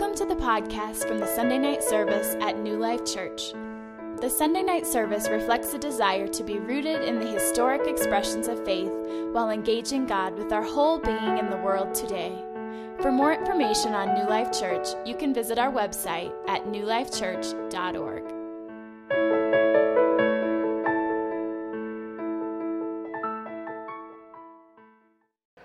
Welcome 0.00 0.16
to 0.16 0.34
the 0.34 0.40
podcast 0.40 1.06
from 1.06 1.18
the 1.18 1.26
Sunday 1.26 1.58
night 1.58 1.82
service 1.82 2.34
at 2.40 2.58
New 2.58 2.78
Life 2.78 3.04
Church. 3.04 3.52
The 4.22 4.30
Sunday 4.30 4.62
night 4.62 4.86
service 4.86 5.28
reflects 5.28 5.74
a 5.74 5.78
desire 5.78 6.26
to 6.26 6.42
be 6.42 6.58
rooted 6.58 7.04
in 7.04 7.20
the 7.20 7.26
historic 7.26 7.86
expressions 7.86 8.48
of 8.48 8.64
faith 8.64 8.90
while 9.32 9.50
engaging 9.50 10.06
God 10.06 10.38
with 10.38 10.54
our 10.54 10.62
whole 10.62 10.98
being 10.98 11.36
in 11.36 11.50
the 11.50 11.58
world 11.58 11.94
today. 11.94 12.32
For 13.02 13.12
more 13.12 13.34
information 13.34 13.92
on 13.92 14.14
New 14.14 14.26
Life 14.26 14.58
Church, 14.58 14.88
you 15.04 15.14
can 15.14 15.34
visit 15.34 15.58
our 15.58 15.70
website 15.70 16.32
at 16.48 16.64
newlifechurch.org. 16.64 18.22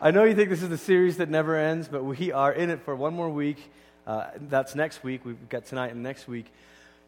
I 0.01 0.11
know 0.11 0.25
you 0.25 0.35
think 0.35 0.49
this 0.49 0.61
is 0.61 0.67
the 0.67 0.77
series 0.77 1.15
that 1.17 1.29
never 1.29 1.55
ends, 1.55 1.87
but 1.87 2.03
we 2.03 2.33
are 2.33 2.51
in 2.51 2.69
it 2.69 2.81
for 2.81 2.97
one 2.97 3.13
more 3.13 3.29
week. 3.29 3.71
Uh, 4.05 4.27
that's 4.49 4.75
next 4.75 5.03
week. 5.03 5.25
We've 5.25 5.49
got 5.49 5.65
tonight 5.65 5.91
and 5.91 6.03
next 6.03 6.27
week. 6.27 6.45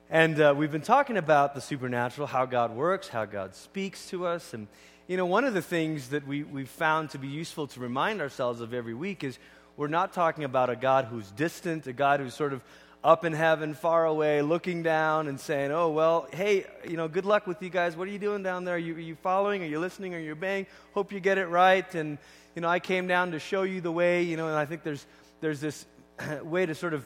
And 0.09 0.39
uh, 0.39 0.55
we've 0.57 0.71
been 0.71 0.81
talking 0.81 1.17
about 1.17 1.53
the 1.53 1.61
supernatural, 1.61 2.25
how 2.25 2.45
God 2.47 2.75
works, 2.75 3.07
how 3.07 3.25
God 3.25 3.53
speaks 3.53 4.09
to 4.09 4.25
us. 4.25 4.55
And, 4.55 4.67
you 5.07 5.15
know, 5.15 5.27
one 5.27 5.43
of 5.43 5.53
the 5.53 5.61
things 5.61 6.09
that 6.09 6.25
we, 6.25 6.43
we've 6.43 6.67
found 6.67 7.11
to 7.11 7.19
be 7.19 7.27
useful 7.27 7.67
to 7.67 7.79
remind 7.79 8.19
ourselves 8.19 8.61
of 8.61 8.73
every 8.73 8.95
week 8.95 9.23
is 9.23 9.37
we're 9.75 9.89
not 9.89 10.11
talking 10.11 10.43
about 10.43 10.71
a 10.71 10.75
God 10.75 11.05
who's 11.05 11.29
distant, 11.31 11.85
a 11.85 11.93
God 11.93 12.19
who's 12.19 12.33
sort 12.33 12.51
of 12.51 12.63
up 13.03 13.25
in 13.25 13.33
heaven, 13.33 13.75
far 13.75 14.05
away, 14.05 14.41
looking 14.41 14.81
down 14.81 15.27
and 15.27 15.39
saying, 15.39 15.71
oh, 15.71 15.89
well, 15.89 16.27
hey, 16.33 16.65
you 16.89 16.97
know, 16.97 17.07
good 17.07 17.25
luck 17.25 17.45
with 17.45 17.61
you 17.61 17.69
guys. 17.69 17.95
What 17.95 18.07
are 18.07 18.11
you 18.11 18.17
doing 18.17 18.41
down 18.41 18.65
there? 18.65 18.73
Are 18.73 18.79
you, 18.79 18.95
are 18.95 18.99
you 18.99 19.15
following? 19.15 19.61
Are 19.61 19.67
you 19.67 19.79
listening? 19.79 20.15
Are 20.15 20.19
you 20.19 20.31
obeying? 20.31 20.65
Hope 20.95 21.11
you 21.11 21.19
get 21.19 21.37
it 21.37 21.45
right. 21.45 21.93
And, 21.93 22.17
you 22.55 22.61
know, 22.63 22.69
I 22.69 22.79
came 22.79 23.07
down 23.07 23.33
to 23.33 23.39
show 23.39 23.61
you 23.61 23.81
the 23.81 23.91
way, 23.91 24.23
you 24.23 24.35
know, 24.35 24.47
and 24.47 24.55
I 24.55 24.65
think 24.65 24.81
there's, 24.81 25.05
there's 25.41 25.61
this 25.61 25.85
way 26.43 26.65
to 26.65 26.75
sort 26.75 26.93
of 26.93 27.05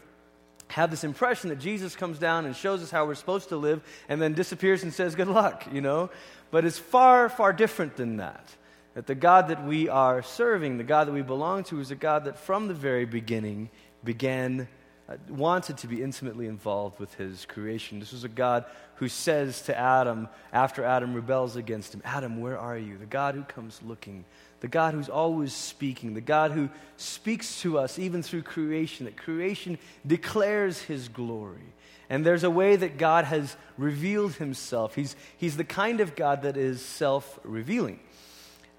have 0.71 0.89
this 0.89 1.03
impression 1.03 1.49
that 1.49 1.59
Jesus 1.59 1.95
comes 1.95 2.17
down 2.17 2.45
and 2.45 2.55
shows 2.55 2.81
us 2.81 2.91
how 2.91 3.05
we're 3.05 3.15
supposed 3.15 3.49
to 3.49 3.57
live 3.57 3.81
and 4.07 4.21
then 4.21 4.33
disappears 4.33 4.83
and 4.83 4.93
says, 4.93 5.15
good 5.15 5.27
luck, 5.27 5.65
you 5.71 5.81
know. 5.81 6.09
But 6.49 6.65
it's 6.65 6.79
far, 6.79 7.29
far 7.29 7.53
different 7.53 7.97
than 7.97 8.17
that. 8.17 8.45
That 8.93 9.07
the 9.07 9.15
God 9.15 9.49
that 9.49 9.65
we 9.65 9.89
are 9.89 10.21
serving, 10.21 10.77
the 10.77 10.83
God 10.83 11.07
that 11.07 11.13
we 11.13 11.21
belong 11.21 11.63
to, 11.65 11.79
is 11.79 11.91
a 11.91 11.95
God 11.95 12.25
that 12.25 12.37
from 12.37 12.67
the 12.67 12.73
very 12.73 13.05
beginning 13.05 13.69
began, 14.03 14.67
uh, 15.07 15.15
wanted 15.29 15.77
to 15.79 15.87
be 15.87 16.01
intimately 16.01 16.47
involved 16.47 16.99
with 16.99 17.13
his 17.15 17.45
creation. 17.45 17.99
This 17.99 18.11
was 18.11 18.23
a 18.23 18.29
God 18.29 18.65
who 18.95 19.07
says 19.07 19.61
to 19.63 19.77
Adam, 19.77 20.27
after 20.53 20.83
Adam 20.83 21.13
rebels 21.13 21.55
against 21.55 21.93
him, 21.93 22.01
Adam, 22.05 22.39
where 22.39 22.57
are 22.57 22.77
you? 22.77 22.97
The 22.97 23.05
God 23.05 23.35
who 23.35 23.43
comes 23.43 23.81
looking 23.83 24.25
the 24.61 24.67
God 24.67 24.93
who's 24.93 25.09
always 25.09 25.53
speaking, 25.53 26.13
the 26.13 26.21
God 26.21 26.51
who 26.51 26.69
speaks 26.95 27.61
to 27.61 27.77
us 27.77 27.99
even 27.99 28.23
through 28.23 28.43
creation, 28.43 29.05
that 29.05 29.17
creation 29.17 29.77
declares 30.05 30.81
his 30.83 31.09
glory. 31.09 31.73
And 32.09 32.25
there's 32.25 32.43
a 32.43 32.49
way 32.49 32.75
that 32.75 32.97
God 32.97 33.25
has 33.25 33.55
revealed 33.77 34.33
himself. 34.33 34.95
He's, 34.95 35.15
he's 35.37 35.57
the 35.57 35.63
kind 35.63 35.99
of 35.99 36.15
God 36.15 36.43
that 36.43 36.57
is 36.57 36.83
self 36.83 37.39
revealing. 37.43 37.99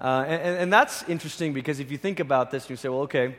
Uh, 0.01 0.25
and, 0.27 0.59
and 0.59 0.73
that's 0.73 1.03
interesting 1.09 1.53
because 1.53 1.81
if 1.81 1.91
you 1.91 1.99
think 1.99 2.21
about 2.21 2.51
this, 2.51 2.65
and 2.65 2.71
you 2.71 2.77
say, 2.77 2.89
well, 2.89 3.03
okay, 3.03 3.35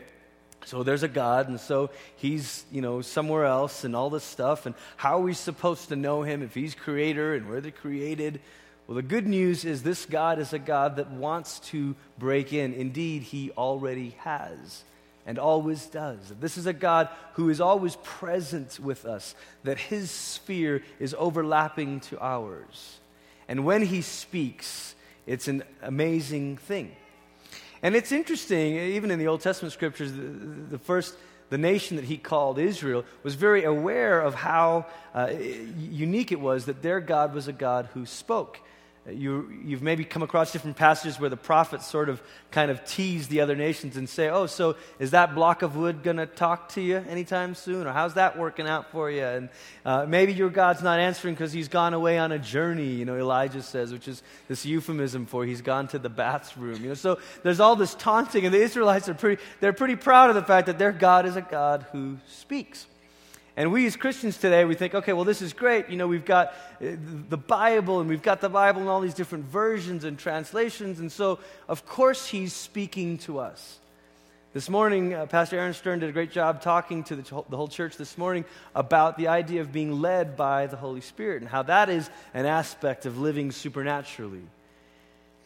so 0.65 0.83
there's 0.83 1.03
a 1.03 1.07
God, 1.07 1.49
and 1.49 1.59
so 1.59 1.91
he's, 2.15 2.65
you 2.71 2.81
know, 2.81 3.01
somewhere 3.01 3.45
else 3.45 3.83
and 3.83 3.95
all 3.95 4.09
this 4.09 4.23
stuff. 4.23 4.65
And 4.65 4.75
how 4.95 5.17
are 5.17 5.21
we 5.21 5.33
supposed 5.33 5.89
to 5.89 5.95
know 5.95 6.23
him 6.23 6.41
if 6.41 6.53
he's 6.53 6.73
creator 6.75 7.35
and 7.35 7.47
we're 7.47 7.61
the 7.61 7.71
created? 7.71 8.39
Well, 8.87 8.95
the 8.95 9.01
good 9.01 9.27
news 9.27 9.63
is 9.63 9.83
this 9.83 10.05
God 10.05 10.39
is 10.39 10.51
a 10.53 10.59
God 10.59 10.97
that 10.97 11.09
wants 11.11 11.59
to 11.71 11.95
break 12.17 12.51
in. 12.51 12.73
Indeed, 12.73 13.23
He 13.23 13.51
already 13.51 14.15
has 14.19 14.83
and 15.25 15.39
always 15.39 15.85
does. 15.85 16.19
This 16.39 16.57
is 16.57 16.65
a 16.65 16.73
God 16.73 17.07
who 17.33 17.49
is 17.49 17.61
always 17.61 17.95
present 18.03 18.79
with 18.79 19.05
us, 19.05 19.35
that 19.63 19.77
His 19.77 20.11
sphere 20.11 20.83
is 20.99 21.15
overlapping 21.17 22.01
to 22.01 22.19
ours. 22.19 22.99
And 23.47 23.63
when 23.63 23.83
He 23.83 24.01
speaks, 24.01 24.95
it's 25.25 25.47
an 25.47 25.63
amazing 25.81 26.57
thing. 26.57 26.91
And 27.81 27.95
it's 27.95 28.11
interesting, 28.11 28.75
even 28.75 29.11
in 29.11 29.19
the 29.19 29.27
Old 29.27 29.41
Testament 29.41 29.73
scriptures, 29.73 30.11
the, 30.11 30.21
the 30.21 30.77
first 30.77 31.15
the 31.49 31.57
nation 31.59 31.97
that 31.97 32.05
he 32.05 32.17
called 32.17 32.57
Israel, 32.57 33.05
was 33.21 33.35
very 33.35 33.63
aware 33.63 34.19
of 34.19 34.33
how 34.33 34.87
uh, 35.13 35.27
unique 35.77 36.31
it 36.31 36.39
was 36.39 36.65
that 36.65 36.81
their 36.81 36.99
God 36.99 37.35
was 37.35 37.47
a 37.47 37.53
God 37.53 37.89
who 37.93 38.07
spoke. 38.07 38.59
You, 39.09 39.51
you've 39.65 39.81
maybe 39.81 40.05
come 40.05 40.23
across 40.23 40.53
different 40.53 40.77
passages 40.77 41.19
where 41.19 41.29
the 41.29 41.35
prophets 41.35 41.85
sort 41.85 42.07
of 42.07 42.23
kind 42.51 42.71
of 42.71 42.85
tease 42.85 43.27
the 43.27 43.41
other 43.41 43.53
nations 43.53 43.97
and 43.97 44.07
say, 44.07 44.29
Oh, 44.29 44.45
so 44.45 44.77
is 44.97 45.11
that 45.11 45.35
block 45.35 45.61
of 45.61 45.75
wood 45.75 46.03
going 46.03 46.17
to 46.17 46.25
talk 46.25 46.69
to 46.69 46.81
you 46.81 47.03
anytime 47.09 47.53
soon? 47.53 47.85
Or 47.85 47.91
how's 47.91 48.13
that 48.13 48.37
working 48.37 48.65
out 48.65 48.91
for 48.91 49.11
you? 49.11 49.25
And 49.25 49.49
uh, 49.83 50.05
maybe 50.07 50.31
your 50.31 50.49
God's 50.49 50.81
not 50.81 50.99
answering 50.99 51.33
because 51.33 51.51
he's 51.51 51.67
gone 51.67 51.93
away 51.93 52.17
on 52.17 52.31
a 52.31 52.39
journey, 52.39 52.91
you 52.91 53.03
know, 53.03 53.17
Elijah 53.17 53.61
says, 53.61 53.91
which 53.91 54.07
is 54.07 54.23
this 54.47 54.65
euphemism 54.65 55.25
for 55.25 55.43
he's 55.43 55.61
gone 55.61 55.89
to 55.89 55.99
the 55.99 56.09
bathroom. 56.09 56.81
You 56.81 56.89
know, 56.89 56.93
so 56.93 57.19
there's 57.43 57.59
all 57.59 57.75
this 57.75 57.95
taunting, 57.95 58.45
and 58.45 58.53
the 58.53 58.61
Israelites 58.61 59.09
are 59.09 59.13
pretty, 59.13 59.43
they're 59.59 59.73
pretty 59.73 59.97
proud 59.97 60.29
of 60.29 60.35
the 60.35 60.43
fact 60.43 60.67
that 60.67 60.79
their 60.79 60.93
God 60.93 61.25
is 61.25 61.35
a 61.35 61.41
God 61.41 61.85
who 61.91 62.19
speaks. 62.27 62.87
And 63.55 63.71
we 63.71 63.85
as 63.85 63.95
Christians 63.95 64.37
today, 64.37 64.65
we 64.65 64.73
think, 64.73 64.95
okay, 64.95 65.13
well, 65.13 65.25
this 65.25 65.41
is 65.41 65.53
great. 65.53 65.89
You 65.89 65.97
know, 65.97 66.07
we've 66.07 66.25
got 66.25 66.47
uh, 66.81 66.95
the 67.29 67.37
Bible, 67.37 67.99
and 67.99 68.09
we've 68.09 68.23
got 68.23 68.41
the 68.41 68.49
Bible 68.49 68.81
in 68.81 68.87
all 68.87 68.99
these 68.99 69.13
different 69.13 69.45
versions 69.45 70.03
and 70.03 70.17
translations. 70.17 70.99
And 70.99 71.11
so, 71.11 71.39
of 71.67 71.85
course, 71.85 72.27
he's 72.27 72.53
speaking 72.53 73.19
to 73.19 73.37
us. 73.37 73.79
This 74.53 74.69
morning, 74.69 75.13
uh, 75.13 75.25
Pastor 75.27 75.57
Aaron 75.57 75.73
Stern 75.73 75.99
did 75.99 76.09
a 76.09 76.11
great 76.11 76.31
job 76.31 76.61
talking 76.61 77.03
to 77.05 77.15
the, 77.15 77.23
the 77.49 77.57
whole 77.57 77.67
church 77.67 77.97
this 77.97 78.17
morning 78.17 78.45
about 78.73 79.17
the 79.17 79.27
idea 79.27 79.61
of 79.61 79.71
being 79.71 80.01
led 80.01 80.35
by 80.35 80.67
the 80.67 80.77
Holy 80.77 81.01
Spirit 81.01 81.41
and 81.41 81.49
how 81.49 81.63
that 81.63 81.89
is 81.89 82.09
an 82.33 82.45
aspect 82.45 83.05
of 83.05 83.19
living 83.19 83.51
supernaturally. 83.51 84.43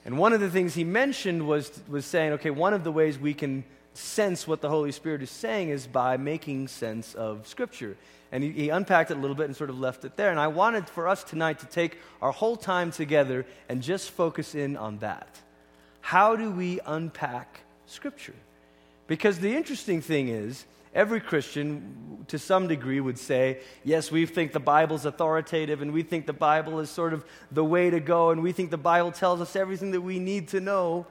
And 0.05 0.17
one 0.17 0.31
of 0.31 0.39
the 0.39 0.49
things 0.49 0.73
he 0.73 0.85
mentioned 0.85 1.45
was, 1.45 1.71
was 1.89 2.05
saying, 2.05 2.33
okay, 2.33 2.49
one 2.49 2.73
of 2.73 2.85
the 2.85 2.91
ways 2.91 3.17
we 3.17 3.33
can 3.33 3.65
sense 3.97 4.47
what 4.47 4.61
the 4.61 4.69
Holy 4.69 4.91
Spirit 4.91 5.21
is 5.21 5.31
saying 5.31 5.69
is 5.69 5.87
by 5.87 6.17
making 6.17 6.67
sense 6.67 7.13
of 7.13 7.47
Scripture. 7.47 7.97
And 8.31 8.43
he, 8.43 8.51
he, 8.51 8.69
unpacked 8.69 9.09
it 9.11 9.17
a 9.17 9.19
little 9.19 9.35
bit 9.35 9.45
and 9.45 9.55
sort 9.55 9.69
of 9.69 9.79
left 9.79 10.03
it 10.03 10.17
there. 10.17 10.31
And 10.31 10.39
I 10.39 10.47
wanted 10.47 10.89
for 10.89 11.07
us 11.07 11.23
tonight 11.23 11.59
to 11.59 11.65
take 11.65 11.97
our 12.21 12.31
whole 12.31 12.57
time 12.57 12.91
together 12.91 13.45
and 13.69 13.81
just 13.81 14.11
focus 14.11 14.53
in 14.53 14.75
on 14.75 14.99
that. 14.99 15.39
How 16.01 16.35
do 16.35 16.51
we 16.51 16.79
unpack 16.85 17.61
Scripture? 17.85 18.35
Because 19.07 19.39
the 19.39 19.55
interesting 19.55 20.01
thing 20.01 20.27
is, 20.27 20.65
every 20.93 21.21
Christian, 21.21 22.25
to 22.27 22.37
some 22.37 22.67
degree, 22.67 22.99
would 22.99 23.17
say, 23.17 23.59
yes, 23.83 24.11
we 24.11 24.25
think 24.25 24.51
the 24.51 24.59
Bible's 24.59 25.05
authoritative 25.05 25.81
and 25.81 25.93
we 25.93 26.03
think 26.03 26.25
the 26.25 26.33
Bible 26.33 26.79
is 26.79 26.89
sort 26.89 27.13
of 27.13 27.25
the 27.51 27.63
way 27.63 27.89
to 27.89 27.99
go 27.99 28.31
and 28.31 28.43
we 28.43 28.51
think 28.51 28.71
the 28.71 28.77
Bible 28.77 29.11
tells 29.11 29.39
us 29.39 29.55
everything 29.55 29.91
that 29.91 30.01
we 30.01 30.19
need 30.19 30.49
to 30.49 30.59
know. 30.59 31.07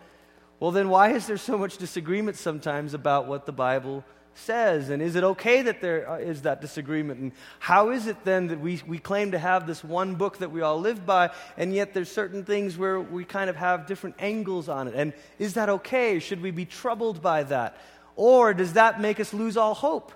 Well, 0.59 0.71
then 0.71 0.89
why 0.89 1.13
is 1.13 1.27
there 1.27 1.37
so 1.37 1.59
much 1.59 1.77
disagreement 1.77 2.37
sometimes 2.37 2.95
about 2.95 3.27
what 3.27 3.45
the 3.45 3.53
Bible 3.53 4.05
says? 4.35 4.89
And 4.89 5.03
is 5.03 5.15
it 5.15 5.25
okay 5.25 5.63
that 5.63 5.81
there 5.81 6.09
uh, 6.09 6.35
that 6.43 6.61
disagreement? 6.61 7.21
And 7.21 7.33
how 7.59 7.91
is 7.91 8.07
it 8.07 8.17
then 8.25 8.49
that 8.49 8.61
we, 8.61 8.81
we 8.87 8.99
claim 8.99 9.33
to 9.33 9.39
have 9.39 9.67
this 9.67 9.85
one 9.85 10.15
book 10.15 10.39
that 10.39 10.51
we 10.51 10.63
all 10.63 10.81
live 10.81 11.05
by, 11.05 11.31
and 11.59 11.75
yet 11.75 11.93
there's 11.93 12.11
certain 12.11 12.45
things 12.45 12.79
where 12.79 13.01
we 13.01 13.25
kind 13.25 13.51
of 13.51 13.57
have 13.57 13.87
different 13.87 14.17
angles 14.19 14.69
on 14.69 14.89
it? 14.89 14.95
And 14.95 15.13
is 15.39 15.55
that 15.55 15.69
okay? 15.69 16.19
Should 16.21 16.41
we 16.41 16.51
be 16.51 16.65
troubled 16.65 17.21
by 17.21 17.43
that? 17.45 17.77
Or 18.15 18.55
does 18.55 18.75
that 18.75 18.99
make 19.01 19.21
us 19.21 19.35
lose 19.35 19.59
all 19.59 19.75
hope? 19.75 20.13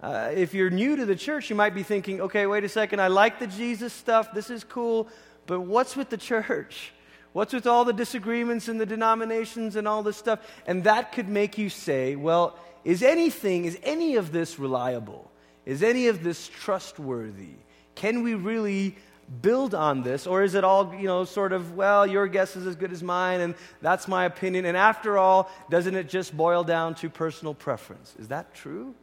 Uh, 0.00 0.30
if 0.34 0.54
you're 0.54 0.70
new 0.70 0.96
to 0.96 1.06
the 1.06 1.16
church, 1.16 1.50
you 1.50 1.56
might 1.56 1.74
be 1.74 1.82
thinking, 1.82 2.20
okay, 2.20 2.46
wait 2.46 2.62
a 2.62 2.68
second, 2.68 3.00
I 3.00 3.08
like 3.08 3.40
the 3.40 3.46
Jesus 3.46 3.92
stuff, 3.92 4.32
this 4.34 4.50
is 4.50 4.62
cool, 4.62 5.08
but 5.46 5.60
what's 5.60 5.96
with 5.96 6.10
the 6.10 6.18
church? 6.18 6.92
What's 7.34 7.52
with 7.52 7.66
all 7.66 7.84
the 7.84 7.92
disagreements 7.92 8.68
and 8.68 8.80
the 8.80 8.86
denominations 8.86 9.74
and 9.74 9.88
all 9.88 10.04
this 10.04 10.16
stuff? 10.16 10.38
And 10.66 10.84
that 10.84 11.10
could 11.10 11.28
make 11.28 11.58
you 11.58 11.68
say, 11.68 12.14
well, 12.14 12.56
is 12.84 13.02
anything, 13.02 13.64
is 13.64 13.76
any 13.82 14.14
of 14.14 14.30
this 14.30 14.56
reliable? 14.56 15.32
Is 15.66 15.82
any 15.82 16.06
of 16.06 16.22
this 16.22 16.46
trustworthy? 16.46 17.56
Can 17.96 18.22
we 18.22 18.34
really 18.34 18.96
build 19.42 19.74
on 19.74 20.04
this? 20.04 20.28
Or 20.28 20.44
is 20.44 20.54
it 20.54 20.62
all, 20.62 20.94
you 20.94 21.08
know, 21.08 21.24
sort 21.24 21.52
of, 21.52 21.74
well, 21.74 22.06
your 22.06 22.28
guess 22.28 22.54
is 22.54 22.68
as 22.68 22.76
good 22.76 22.92
as 22.92 23.02
mine, 23.02 23.40
and 23.40 23.56
that's 23.82 24.06
my 24.06 24.26
opinion. 24.26 24.64
And 24.64 24.76
after 24.76 25.18
all, 25.18 25.50
doesn't 25.70 25.96
it 25.96 26.08
just 26.08 26.36
boil 26.36 26.62
down 26.62 26.94
to 26.96 27.10
personal 27.10 27.52
preference? 27.52 28.14
Is 28.20 28.28
that 28.28 28.54
true? 28.54 28.94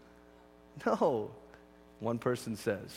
No, 0.85 1.31
one 1.99 2.17
person 2.17 2.55
says. 2.55 2.95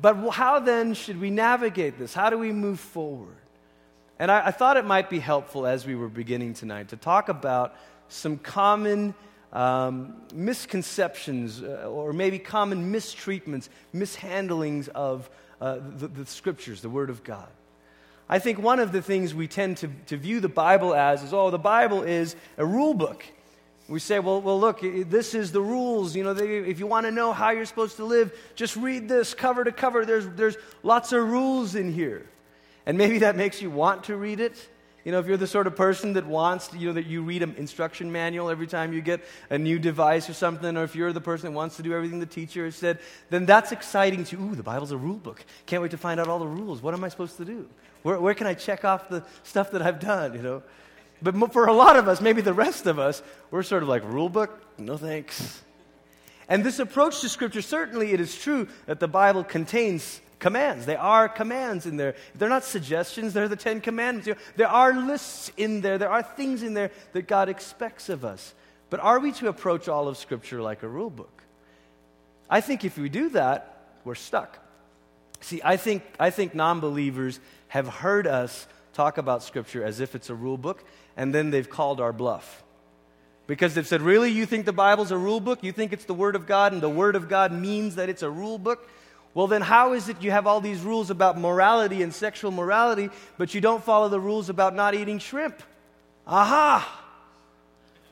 But 0.00 0.30
how 0.30 0.60
then 0.60 0.94
should 0.94 1.20
we 1.20 1.30
navigate 1.30 1.98
this? 1.98 2.12
How 2.12 2.30
do 2.30 2.38
we 2.38 2.52
move 2.52 2.80
forward? 2.80 3.36
And 4.18 4.30
I, 4.30 4.46
I, 4.46 4.50
thought 4.50 4.76
it 4.76 4.84
might 4.84 5.10
be 5.10 5.18
helpful 5.18 5.66
as 5.66 5.86
we 5.86 5.94
were 5.94 6.08
beginning 6.08 6.54
tonight 6.54 6.88
to 6.88 6.96
talk 6.96 7.28
about 7.28 7.74
some 8.08 8.38
common 8.38 9.14
um, 9.52 10.22
misconceptions 10.34 11.62
uh, 11.62 11.88
or 11.88 12.12
maybe 12.12 12.38
common 12.38 12.92
mistreatments, 12.92 13.68
mishandlings 13.94 14.88
of 14.88 15.28
uh, 15.60 15.78
the, 15.96 16.08
the, 16.08 16.26
scriptures, 16.26 16.82
the 16.82 16.90
Word 16.90 17.10
of 17.10 17.24
God. 17.24 17.48
I 18.28 18.38
think 18.38 18.58
one 18.58 18.80
of 18.80 18.92
the 18.92 19.00
things 19.00 19.34
we 19.34 19.48
tend 19.48 19.78
to, 19.78 19.88
to 20.06 20.16
view 20.16 20.40
the 20.40 20.48
Bible 20.48 20.94
as 20.94 21.22
is 21.22 21.32
oh, 21.32 21.50
the 21.50 21.58
Bible 21.58 22.02
is 22.02 22.36
a 22.58 22.66
rule 22.66 22.94
book. 22.94 23.24
We 23.88 24.00
say, 24.00 24.18
well, 24.18 24.40
well, 24.40 24.58
look, 24.58 24.80
this 24.80 25.32
is 25.34 25.52
the 25.52 25.60
rules. 25.60 26.16
You 26.16 26.24
know, 26.24 26.34
they, 26.34 26.58
if 26.58 26.80
you 26.80 26.88
want 26.88 27.06
to 27.06 27.12
know 27.12 27.32
how 27.32 27.50
you're 27.50 27.66
supposed 27.66 27.96
to 27.96 28.04
live, 28.04 28.36
just 28.56 28.74
read 28.74 29.08
this 29.08 29.32
cover 29.32 29.62
to 29.62 29.70
cover. 29.70 30.04
There's, 30.04 30.26
there's 30.30 30.56
lots 30.82 31.12
of 31.12 31.22
rules 31.28 31.76
in 31.76 31.92
here. 31.92 32.28
And 32.84 32.98
maybe 32.98 33.18
that 33.18 33.36
makes 33.36 33.62
you 33.62 33.70
want 33.70 34.04
to 34.04 34.16
read 34.16 34.40
it. 34.40 34.68
You 35.04 35.12
know, 35.12 35.20
if 35.20 35.28
you're 35.28 35.36
the 35.36 35.46
sort 35.46 35.68
of 35.68 35.76
person 35.76 36.14
that 36.14 36.26
wants, 36.26 36.66
to, 36.68 36.78
you 36.78 36.88
know, 36.88 36.94
that 36.94 37.06
you 37.06 37.22
read 37.22 37.44
an 37.44 37.54
instruction 37.58 38.10
manual 38.10 38.50
every 38.50 38.66
time 38.66 38.92
you 38.92 39.00
get 39.00 39.20
a 39.50 39.56
new 39.56 39.78
device 39.78 40.28
or 40.28 40.34
something, 40.34 40.76
or 40.76 40.82
if 40.82 40.96
you're 40.96 41.12
the 41.12 41.20
person 41.20 41.52
that 41.52 41.56
wants 41.56 41.76
to 41.76 41.84
do 41.84 41.94
everything 41.94 42.18
the 42.18 42.26
teacher 42.26 42.64
has 42.64 42.74
said, 42.74 42.98
then 43.30 43.46
that's 43.46 43.70
exciting 43.70 44.24
to, 44.24 44.36
ooh, 44.36 44.56
the 44.56 44.64
Bible's 44.64 44.90
a 44.90 44.96
rule 44.96 45.18
book. 45.18 45.44
Can't 45.66 45.80
wait 45.80 45.92
to 45.92 45.96
find 45.96 46.18
out 46.18 46.26
all 46.26 46.40
the 46.40 46.46
rules. 46.46 46.82
What 46.82 46.92
am 46.92 47.04
I 47.04 47.08
supposed 47.08 47.36
to 47.36 47.44
do? 47.44 47.68
Where, 48.02 48.18
where 48.18 48.34
can 48.34 48.48
I 48.48 48.54
check 48.54 48.84
off 48.84 49.08
the 49.08 49.22
stuff 49.44 49.70
that 49.70 49.82
I've 49.82 50.00
done, 50.00 50.34
you 50.34 50.42
know? 50.42 50.64
But 51.22 51.52
for 51.52 51.66
a 51.66 51.72
lot 51.72 51.96
of 51.96 52.08
us, 52.08 52.20
maybe 52.20 52.42
the 52.42 52.54
rest 52.54 52.86
of 52.86 52.98
us, 52.98 53.22
we're 53.50 53.62
sort 53.62 53.82
of 53.82 53.88
like, 53.88 54.04
rule 54.04 54.28
book? 54.28 54.62
No 54.78 54.96
thanks. 54.96 55.62
And 56.48 56.64
this 56.64 56.78
approach 56.78 57.20
to 57.22 57.28
Scripture, 57.28 57.62
certainly 57.62 58.12
it 58.12 58.20
is 58.20 58.36
true 58.36 58.68
that 58.86 59.00
the 59.00 59.08
Bible 59.08 59.42
contains 59.42 60.20
commands. 60.38 60.86
They 60.86 60.96
are 60.96 61.28
commands 61.28 61.86
in 61.86 61.96
there. 61.96 62.14
They're 62.34 62.48
not 62.48 62.64
suggestions, 62.64 63.32
they're 63.32 63.48
the 63.48 63.56
Ten 63.56 63.80
Commandments. 63.80 64.28
There 64.56 64.68
are 64.68 64.92
lists 64.92 65.50
in 65.56 65.80
there, 65.80 65.98
there 65.98 66.10
are 66.10 66.22
things 66.22 66.62
in 66.62 66.74
there 66.74 66.90
that 67.12 67.26
God 67.26 67.48
expects 67.48 68.08
of 68.08 68.24
us. 68.24 68.54
But 68.90 69.00
are 69.00 69.18
we 69.18 69.32
to 69.32 69.48
approach 69.48 69.88
all 69.88 70.08
of 70.08 70.16
Scripture 70.16 70.62
like 70.62 70.82
a 70.82 70.88
rule 70.88 71.10
book? 71.10 71.42
I 72.48 72.60
think 72.60 72.84
if 72.84 72.96
we 72.96 73.08
do 73.08 73.30
that, 73.30 73.88
we're 74.04 74.14
stuck. 74.14 74.58
See, 75.40 75.60
I 75.64 75.76
think, 75.76 76.04
I 76.20 76.30
think 76.30 76.54
non 76.54 76.80
believers 76.80 77.40
have 77.68 77.88
heard 77.88 78.26
us 78.26 78.68
talk 78.92 79.18
about 79.18 79.42
Scripture 79.42 79.84
as 79.84 80.00
if 80.00 80.14
it's 80.14 80.30
a 80.30 80.34
rule 80.34 80.56
book, 80.56 80.84
and 81.16 81.34
then 81.34 81.50
they've 81.50 81.68
called 81.68 82.00
our 82.00 82.12
bluff. 82.12 82.62
Because 83.46 83.74
they've 83.74 83.86
said, 83.86 84.02
Really? 84.02 84.30
You 84.30 84.44
think 84.44 84.66
the 84.66 84.72
Bible's 84.72 85.10
a 85.10 85.18
rule 85.18 85.40
book? 85.40 85.62
You 85.62 85.72
think 85.72 85.92
it's 85.92 86.04
the 86.04 86.14
Word 86.14 86.36
of 86.36 86.46
God, 86.46 86.72
and 86.72 86.82
the 86.82 86.88
Word 86.88 87.16
of 87.16 87.28
God 87.28 87.52
means 87.52 87.94
that 87.94 88.08
it's 88.08 88.22
a 88.22 88.30
rule 88.30 88.58
book? 88.58 88.88
Well, 89.34 89.46
then, 89.46 89.62
how 89.62 89.92
is 89.92 90.08
it 90.08 90.22
you 90.22 90.30
have 90.30 90.46
all 90.46 90.60
these 90.60 90.80
rules 90.80 91.10
about 91.10 91.38
morality 91.38 92.02
and 92.02 92.12
sexual 92.12 92.50
morality, 92.50 93.10
but 93.36 93.54
you 93.54 93.60
don't 93.60 93.84
follow 93.84 94.08
the 94.08 94.18
rules 94.18 94.48
about 94.48 94.74
not 94.74 94.94
eating 94.94 95.18
shrimp? 95.18 95.62
Aha! 96.26 97.02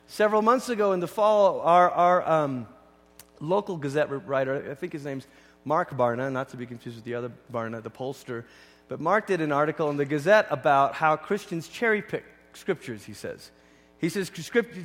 Several 0.07 0.43
months 0.43 0.69
ago 0.69 0.93
in 0.93 0.99
the 0.99 1.07
fall, 1.07 1.61
our, 1.61 1.89
our 1.89 2.29
um, 2.29 2.67
local 3.39 3.75
Gazette 3.75 4.27
writer, 4.27 4.69
I 4.69 4.75
think 4.75 4.93
his 4.93 5.03
name's 5.03 5.25
Mark 5.65 5.89
Barna, 5.97 6.31
not 6.31 6.49
to 6.49 6.57
be 6.57 6.67
confused 6.67 6.97
with 6.97 7.05
the 7.05 7.15
other 7.15 7.31
Barna, 7.51 7.81
the 7.81 7.89
pollster, 7.89 8.43
but 8.87 8.99
Mark 8.99 9.25
did 9.25 9.41
an 9.41 9.51
article 9.51 9.89
in 9.89 9.97
the 9.97 10.05
Gazette 10.05 10.45
about 10.51 10.93
how 10.93 11.15
Christians 11.15 11.67
cherry 11.67 12.03
pick 12.03 12.23
scriptures, 12.55 13.03
he 13.03 13.13
says. 13.13 13.51
He 13.97 14.09
says 14.09 14.29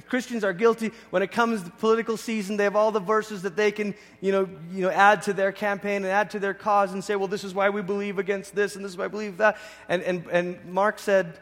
Christians 0.08 0.44
are 0.44 0.52
guilty 0.52 0.92
when 1.10 1.22
it 1.22 1.32
comes 1.32 1.62
to 1.62 1.70
political 1.70 2.16
season. 2.16 2.56
They 2.56 2.64
have 2.64 2.76
all 2.76 2.92
the 2.92 3.00
verses 3.00 3.42
that 3.42 3.56
they 3.56 3.72
can, 3.72 3.94
you 4.20 4.30
know, 4.30 4.48
you 4.72 4.82
know, 4.82 4.90
add 4.90 5.22
to 5.22 5.32
their 5.32 5.50
campaign 5.50 5.96
and 5.96 6.06
add 6.06 6.30
to 6.30 6.38
their 6.38 6.54
cause 6.54 6.92
and 6.92 7.02
say, 7.02 7.16
well, 7.16 7.28
this 7.28 7.42
is 7.42 7.52
why 7.52 7.70
we 7.70 7.82
believe 7.82 8.18
against 8.18 8.54
this 8.54 8.76
and 8.76 8.84
this 8.84 8.92
is 8.92 8.98
why 8.98 9.06
I 9.06 9.08
believe 9.08 9.38
that. 9.38 9.58
And, 9.88 10.02
and, 10.02 10.26
and 10.28 10.64
Mark 10.64 10.98
said, 10.98 11.38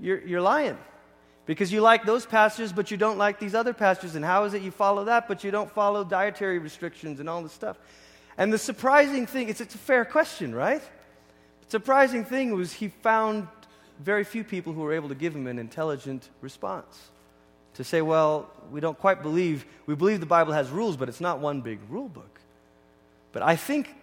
you're, 0.00 0.20
you're 0.20 0.42
lying 0.42 0.76
because 1.46 1.72
you 1.72 1.80
like 1.80 2.04
those 2.04 2.26
passages, 2.26 2.72
but 2.72 2.90
you 2.90 2.96
don't 2.96 3.18
like 3.18 3.38
these 3.38 3.54
other 3.54 3.72
passages. 3.72 4.16
And 4.16 4.24
how 4.24 4.44
is 4.44 4.54
it 4.54 4.62
you 4.62 4.72
follow 4.72 5.04
that, 5.04 5.28
but 5.28 5.44
you 5.44 5.50
don't 5.50 5.70
follow 5.70 6.04
dietary 6.04 6.58
restrictions 6.58 7.20
and 7.20 7.30
all 7.30 7.42
this 7.42 7.52
stuff? 7.52 7.78
And 8.36 8.52
the 8.52 8.58
surprising 8.58 9.26
thing, 9.26 9.48
it's, 9.48 9.60
it's 9.60 9.74
a 9.74 9.78
fair 9.78 10.04
question, 10.04 10.54
right? 10.54 10.82
The 11.62 11.70
surprising 11.70 12.24
thing 12.24 12.52
was 12.54 12.72
he 12.72 12.88
found 12.88 13.48
very 14.02 14.24
few 14.24 14.44
people 14.44 14.72
who 14.72 14.80
were 14.80 14.92
able 14.92 15.08
to 15.08 15.14
give 15.14 15.34
him 15.34 15.46
an 15.46 15.58
intelligent 15.58 16.28
response 16.40 17.10
to 17.74 17.84
say, 17.84 18.02
well, 18.02 18.50
we 18.70 18.80
don't 18.80 18.98
quite 18.98 19.22
believe, 19.22 19.64
we 19.86 19.94
believe 19.94 20.20
the 20.20 20.26
Bible 20.26 20.52
has 20.52 20.68
rules, 20.70 20.96
but 20.96 21.08
it's 21.08 21.20
not 21.20 21.38
one 21.38 21.60
big 21.60 21.78
rule 21.88 22.08
book. 22.08 22.40
But 23.32 23.42
I 23.42 23.56
think 23.56 23.94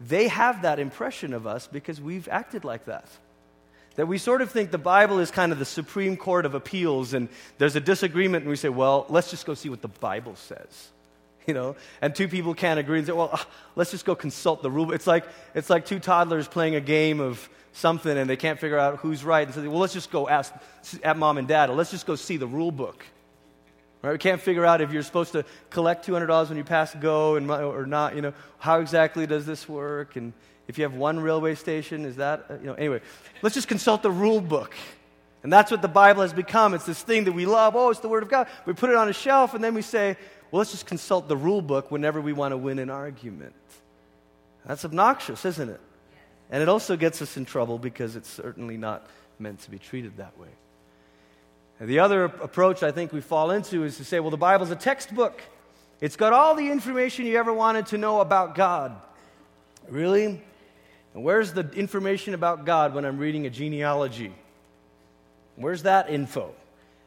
they 0.00 0.28
have 0.28 0.62
that 0.62 0.78
impression 0.78 1.32
of 1.32 1.46
us 1.46 1.66
because 1.66 2.00
we've 2.00 2.28
acted 2.28 2.64
like 2.64 2.84
that. 2.84 3.08
That 3.96 4.06
we 4.06 4.18
sort 4.18 4.42
of 4.42 4.50
think 4.50 4.70
the 4.70 4.78
Bible 4.78 5.18
is 5.18 5.30
kind 5.30 5.52
of 5.52 5.58
the 5.58 5.64
Supreme 5.64 6.16
Court 6.16 6.44
of 6.44 6.54
appeals, 6.54 7.14
and 7.14 7.28
there's 7.58 7.76
a 7.76 7.80
disagreement, 7.80 8.42
and 8.42 8.50
we 8.50 8.56
say, 8.56 8.68
well, 8.68 9.06
let's 9.08 9.30
just 9.30 9.46
go 9.46 9.54
see 9.54 9.70
what 9.70 9.82
the 9.82 9.88
Bible 9.88 10.36
says. 10.36 10.90
You 11.46 11.54
know, 11.54 11.76
and 12.02 12.12
two 12.12 12.26
people 12.26 12.54
can't 12.54 12.80
agree 12.80 12.98
and 12.98 13.06
say, 13.06 13.12
well, 13.12 13.30
uh, 13.32 13.38
let's 13.76 13.92
just 13.92 14.04
go 14.04 14.16
consult 14.16 14.64
the 14.64 14.70
rule. 14.70 14.90
It's 14.90 15.06
like, 15.06 15.24
it's 15.54 15.70
like 15.70 15.86
two 15.86 16.00
toddlers 16.00 16.48
playing 16.48 16.74
a 16.74 16.80
game 16.80 17.20
of 17.20 17.48
something 17.76 18.16
and 18.16 18.28
they 18.28 18.36
can't 18.36 18.58
figure 18.58 18.78
out 18.78 18.98
who's 18.98 19.24
right. 19.24 19.46
And 19.46 19.54
so, 19.54 19.60
they, 19.60 19.68
well, 19.68 19.78
let's 19.78 19.92
just 19.92 20.10
go 20.10 20.28
ask 20.28 20.52
at 21.02 21.16
mom 21.16 21.38
and 21.38 21.46
dad, 21.46 21.70
or 21.70 21.76
let's 21.76 21.90
just 21.90 22.06
go 22.06 22.16
see 22.16 22.36
the 22.36 22.46
rule 22.46 22.72
book. 22.72 23.04
Right? 24.02 24.12
We 24.12 24.18
can't 24.18 24.40
figure 24.40 24.64
out 24.64 24.80
if 24.80 24.92
you're 24.92 25.02
supposed 25.02 25.32
to 25.32 25.44
collect 25.70 26.06
$200 26.06 26.48
when 26.48 26.58
you 26.58 26.64
pass 26.64 26.94
go 26.94 27.36
and, 27.36 27.50
or 27.50 27.86
not. 27.86 28.14
You 28.14 28.22
know, 28.22 28.34
how 28.58 28.80
exactly 28.80 29.26
does 29.26 29.46
this 29.46 29.68
work? 29.68 30.16
And 30.16 30.32
if 30.68 30.78
you 30.78 30.84
have 30.84 30.94
one 30.94 31.20
railway 31.20 31.54
station, 31.54 32.04
is 32.04 32.16
that, 32.16 32.46
uh, 32.50 32.54
you 32.54 32.66
know, 32.66 32.74
anyway, 32.74 33.00
let's 33.42 33.54
just 33.54 33.68
consult 33.68 34.02
the 34.02 34.10
rule 34.10 34.40
book. 34.40 34.74
And 35.42 35.52
that's 35.52 35.70
what 35.70 35.82
the 35.82 35.88
Bible 35.88 36.22
has 36.22 36.32
become. 36.32 36.74
It's 36.74 36.86
this 36.86 37.02
thing 37.02 37.24
that 37.24 37.32
we 37.32 37.46
love. 37.46 37.76
Oh, 37.76 37.90
it's 37.90 38.00
the 38.00 38.08
Word 38.08 38.22
of 38.22 38.28
God. 38.28 38.48
We 38.64 38.72
put 38.72 38.90
it 38.90 38.96
on 38.96 39.08
a 39.08 39.12
shelf, 39.12 39.54
and 39.54 39.62
then 39.62 39.74
we 39.74 39.82
say, 39.82 40.16
well, 40.50 40.58
let's 40.58 40.72
just 40.72 40.86
consult 40.86 41.28
the 41.28 41.36
rule 41.36 41.62
book 41.62 41.90
whenever 41.90 42.20
we 42.20 42.32
want 42.32 42.52
to 42.52 42.56
win 42.56 42.78
an 42.78 42.90
argument. 42.90 43.54
That's 44.66 44.84
obnoxious, 44.84 45.44
isn't 45.44 45.68
it? 45.68 45.80
And 46.50 46.62
it 46.62 46.68
also 46.68 46.96
gets 46.96 47.20
us 47.22 47.36
in 47.36 47.44
trouble 47.44 47.78
because 47.78 48.16
it's 48.16 48.28
certainly 48.28 48.76
not 48.76 49.06
meant 49.38 49.60
to 49.60 49.70
be 49.70 49.78
treated 49.78 50.18
that 50.18 50.38
way. 50.38 50.48
And 51.80 51.88
the 51.88 51.98
other 51.98 52.24
approach 52.24 52.82
I 52.82 52.92
think 52.92 53.12
we 53.12 53.20
fall 53.20 53.50
into 53.50 53.84
is 53.84 53.96
to 53.98 54.04
say, 54.04 54.20
well, 54.20 54.30
the 54.30 54.36
Bible's 54.36 54.70
a 54.70 54.76
textbook. 54.76 55.42
It's 56.00 56.16
got 56.16 56.32
all 56.32 56.54
the 56.54 56.70
information 56.70 57.26
you 57.26 57.36
ever 57.38 57.52
wanted 57.52 57.86
to 57.86 57.98
know 57.98 58.20
about 58.20 58.54
God. 58.54 58.96
Really? 59.88 60.40
And 61.14 61.24
where's 61.24 61.52
the 61.52 61.68
information 61.72 62.34
about 62.34 62.64
God 62.64 62.94
when 62.94 63.04
I'm 63.04 63.18
reading 63.18 63.46
a 63.46 63.50
genealogy? 63.50 64.32
Where's 65.56 65.82
that 65.82 66.10
info? 66.10 66.54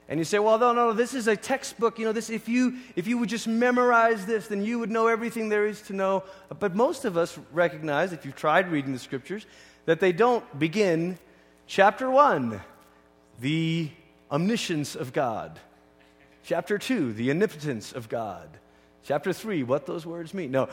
And 0.09 0.17
you 0.17 0.23
say, 0.23 0.39
well, 0.39 0.57
no, 0.57 0.73
no, 0.73 0.91
this 0.91 1.13
is 1.13 1.27
a 1.27 1.37
textbook. 1.37 1.99
You 1.99 2.05
know, 2.05 2.11
this, 2.11 2.31
if, 2.31 2.49
you, 2.49 2.77
if 2.95 3.07
you 3.07 3.19
would 3.19 3.29
just 3.29 3.47
memorize 3.47 4.25
this, 4.25 4.47
then 4.47 4.65
you 4.65 4.79
would 4.79 4.89
know 4.89 5.05
everything 5.05 5.49
there 5.49 5.67
is 5.67 5.83
to 5.83 5.93
know. 5.93 6.23
But 6.57 6.75
most 6.75 7.05
of 7.05 7.15
us 7.15 7.37
recognize, 7.53 8.11
if 8.11 8.25
you've 8.25 8.35
tried 8.35 8.71
reading 8.71 8.91
the 8.91 8.99
scriptures, 8.99 9.45
that 9.85 9.99
they 9.99 10.11
don't 10.11 10.43
begin 10.57 11.19
chapter 11.67 12.09
1, 12.09 12.59
the 13.39 13.91
omniscience 14.31 14.95
of 14.95 15.13
God. 15.13 15.59
Chapter 16.43 16.79
2, 16.79 17.13
the 17.13 17.29
omnipotence 17.29 17.93
of 17.93 18.09
God. 18.09 18.49
Chapter 19.03 19.31
3, 19.31 19.61
what 19.61 19.85
those 19.85 20.07
words 20.07 20.33
mean. 20.33 20.49
No, 20.49 20.69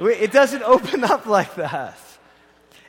it 0.00 0.32
doesn't 0.32 0.62
open 0.64 1.04
up 1.04 1.26
like 1.26 1.54
that. 1.54 1.98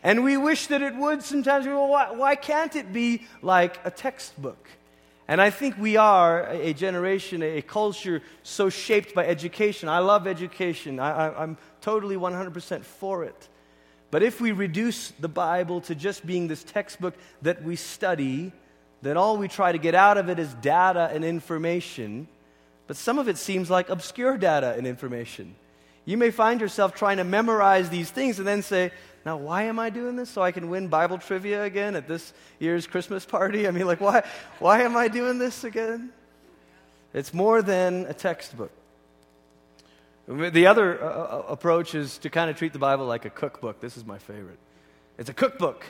And 0.02 0.24
we 0.24 0.38
wish 0.38 0.68
that 0.68 0.82
it 0.82 0.96
would 0.96 1.22
sometimes. 1.22 1.68
Well, 1.68 1.88
why, 1.88 2.12
why 2.12 2.36
can't 2.36 2.76
it 2.76 2.92
be 2.92 3.28
like 3.44 3.80
a 3.86 3.92
textbook? 3.92 4.68
And 5.28 5.42
I 5.42 5.50
think 5.50 5.78
we 5.78 5.96
are 5.96 6.48
a 6.50 6.74
generation, 6.74 7.42
a 7.42 7.62
culture 7.62 8.22
so 8.44 8.70
shaped 8.70 9.16
by 9.16 9.26
education. 9.26 9.88
I 9.88 10.00
love 10.00 10.28
education, 10.28 11.00
I, 11.00 11.44
am 11.44 11.58
totally 11.82 12.16
100% 12.16 12.84
for 12.84 13.24
it. 13.24 13.50
But 14.12 14.22
if 14.22 14.40
we 14.40 14.52
reduce 14.52 15.12
the 15.12 15.28
Bible 15.28 15.82
to 15.82 15.96
just 15.96 16.26
being 16.26 16.48
this 16.48 16.64
textbook 16.64 17.16
that 17.42 17.64
we 17.64 17.76
study, 17.76 18.52
then 19.02 19.18
all 19.18 19.38
we 19.38 19.48
try 19.48 19.72
to 19.72 19.78
get 19.78 19.96
out 19.96 20.18
of 20.18 20.30
it 20.30 20.40
is 20.40 20.54
data 20.56 21.10
and 21.12 21.26
information, 21.26 22.28
but 22.86 22.96
some 22.96 23.18
of 23.18 23.28
it 23.28 23.38
seems 23.38 23.70
like 23.70 23.90
obscure 23.90 24.38
data 24.38 24.76
and 24.78 24.86
information. 24.86 25.56
You 26.06 26.18
may 26.18 26.32
find 26.32 26.62
yourself 26.62 26.94
trying 26.94 27.18
to 27.18 27.24
memorize 27.24 27.90
these 27.90 28.12
things 28.12 28.38
and 28.38 28.48
then 28.48 28.62
say, 28.62 28.92
now, 29.26 29.38
why 29.38 29.64
am 29.64 29.80
I 29.80 29.90
doing 29.90 30.16
this? 30.16 30.30
So 30.30 30.42
I 30.42 30.52
can 30.52 30.70
win 30.70 30.88
Bible 30.88 31.18
trivia 31.18 31.64
again 31.64 31.96
at 31.96 32.08
this 32.08 32.34
year's 32.60 32.88
Christmas 32.88 33.26
party? 33.26 33.68
I 33.68 33.72
mean, 33.72 33.88
like, 33.88 34.02
why, 34.02 34.26
why 34.60 34.82
am 34.82 34.98
I 34.98 35.08
doing 35.08 35.40
this 35.40 35.64
again? 35.64 36.12
It's 37.14 37.34
more 37.34 37.62
than 37.62 38.06
a 38.08 38.14
textbook. 38.14 38.72
The 40.28 40.68
other 40.68 41.04
uh, 41.04 41.08
uh 41.08 41.46
approach 41.50 41.96
is 41.96 42.18
to 42.20 42.30
kind 42.30 42.50
of 42.50 42.58
treat 42.58 42.74
the 42.74 42.80
Bible 42.80 43.06
like 43.06 43.26
a 43.26 43.30
cookbook. 43.30 43.82
This 43.82 43.98
is 43.98 44.06
my 44.06 44.18
favorite. 44.18 44.60
It's 45.18 45.30
a 45.30 45.34
cookbook 45.34 45.86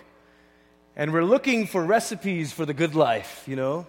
and 0.95 1.11
we're 1.11 1.23
looking 1.23 1.65
for 1.65 1.83
recipes 1.83 2.51
for 2.51 2.65
the 2.65 2.73
good 2.73 2.95
life, 2.95 3.43
you 3.47 3.55
know? 3.55 3.87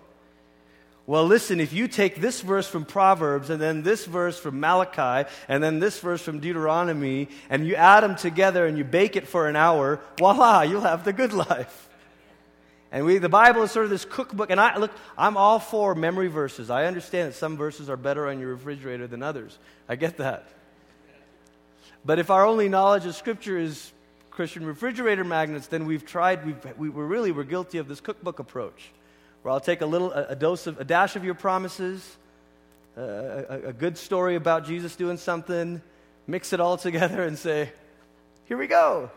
Well, 1.07 1.27
listen, 1.27 1.61
if 1.61 1.75
you 1.75 1.87
take 1.87 2.17
this 2.17 2.41
verse 2.41 2.67
from 2.67 2.87
Proverbs 2.87 3.51
and 3.51 3.61
then 3.61 3.83
this 3.83 4.07
verse 4.07 4.39
from 4.39 4.59
Malachi 4.59 5.29
and 5.49 5.63
then 5.63 5.79
this 5.79 6.01
verse 6.01 6.23
from 6.23 6.41
Deuteronomy 6.41 7.29
and 7.51 7.67
you 7.67 7.75
add 7.75 8.03
them 8.03 8.17
together 8.17 8.67
and 8.67 8.79
you 8.79 8.85
bake 8.85 9.15
it 9.15 9.29
for 9.29 9.47
an 9.47 9.55
hour, 9.55 10.01
voila, 10.19 10.63
you'll 10.63 10.81
have 10.81 11.05
the 11.05 11.13
good 11.13 11.35
life. 11.35 11.89
And 12.91 13.05
we, 13.05 13.19
the 13.19 13.29
Bible 13.29 13.65
is 13.65 13.73
sort 13.73 13.85
of 13.85 13.91
this 13.91 14.05
cookbook. 14.05 14.51
And 14.51 14.61
I 14.61 14.79
look, 14.79 14.93
I'm 15.19 15.37
all 15.37 15.59
for 15.59 15.95
memory 15.95 16.29
verses. 16.29 16.71
I 16.71 16.87
understand 16.87 17.33
that 17.33 17.35
some 17.35 17.57
verses 17.57 17.91
are 17.91 17.97
better 17.97 18.29
on 18.29 18.39
your 18.39 18.51
refrigerator 18.51 19.07
than 19.07 19.23
others. 19.23 19.59
I 19.89 19.97
get 19.97 20.19
that. 20.19 20.49
But 22.05 22.19
if 22.19 22.31
our 22.31 22.47
only 22.47 22.69
knowledge 22.69 23.05
of 23.05 23.15
Scripture 23.15 23.59
is 23.59 23.93
Christian 24.31 24.65
refrigerator 24.65 25.25
magnets, 25.25 25.67
then 25.67 25.87
we've 25.87 26.07
tried, 26.07 26.47
we've, 26.47 26.79
we 26.79 26.89
were 26.89 27.07
really, 27.07 27.33
we're 27.33 27.45
guilty 27.45 27.79
of 27.79 27.89
this 27.89 28.01
cookbook 28.01 28.39
approach, 28.39 28.93
where 29.45 29.53
I'll 29.53 29.61
take 29.61 29.83
a 29.83 29.87
little, 29.87 30.11
a, 30.11 30.29
a 30.29 30.35
dose 30.35 30.67
of, 30.67 30.81
a 30.81 30.85
dash 30.85 31.17
of 31.17 31.25
your 31.25 31.35
promises, 31.35 32.17
a, 32.97 33.03
a, 33.03 33.69
a 33.69 33.73
good 33.75 33.99
story 33.99 34.37
about 34.37 34.65
Jesus 34.65 34.97
doing 34.97 35.19
something, 35.19 35.83
mix 36.27 36.55
it 36.55 36.61
all 36.61 36.79
together, 36.79 37.23
and 37.23 37.39
say, 37.39 37.71
here 38.47 38.57
we 38.57 38.67
go. 38.67 39.11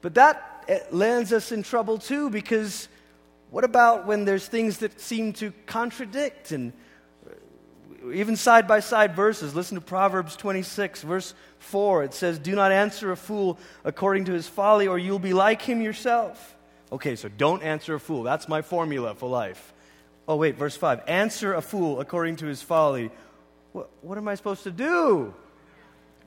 But 0.00 0.14
that 0.14 0.88
lands 0.90 1.34
us 1.34 1.52
in 1.52 1.62
trouble 1.62 1.98
too, 1.98 2.30
because 2.30 2.88
what 3.50 3.64
about 3.64 4.06
when 4.06 4.24
there's 4.24 4.46
things 4.46 4.78
that 4.78 4.98
seem 5.02 5.34
to 5.34 5.52
contradict 5.66 6.50
and 6.50 6.72
uh, 7.26 8.10
even 8.12 8.36
side 8.36 8.66
by 8.66 8.80
side 8.80 9.14
verses? 9.14 9.54
Listen 9.54 9.74
to 9.74 9.82
Proverbs 9.82 10.34
26, 10.36 11.02
verse 11.02 11.34
4. 11.58 12.04
It 12.04 12.14
says, 12.14 12.38
Do 12.38 12.54
not 12.54 12.72
answer 12.72 13.12
a 13.12 13.18
fool 13.18 13.58
according 13.84 14.24
to 14.24 14.32
his 14.32 14.48
folly, 14.48 14.88
or 14.88 14.98
you'll 14.98 15.18
be 15.18 15.34
like 15.34 15.60
him 15.60 15.82
yourself. 15.82 16.56
Okay, 16.92 17.16
so 17.16 17.28
don't 17.28 17.62
answer 17.62 17.94
a 17.94 18.00
fool. 18.00 18.22
That's 18.22 18.48
my 18.48 18.62
formula 18.62 19.14
for 19.14 19.28
life. 19.28 19.72
Oh, 20.26 20.36
wait, 20.36 20.56
verse 20.56 20.76
5. 20.76 21.02
Answer 21.06 21.54
a 21.54 21.62
fool 21.62 22.00
according 22.00 22.36
to 22.36 22.46
his 22.46 22.62
folly. 22.62 23.10
What, 23.72 23.90
what 24.02 24.18
am 24.18 24.28
I 24.28 24.34
supposed 24.34 24.64
to 24.64 24.70
do? 24.70 25.34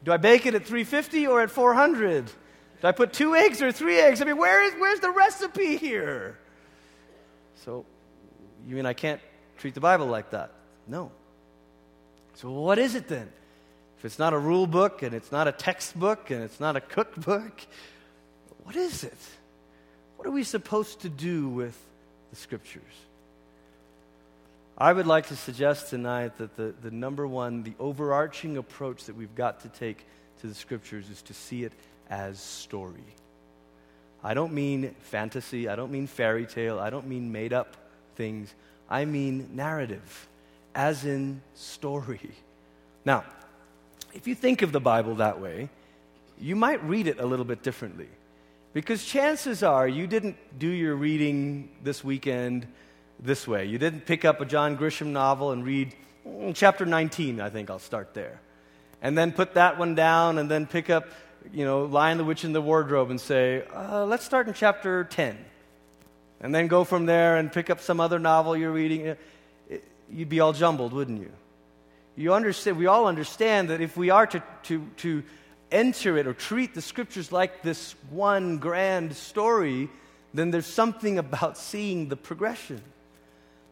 Do 0.03 0.12
I 0.12 0.17
bake 0.17 0.46
it 0.46 0.55
at 0.55 0.65
350 0.65 1.27
or 1.27 1.41
at 1.41 1.51
400? 1.51 2.25
Do 2.25 2.34
I 2.88 2.91
put 2.91 3.13
two 3.13 3.36
eggs 3.36 3.62
or 3.62 3.72
three 3.72 4.00
eggs? 4.00 4.22
I 4.22 4.25
mean, 4.25 4.38
where 4.38 4.63
is, 4.63 4.74
where's 4.74 5.00
the 5.00 5.12
recipe 5.12 5.77
here? 5.77 6.38
So, 7.63 7.86
you 8.67 8.75
mean 8.75 8.86
I 8.86 8.93
can't 8.93 9.22
treat 9.58 9.74
the 9.74 9.79
Bible 9.79 10.08
like 10.08 10.32
that? 10.32 10.51
No. 10.88 11.12
So, 12.36 12.51
what 12.51 12.79
is 12.79 12.96
it 12.96 13.08
then? 13.08 13.32
If 13.98 14.05
it's 14.05 14.20
not 14.20 14.34
a 14.34 14.38
rule 14.38 14.67
book 14.67 15.01
and 15.01 15.13
it's 15.13 15.32
not 15.32 15.48
a 15.48 15.53
textbook 15.53 16.29
and 16.29 16.43
it's 16.43 16.60
not 16.60 16.75
a 16.75 16.82
cookbook, 16.82 17.65
what 18.63 18.75
is 18.75 19.05
it? 19.05 19.17
What 20.24 20.30
are 20.30 20.36
we 20.36 20.46
supposed 20.46 21.01
to 21.01 21.10
do 21.10 21.50
with 21.50 21.77
the 22.30 22.38
scriptures? 22.38 22.82
I 24.77 24.94
would 24.94 25.06
like 25.06 25.27
to 25.27 25.36
suggest 25.36 25.89
tonight 25.89 26.38
that 26.38 26.56
the, 26.56 26.74
the 26.82 26.92
number 26.92 27.27
one, 27.27 27.63
the 27.63 27.74
overarching 27.77 28.56
approach 28.56 29.03
that 29.08 29.18
we've 29.18 29.36
got 29.36 29.60
to 29.63 29.68
take 29.68 30.06
to 30.39 30.48
the 30.48 30.53
scriptures 30.53 31.10
is 31.10 31.22
to 31.24 31.34
see 31.34 31.65
it 31.65 31.74
as 32.10 32.39
story. 32.39 33.03
I 34.24 34.34
don't 34.34 34.53
mean 34.53 34.96
fantasy, 35.01 35.68
I 35.68 35.75
don't 35.75 35.92
mean 35.92 36.08
fairy 36.08 36.46
tale, 36.46 36.80
I 36.80 36.89
don't 36.89 37.08
mean 37.08 37.34
made 37.34 37.51
up 37.51 37.75
things. 38.15 38.56
I 38.89 39.03
mean 39.03 39.50
narrative, 39.56 40.30
as 40.74 41.03
in 41.03 41.42
story. 41.53 42.32
Now, 43.03 43.25
if 44.13 44.25
you 44.25 44.36
think 44.36 44.62
of 44.62 44.72
the 44.72 44.80
Bible 44.80 45.15
that 45.15 45.42
way, 45.42 45.68
you 46.39 46.56
might 46.56 46.82
read 46.86 47.08
it 47.08 47.20
a 47.20 47.25
little 47.25 47.44
bit 47.44 47.62
differently. 47.62 48.08
Because 48.74 49.06
chances 49.06 49.62
are 49.62 49.88
you 49.88 50.08
didn't 50.08 50.36
do 50.58 50.68
your 50.68 50.96
reading 50.96 51.70
this 51.84 52.03
weekend 52.03 52.68
this 53.20 53.48
way. 53.48 53.65
You 53.65 53.77
didn't 53.77 54.06
pick 54.06 54.25
up 54.25 54.42
a 54.42 54.46
John 54.46 54.77
Grisham 54.77 55.08
novel 55.08 55.51
and 55.51 55.63
read 55.63 55.96
mm, 56.27 56.53
chapter 56.56 56.86
19, 56.86 57.39
I 57.39 57.50
think 57.50 57.70
I'll 57.70 57.80
start 57.80 58.13
there. 58.13 58.42
And 59.01 59.18
then 59.18 59.32
put 59.32 59.53
that 59.53 59.77
one 59.77 59.96
down 59.96 60.38
and 60.38 60.50
then 60.50 60.65
pick 60.65 60.89
up 60.89 61.08
you 61.51 61.65
know, 61.65 61.84
Lion, 61.86 62.18
the 62.18 62.24
Witch, 62.24 62.46
in 62.46 62.53
the 62.53 62.62
Wardrobe 62.62 63.10
and 63.10 63.20
say, 63.20 63.63
uh, 63.74 64.06
let's 64.06 64.24
start 64.24 64.48
in 64.48 64.53
chapter 64.53 65.03
10. 65.03 65.38
And 66.42 66.53
then 66.53 66.68
go 66.68 66.84
from 66.84 67.06
there 67.06 67.38
and 67.38 67.51
pick 67.51 67.70
up 67.70 67.80
some 67.80 68.00
other 68.00 68.20
novel 68.20 68.56
you're 68.56 68.72
reading. 68.72 69.15
You'd 70.10 70.30
be 70.30 70.39
all 70.39 70.53
jumbled, 70.53 70.94
wouldn't 70.94 71.20
you? 71.20 71.32
You 72.15 72.34
understand, 72.34 72.77
we 72.77 72.86
all 72.86 73.08
understand 73.08 73.70
that 73.70 73.82
if 73.82 73.98
we 73.98 74.10
are 74.10 74.27
to, 74.27 74.44
to, 74.63 74.88
to 74.98 75.24
enter 75.74 76.18
it 76.18 76.27
or 76.27 76.34
treat 76.34 76.74
the 76.74 76.82
scriptures 76.82 77.32
like 77.32 77.63
this 77.63 77.96
one 78.10 78.58
grand 78.58 79.15
story, 79.15 79.89
then 80.34 80.51
there's 80.51 80.65
something 80.65 81.18
about 81.18 81.58
seeing 81.58 82.08
the 82.08 82.15
progression. 82.15 82.82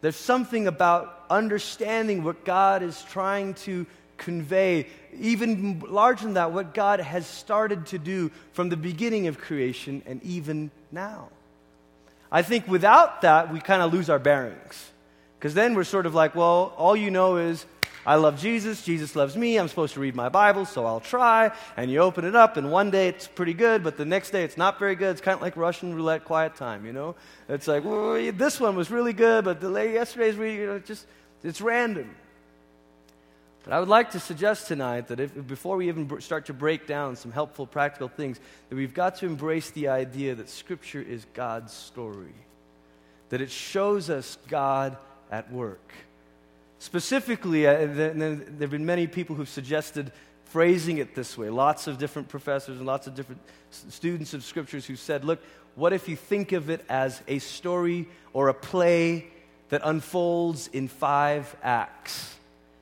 There's 0.02 0.16
something 0.16 0.68
about 0.68 1.26
understanding 1.30 2.24
what 2.24 2.44
God 2.44 2.82
is 2.82 3.02
trying 3.04 3.54
to 3.66 3.86
convey, 4.18 4.88
even 5.20 5.80
larger 5.88 6.26
than 6.26 6.34
that, 6.34 6.52
what 6.52 6.74
God 6.74 7.00
has 7.00 7.26
started 7.26 7.88
to 7.88 8.00
do 8.00 8.32
from 8.54 8.70
the 8.70 8.78
beginning 8.78 9.28
of 9.28 9.38
creation 9.38 10.02
and 10.06 10.22
even 10.24 10.72
now. 10.92 11.30
I 12.32 12.42
think 12.42 12.68
without 12.68 13.22
that, 13.22 13.52
we 13.52 13.60
kind 13.60 13.82
of 13.82 13.94
lose 13.94 14.10
our 14.10 14.20
bearings. 14.20 14.92
Because 15.38 15.54
then 15.54 15.74
we're 15.74 15.84
sort 15.84 16.06
of 16.06 16.14
like, 16.14 16.36
well, 16.36 16.74
all 16.78 16.96
you 16.96 17.12
know 17.12 17.38
is, 17.38 17.66
I 18.06 18.16
love 18.16 18.40
Jesus, 18.40 18.84
Jesus 18.84 19.16
loves 19.16 19.38
me, 19.38 19.58
I'm 19.58 19.68
supposed 19.68 19.94
to 19.94 20.00
read 20.00 20.16
my 20.16 20.30
Bible, 20.30 20.66
so 20.66 20.86
I'll 20.86 21.00
try. 21.00 21.52
And 21.78 21.92
you 21.92 22.00
open 22.00 22.26
it 22.26 22.36
up, 22.36 22.58
and 22.58 22.72
one 22.72 22.90
day 22.90 23.08
it's 23.10 23.28
pretty 23.28 23.54
good, 23.54 23.84
but 23.84 23.98
the 23.98 24.06
next 24.06 24.32
day 24.32 24.44
it's 24.44 24.58
not 24.58 24.80
very 24.80 24.96
good. 24.96 25.12
It's 25.12 25.22
kind 25.22 25.36
of 25.36 25.42
like 25.42 25.56
Russian 25.56 25.94
roulette 25.94 26.26
quiet 26.26 26.56
time, 26.56 26.86
you 26.86 26.94
know? 26.94 27.16
It's 27.48 27.68
like, 27.68 27.84
well, 27.84 28.14
this 28.32 28.60
one 28.60 28.76
was 28.76 28.90
really 28.90 29.14
good, 29.14 29.46
but 29.46 29.62
the 29.62 29.72
yesterday's, 29.72 30.36
you 30.36 30.66
know, 30.66 30.80
just, 30.80 31.06
it's 31.44 31.62
random. 31.62 32.16
But 33.64 33.74
I 33.74 33.80
would 33.80 33.90
like 33.90 34.12
to 34.12 34.20
suggest 34.20 34.68
tonight 34.68 35.08
that 35.10 35.20
if, 35.20 35.48
before 35.48 35.78
we 35.78 35.88
even 35.88 36.20
start 36.20 36.48
to 36.48 36.54
break 36.54 36.88
down 36.88 37.16
some 37.16 37.32
helpful 37.32 37.68
practical 37.68 38.08
things, 38.08 38.40
that 38.70 38.76
we've 38.76 38.94
got 38.94 39.18
to 39.18 39.28
embrace 39.28 39.70
the 39.70 39.90
idea 39.90 40.34
that 40.34 40.50
Scripture 40.50 41.02
is 41.02 41.26
God's 41.36 41.72
story, 41.72 42.34
that 43.30 43.42
it 43.42 43.52
shows 43.52 44.10
us 44.10 44.40
God 44.48 44.98
at 45.30 45.52
work. 45.52 45.94
Specifically, 46.82 47.68
uh, 47.68 47.86
there 47.86 48.34
have 48.60 48.72
been 48.72 48.88
many 48.88 49.06
people 49.06 49.36
who've 49.36 49.48
suggested 49.48 50.12
phrasing 50.46 50.98
it 50.98 51.14
this 51.14 51.38
way. 51.38 51.48
Lots 51.48 51.86
of 51.86 52.00
different 52.00 52.28
professors 52.28 52.80
and 52.80 52.88
lots 52.88 53.06
of 53.06 53.14
different 53.14 53.40
students 53.70 54.34
of 54.34 54.44
Scriptures 54.44 54.88
who 54.88 54.96
said, 54.96 55.24
look, 55.24 55.40
what 55.76 55.94
if 55.94 56.10
you 56.10 56.16
think 56.16 56.54
of 56.54 56.72
it 56.72 56.84
as 56.90 57.22
a 57.28 57.38
story 57.38 58.08
or 58.34 58.48
a 58.48 58.56
play 58.56 59.28
that 59.70 59.82
unfolds 59.84 60.70
in 60.74 60.88
five 60.88 61.56
acts? 61.62 62.36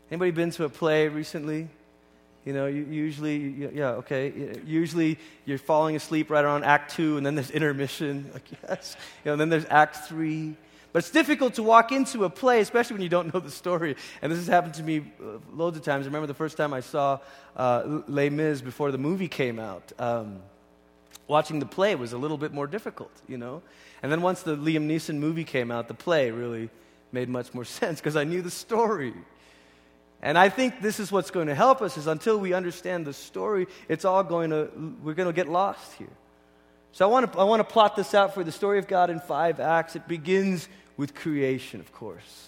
Anybody 0.10 0.32
been 0.32 0.52
to 0.52 0.64
a 0.64 0.70
play 0.70 1.10
recently? 1.10 1.68
You 2.46 2.54
know, 2.54 2.68
usually, 2.68 3.36
you, 3.36 3.72
yeah, 3.74 3.90
okay. 3.96 4.62
Usually 4.66 5.20
you're 5.44 5.58
falling 5.58 5.98
asleep 5.98 6.30
right 6.30 6.46
around 6.46 6.64
Act 6.64 6.96
Two, 6.96 7.18
and 7.18 7.26
then 7.26 7.36
there's 7.36 7.52
intermission. 7.60 8.30
Like, 8.34 8.46
yes. 8.64 8.96
You 9.26 9.30
know, 9.30 9.34
and 9.34 9.42
then 9.42 9.50
there's 9.50 9.66
Act 9.70 10.08
Three. 10.08 10.56
But 10.92 11.00
it's 11.00 11.12
difficult 11.12 11.56
to 11.56 11.64
walk 11.64 11.92
into 11.92 12.24
a 12.26 12.30
play, 12.30 12.62
especially 12.62 12.96
when 12.96 13.04
you 13.04 13.10
don't 13.10 13.34
know 13.34 13.40
the 13.40 13.52
story. 13.52 13.96
And 14.22 14.32
this 14.32 14.40
has 14.40 14.48
happened 14.48 14.74
to 14.76 14.84
me 14.84 15.00
uh, 15.22 15.38
loads 15.54 15.78
of 15.78 15.84
times. 15.84 16.06
I 16.06 16.08
remember 16.08 16.28
the 16.28 16.34
first 16.34 16.58
time 16.58 16.74
I 16.74 16.80
saw 16.80 17.20
uh, 17.56 18.02
Les 18.08 18.30
Mis 18.30 18.62
before 18.62 18.92
the 18.92 18.98
movie 18.98 19.28
came 19.28 19.60
out. 19.60 19.92
Um, 20.00 20.40
watching 21.28 21.60
the 21.60 21.66
play 21.66 21.96
was 21.96 22.14
a 22.14 22.18
little 22.18 22.38
bit 22.38 22.54
more 22.54 22.68
difficult, 22.68 23.12
you 23.28 23.38
know? 23.38 23.62
And 24.02 24.12
then 24.12 24.22
once 24.22 24.42
the 24.42 24.56
Liam 24.56 24.88
Neeson 24.88 25.18
movie 25.18 25.44
came 25.44 25.70
out, 25.72 25.88
the 25.88 25.94
play 25.94 26.32
really 26.32 26.70
made 27.12 27.30
much 27.30 27.54
more 27.54 27.66
sense 27.80 28.00
because 28.00 28.16
I 28.16 28.24
knew 28.24 28.42
the 28.42 28.52
story. 28.52 29.14
And 30.22 30.38
I 30.38 30.50
think 30.50 30.82
this 30.82 31.00
is 31.00 31.12
what's 31.12 31.32
going 31.32 31.48
to 31.48 31.56
help 31.56 31.82
us 31.82 31.98
is 31.98 32.08
until 32.08 32.38
we 32.38 32.54
understand 32.54 33.06
the 33.06 33.14
story, 33.14 33.68
it's 33.88 34.04
all 34.04 34.24
going 34.24 34.50
to, 34.50 34.70
we're 35.02 35.14
going 35.14 35.30
to 35.30 35.34
get 35.34 35.48
lost 35.48 35.94
here. 35.94 36.10
So 36.92 37.08
I 37.08 37.12
want 37.12 37.32
to, 37.32 37.40
I 37.40 37.44
want 37.44 37.60
to 37.60 37.64
plot 37.64 37.96
this 37.96 38.14
out 38.14 38.34
for 38.34 38.42
you. 38.42 38.44
the 38.44 38.52
story 38.52 38.80
of 38.80 38.88
God 38.88 39.10
in 39.10 39.20
five 39.20 39.60
acts. 39.60 39.96
It 39.96 40.08
begins 40.08 40.68
with 40.98 41.16
creation, 41.16 41.80
of 41.80 41.92
course. 41.94 42.48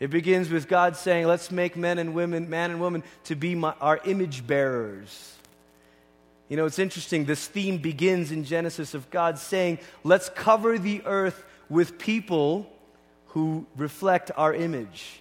It 0.00 0.10
begins 0.10 0.50
with 0.50 0.68
God 0.68 0.96
saying, 0.96 1.26
let's 1.26 1.50
make 1.50 1.76
men 1.76 1.98
and 1.98 2.14
women, 2.14 2.48
man 2.48 2.70
and 2.70 2.80
woman, 2.80 3.02
to 3.24 3.34
be 3.34 3.54
my, 3.54 3.74
our 3.80 4.00
image 4.04 4.46
bearers. 4.46 5.34
You 6.48 6.56
know, 6.56 6.66
it's 6.66 6.78
interesting. 6.78 7.24
This 7.24 7.46
theme 7.46 7.78
begins 7.78 8.30
in 8.30 8.44
Genesis 8.44 8.94
of 8.94 9.10
God 9.10 9.38
saying, 9.38 9.78
let's 10.04 10.28
cover 10.30 10.78
the 10.78 11.02
earth 11.04 11.44
with 11.68 11.98
people 11.98 12.72
who 13.28 13.66
reflect 13.76 14.30
our 14.36 14.54
image. 14.54 15.20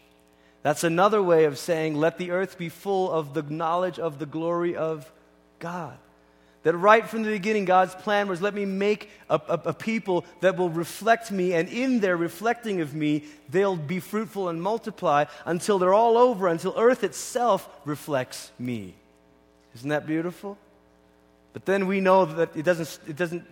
That's 0.63 0.83
another 0.83 1.21
way 1.21 1.45
of 1.45 1.57
saying, 1.57 1.95
let 1.95 2.17
the 2.17 2.31
earth 2.31 2.57
be 2.57 2.69
full 2.69 3.11
of 3.11 3.33
the 3.33 3.43
knowledge 3.43 3.99
of 3.99 4.19
the 4.19 4.25
glory 4.25 4.75
of 4.75 5.11
God. 5.59 5.97
That 6.67 6.75
right 6.75 7.07
from 7.07 7.23
the 7.23 7.29
beginning, 7.29 7.63
God's 7.63 7.95
plan 7.95 8.27
was 8.27 8.41
let 8.41 8.53
me 8.53 8.65
make 8.65 9.09
a, 9.29 9.35
a, 9.35 9.61
a, 9.67 9.73
people 9.73 10.25
that 10.41 10.57
will 10.57 10.69
reflect 10.69 11.31
me, 11.31 11.53
and 11.53 11.69
in 11.69 12.01
their 12.01 12.17
reflecting 12.17 12.81
of 12.81 12.93
me, 12.93 13.23
they'll 13.49 13.77
be 13.77 14.01
fruitful 14.01 14.49
and 14.49 14.61
multiply 14.61 15.23
until 15.45 15.79
they're 15.79 15.93
all 15.93 16.17
over, 16.17 16.49
until 16.49 16.73
earth 16.77 17.05
itself 17.05 17.69
reflects 17.85 18.51
me. 18.59 18.95
Isn't 19.75 19.87
that 19.87 20.05
beautiful? 20.05 20.57
But 21.53 21.63
then 21.65 21.87
we 21.87 22.01
know 22.01 22.25
that 22.25 22.53
it 22.53 22.63
doesn't, 22.63 22.99
it 23.07 23.15
doesn't 23.15 23.45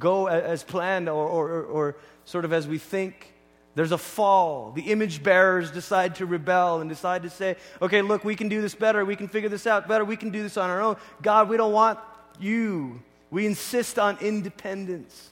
go 0.00 0.26
as 0.26 0.64
planned 0.64 1.08
or, 1.08 1.24
or, 1.24 1.62
or 1.62 1.96
sort 2.24 2.44
of 2.44 2.52
as 2.52 2.66
we 2.66 2.78
think. 2.78 3.32
There's 3.76 3.92
a 3.92 3.98
fall. 3.98 4.72
The 4.72 4.90
image 4.90 5.22
bearers 5.22 5.70
decide 5.70 6.16
to 6.16 6.26
rebel 6.26 6.80
and 6.80 6.90
decide 6.90 7.22
to 7.22 7.30
say, 7.30 7.58
okay, 7.80 8.02
look, 8.02 8.24
we 8.24 8.34
can 8.34 8.48
do 8.48 8.60
this 8.60 8.74
better. 8.74 9.04
We 9.04 9.14
can 9.14 9.28
figure 9.28 9.50
this 9.50 9.68
out 9.68 9.86
better. 9.86 10.04
We 10.04 10.16
can 10.16 10.30
do 10.30 10.42
this 10.42 10.56
on 10.56 10.68
our 10.68 10.80
own. 10.80 10.96
God, 11.22 11.48
we 11.48 11.56
don't 11.56 11.72
want 11.72 12.00
you. 12.40 13.02
We 13.30 13.46
insist 13.46 13.98
on 13.98 14.18
independence. 14.20 15.30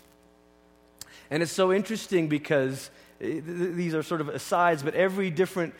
And 1.30 1.42
it's 1.42 1.52
so 1.52 1.72
interesting 1.72 2.28
because 2.28 2.90
eh, 3.20 3.40
these 3.44 3.94
are 3.94 4.02
sort 4.02 4.20
of 4.20 4.28
asides, 4.28 4.82
but 4.82 4.94
every 4.94 5.30
different 5.30 5.74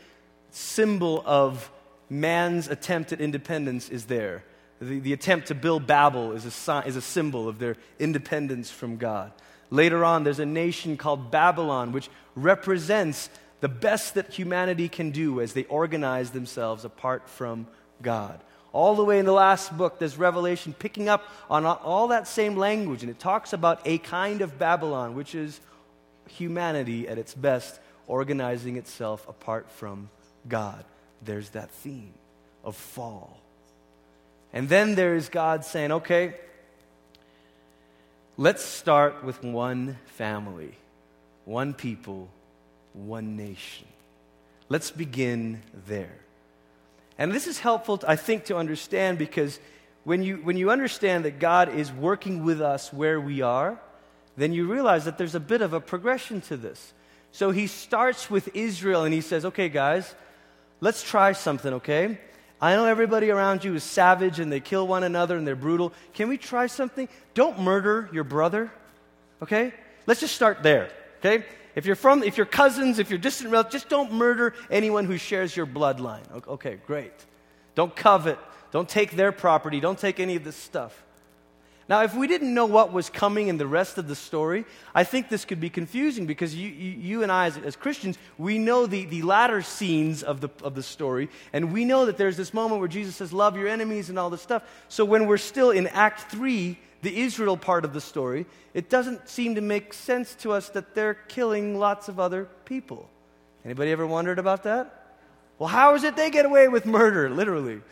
symbol 0.51 1.23
of 1.27 1.71
man's 2.09 2.69
attempt 2.69 3.13
at 3.13 3.21
independence 3.21 3.89
is 3.89 4.07
there. 4.07 4.45
The, 4.81 5.01
the 5.01 5.13
attempt 5.13 5.49
to 5.49 5.55
build 5.55 5.87
Babel 5.87 6.33
is 6.33 6.45
a, 6.45 6.51
sign, 6.51 6.87
is 6.87 6.97
a 6.97 7.03
symbol 7.03 7.49
of 7.49 7.59
their 7.59 7.77
independence 7.99 8.71
from 8.71 8.97
God. 8.97 9.33
Later 9.71 10.05
on, 10.05 10.25
there's 10.25 10.39
a 10.39 10.47
nation 10.47 10.97
called 10.97 11.31
Babylon, 11.31 11.93
which 11.93 12.09
represents 12.35 13.31
the 13.61 13.69
best 13.69 14.15
that 14.15 14.33
humanity 14.33 14.89
can 14.89 15.11
do 15.11 15.41
as 15.41 15.53
they 15.53 15.65
organize 15.65 16.31
themselves 16.31 16.85
apart 16.85 17.29
from 17.29 17.67
God. 18.03 18.41
All 18.75 18.97
the 18.97 19.05
way 19.05 19.21
in 19.21 19.25
the 19.25 19.33
last 19.33 19.75
book, 19.79 20.01
there's 20.01 20.19
Revelation 20.19 20.75
picking 20.77 21.09
up 21.09 21.23
on 21.49 21.65
all 21.65 22.09
that 22.09 22.27
same 22.27 22.57
language, 22.57 23.05
and 23.05 23.11
it 23.11 23.21
talks 23.21 23.53
about 23.53 23.81
a 23.85 23.99
kind 23.99 24.43
of 24.43 24.59
Babylon, 24.59 25.15
which 25.15 25.37
is 25.37 25.61
humanity 26.29 27.07
at 27.07 27.17
its 27.17 27.35
best, 27.35 27.79
organizing 28.09 28.77
itself 28.77 29.29
apart 29.29 29.71
from 29.71 30.11
God. 30.49 30.85
There's 31.23 31.51
that 31.51 31.71
theme 31.71 32.15
of 32.65 32.75
fall. 32.75 33.39
And 34.53 34.69
then 34.69 34.97
there's 34.97 35.29
God 35.29 35.65
saying, 35.65 35.93
okay, 35.93 36.35
let's 38.37 38.65
start 38.65 39.23
with 39.23 39.41
one 39.45 39.99
family, 40.07 40.75
one 41.45 41.75
people, 41.75 42.29
one 42.93 43.37
nation. 43.37 43.87
Let's 44.69 44.91
begin 44.91 45.63
there. 45.87 46.19
And 47.19 47.33
this 47.33 47.47
is 47.47 47.61
helpful, 47.61 48.01
I 48.07 48.17
think, 48.17 48.47
to 48.47 48.57
understand 48.57 49.19
because 49.19 49.61
when 50.05 50.23
you, 50.23 50.37
when 50.37 50.57
you 50.57 50.71
understand 50.71 51.25
that 51.25 51.39
God 51.39 51.75
is 51.75 51.93
working 51.93 52.45
with 52.45 52.61
us 52.61 52.93
where 52.93 53.21
we 53.21 53.41
are, 53.41 53.81
then 54.37 54.53
you 54.53 54.71
realize 54.71 55.05
that 55.05 55.17
there's 55.17 55.35
a 55.35 55.41
bit 55.41 55.63
of 55.63 55.73
a 55.73 55.81
progression 55.81 56.41
to 56.43 56.57
this. 56.57 56.93
So 57.33 57.51
he 57.51 57.67
starts 57.67 58.31
with 58.31 58.55
Israel 58.55 59.05
and 59.05 59.15
he 59.15 59.21
says, 59.21 59.45
okay, 59.45 59.69
guys, 59.69 60.15
let's 60.81 61.03
try 61.03 61.33
something, 61.33 61.75
okay? 61.75 62.19
I 62.61 62.75
know 62.75 62.87
everybody 62.87 63.31
around 63.31 63.65
you 63.65 63.75
is 63.75 63.85
savage 63.85 64.41
and 64.41 64.51
they 64.51 64.61
kill 64.61 64.87
one 64.87 65.05
another 65.05 65.37
and 65.37 65.47
they're 65.47 65.57
brutal. 65.57 65.93
Can 66.13 66.29
we 66.29 66.37
try 66.37 66.67
something? 66.67 67.09
Don't 67.35 67.61
murder 67.61 68.09
your 68.13 68.25
brother, 68.25 68.71
okay? 69.43 69.73
Let's 70.07 70.21
just 70.21 70.35
start 70.35 70.63
there, 70.63 70.91
okay? 71.19 71.45
If 71.75 71.87
you're 71.87 71.97
from, 71.97 72.23
if 72.23 72.37
you're 72.37 72.47
cousins, 72.47 72.99
if 72.99 73.11
you're 73.11 73.19
distant 73.19 73.51
relatives, 73.51 73.73
just 73.73 73.89
don't 73.89 74.13
murder 74.13 74.55
anyone 74.71 75.07
who 75.07 75.19
shares 75.19 75.57
your 75.57 75.67
bloodline. 75.67 76.23
Okay, 76.47 76.79
great. 76.87 77.13
Don't 77.75 77.95
covet. 77.95 78.39
Don't 78.71 78.89
take 78.89 79.13
their 79.13 79.33
property. 79.33 79.81
Don't 79.81 79.99
take 79.99 80.21
any 80.21 80.37
of 80.37 80.45
this 80.45 80.57
stuff. 80.57 81.05
Now, 81.87 82.03
if 82.03 82.15
we 82.15 82.27
didn't 82.27 82.55
know 82.55 82.65
what 82.65 82.93
was 82.93 83.11
coming 83.11 83.49
in 83.49 83.59
the 83.59 83.67
rest 83.67 83.99
of 83.99 84.09
the 84.09 84.15
story, 84.15 84.65
I 84.95 85.05
think 85.05 85.29
this 85.29 85.45
could 85.45 85.61
be 85.61 85.69
confusing 85.69 86.25
because 86.25 86.55
you, 86.55 86.69
you, 86.71 86.91
you 86.93 87.23
and 87.23 87.31
I, 87.31 87.47
as, 87.47 87.59
as, 87.59 87.77
Christians, 87.77 88.17
we 88.39 88.59
know 88.59 88.87
the, 88.87 89.05
the 89.05 89.21
latter 89.21 89.61
scenes 89.61 90.23
of 90.23 90.41
the, 90.41 90.49
of 90.63 90.75
the 90.75 90.83
story, 90.83 91.29
and 91.53 91.75
we 91.75 91.85
know 91.85 92.07
that 92.07 92.17
there's 92.17 92.39
this 92.39 92.55
moment 92.55 92.81
where 92.81 92.89
Jesus 92.89 93.17
says, 93.17 93.35
Love 93.35 93.57
your 93.57 93.69
enemies 93.69 94.09
and 94.09 94.19
all 94.19 94.31
this 94.31 94.41
stuff. 94.41 94.63
So 94.89 95.05
when 95.05 95.27
we're 95.27 95.37
still 95.37 95.71
in 95.73 95.87
Act 95.89 96.31
3, 96.31 96.79
the 97.05 97.21
Israel 97.21 97.57
part 97.57 97.85
of 97.85 97.93
the 97.93 98.01
story, 98.01 98.47
it 98.73 98.89
doesn't 98.89 99.29
seem 99.29 99.55
to 99.57 99.61
make 99.61 99.93
sense 99.93 100.35
to 100.37 100.53
us 100.53 100.71
that 100.71 100.95
they're 100.95 101.15
killing 101.15 101.79
lots 101.79 102.09
of 102.09 102.19
other 102.19 102.49
people. 102.65 103.11
Anybody 103.65 103.93
ever 103.93 104.07
wondered 104.07 104.39
about 104.39 104.63
that? 104.63 105.17
Well, 105.59 105.69
how 105.69 105.95
is 105.95 106.03
it 106.03 106.17
they 106.17 106.31
get 106.31 106.47
away 106.47 106.67
with 106.67 106.87
murder, 106.87 107.29
literally? 107.29 107.83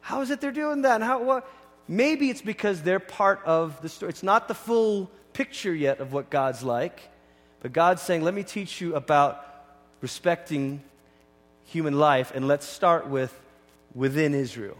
How 0.00 0.20
is 0.20 0.30
it 0.30 0.40
they're 0.40 0.50
doing 0.52 0.82
that? 0.82 1.00
How, 1.00 1.22
what? 1.22 1.48
Maybe 1.86 2.28
it's 2.28 2.42
because 2.42 2.82
they're 2.82 3.00
part 3.00 3.40
of 3.44 3.80
the 3.82 3.88
story. 3.88 4.10
It's 4.10 4.24
not 4.24 4.48
the 4.48 4.54
full 4.54 5.10
picture 5.32 5.72
yet 5.72 6.00
of 6.00 6.12
what 6.12 6.28
God's 6.28 6.62
like, 6.62 7.00
but 7.60 7.72
God's 7.72 8.02
saying, 8.02 8.22
let 8.22 8.34
me 8.34 8.42
teach 8.42 8.80
you 8.80 8.96
about 8.96 9.44
respecting 10.00 10.82
human 11.66 11.98
life, 11.98 12.32
and 12.34 12.48
let's 12.48 12.66
start 12.66 13.08
with 13.08 13.32
within 13.94 14.34
Israel. 14.34 14.76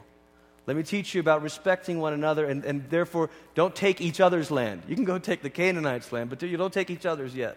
Let 0.66 0.76
me 0.76 0.82
teach 0.82 1.14
you 1.14 1.20
about 1.20 1.42
respecting 1.42 2.00
one 2.00 2.12
another 2.12 2.44
and, 2.44 2.64
and 2.64 2.88
therefore 2.90 3.30
don't 3.54 3.75
take 3.75 4.00
each 4.00 4.20
other's 4.20 4.50
land. 4.50 4.82
You 4.88 4.96
can 4.96 5.04
go 5.04 5.18
take 5.18 5.42
the 5.42 5.50
Canaanites' 5.50 6.11
land, 6.11 6.28
but 6.28 6.42
you 6.42 6.56
don't 6.56 6.73
take 6.73 6.90
each 6.90 7.06
other's 7.06 7.35
yet. 7.35 7.56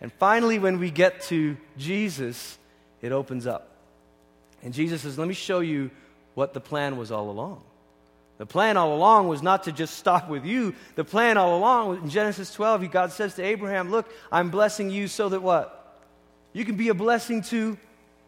And 0.00 0.12
finally, 0.12 0.58
when 0.58 0.80
we 0.80 0.90
get 0.90 1.22
to 1.22 1.56
Jesus, 1.78 2.58
it 3.00 3.12
opens 3.12 3.46
up. 3.46 3.70
And 4.62 4.74
Jesus 4.74 5.02
says, 5.02 5.18
Let 5.18 5.28
me 5.28 5.34
show 5.34 5.60
you 5.60 5.90
what 6.34 6.52
the 6.52 6.60
plan 6.60 6.96
was 6.96 7.12
all 7.12 7.30
along. 7.30 7.62
The 8.38 8.46
plan 8.46 8.76
all 8.76 8.94
along 8.94 9.28
was 9.28 9.42
not 9.42 9.64
to 9.64 9.72
just 9.72 9.96
stop 9.96 10.28
with 10.28 10.44
you. 10.44 10.74
The 10.96 11.04
plan 11.04 11.36
all 11.36 11.56
along, 11.56 12.02
in 12.02 12.10
Genesis 12.10 12.52
12, 12.52 12.90
God 12.90 13.12
says 13.12 13.34
to 13.36 13.42
Abraham, 13.44 13.92
Look, 13.92 14.10
I'm 14.32 14.50
blessing 14.50 14.90
you 14.90 15.06
so 15.06 15.28
that 15.28 15.40
what? 15.40 16.02
You 16.52 16.64
can 16.64 16.76
be 16.76 16.88
a 16.88 16.94
blessing 16.94 17.42
to 17.42 17.78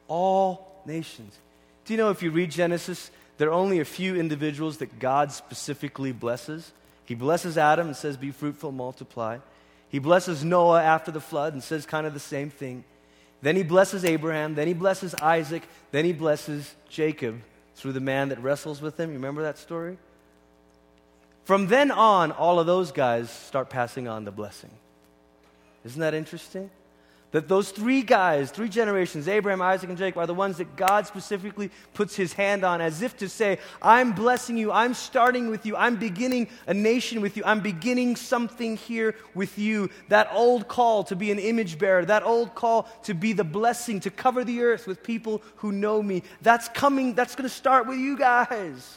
all 0.07 0.83
nations. 0.87 1.37
Do 1.87 1.93
you 1.93 1.97
know 1.97 2.11
if 2.11 2.21
you 2.21 2.33
read 2.33 2.51
Genesis, 2.51 3.11
there 3.39 3.49
are 3.49 3.53
only 3.53 3.79
a 3.79 3.85
few 3.85 4.17
individuals 4.17 4.79
that 4.79 4.99
God 4.99 5.31
specifically 5.31 6.11
blesses? 6.11 6.73
He 7.05 7.15
blesses 7.15 7.57
Adam 7.57 7.87
and 7.87 7.97
says, 7.97 8.17
Be 8.17 8.33
fruitful, 8.33 8.73
multiply. 8.73 9.39
He 9.89 10.01
blesses 10.01 10.45
Noah 10.45 10.83
after 10.83 11.13
the 11.13 11.21
flood 11.21 11.53
and 11.53 11.63
says 11.63 11.87
kind 11.87 12.07
of 12.07 12.13
the 12.13 12.21
same 12.21 12.51
thing. 12.51 12.83
Then 13.41 13.55
he 13.55 13.63
blesses 13.63 14.05
Abraham. 14.05 14.57
Then 14.57 14.67
he 14.67 14.75
blesses 14.75 15.15
Isaac. 15.15 15.63
Then 15.93 16.05
he 16.05 16.13
blesses 16.13 16.75
Jacob 16.89 17.41
through 17.77 17.93
the 17.93 18.01
man 18.01 18.31
that 18.31 18.43
wrestles 18.43 18.83
with 18.83 18.99
him. 18.99 19.11
You 19.11 19.17
remember 19.17 19.43
that 19.43 19.57
story? 19.57 19.97
From 21.45 21.69
then 21.69 21.93
on, 21.93 22.33
all 22.33 22.59
of 22.59 22.67
those 22.67 22.91
guys 22.91 23.31
start 23.31 23.71
passing 23.71 24.09
on 24.09 24.25
the 24.25 24.33
blessing. 24.33 24.71
Isn't 25.85 26.01
that 26.01 26.15
interesting? 26.15 26.69
That 27.37 27.49
those 27.49 27.71
three 27.71 28.01
guys, 28.01 28.51
three 28.51 28.71
generations, 28.71 29.29
Abraham, 29.29 29.61
Isaac, 29.61 29.91
and 29.91 29.99
Jacob, 29.99 30.21
are 30.21 30.27
the 30.27 30.33
ones 30.33 30.57
that 30.57 30.75
God 30.75 31.07
specifically 31.07 31.71
puts 31.93 32.17
his 32.17 32.33
hand 32.33 32.65
on 32.65 32.81
as 32.81 33.03
if 33.03 33.15
to 33.19 33.29
say, 33.29 33.59
I'm 33.83 34.13
blessing 34.13 34.57
you, 34.57 34.73
I'm 34.73 34.95
starting 34.95 35.51
with 35.51 35.67
you, 35.67 35.77
I'm 35.77 35.97
beginning 35.97 36.49
a 36.67 36.73
nation 36.73 37.21
with 37.21 37.37
you, 37.37 37.43
I'm 37.45 37.61
beginning 37.61 38.17
something 38.17 38.79
here 38.79 39.15
with 39.35 39.59
you. 39.59 39.91
That 40.09 40.31
old 40.33 40.67
call 40.67 41.05
to 41.05 41.15
be 41.15 41.31
an 41.31 41.39
image 41.39 41.79
bearer, 41.79 42.07
that 42.07 42.23
old 42.23 42.55
call 42.55 42.85
to 43.03 43.13
be 43.13 43.35
the 43.35 43.45
blessing, 43.45 44.01
to 44.01 44.11
cover 44.11 44.43
the 44.43 44.63
earth 44.63 44.87
with 44.87 45.03
people 45.03 45.43
who 45.57 45.73
know 45.73 46.03
me, 46.03 46.23
that's 46.41 46.71
coming, 46.71 47.13
that's 47.13 47.35
going 47.35 47.47
to 47.47 47.55
start 47.55 47.87
with 47.87 47.99
you 47.99 48.17
guys. 48.17 48.97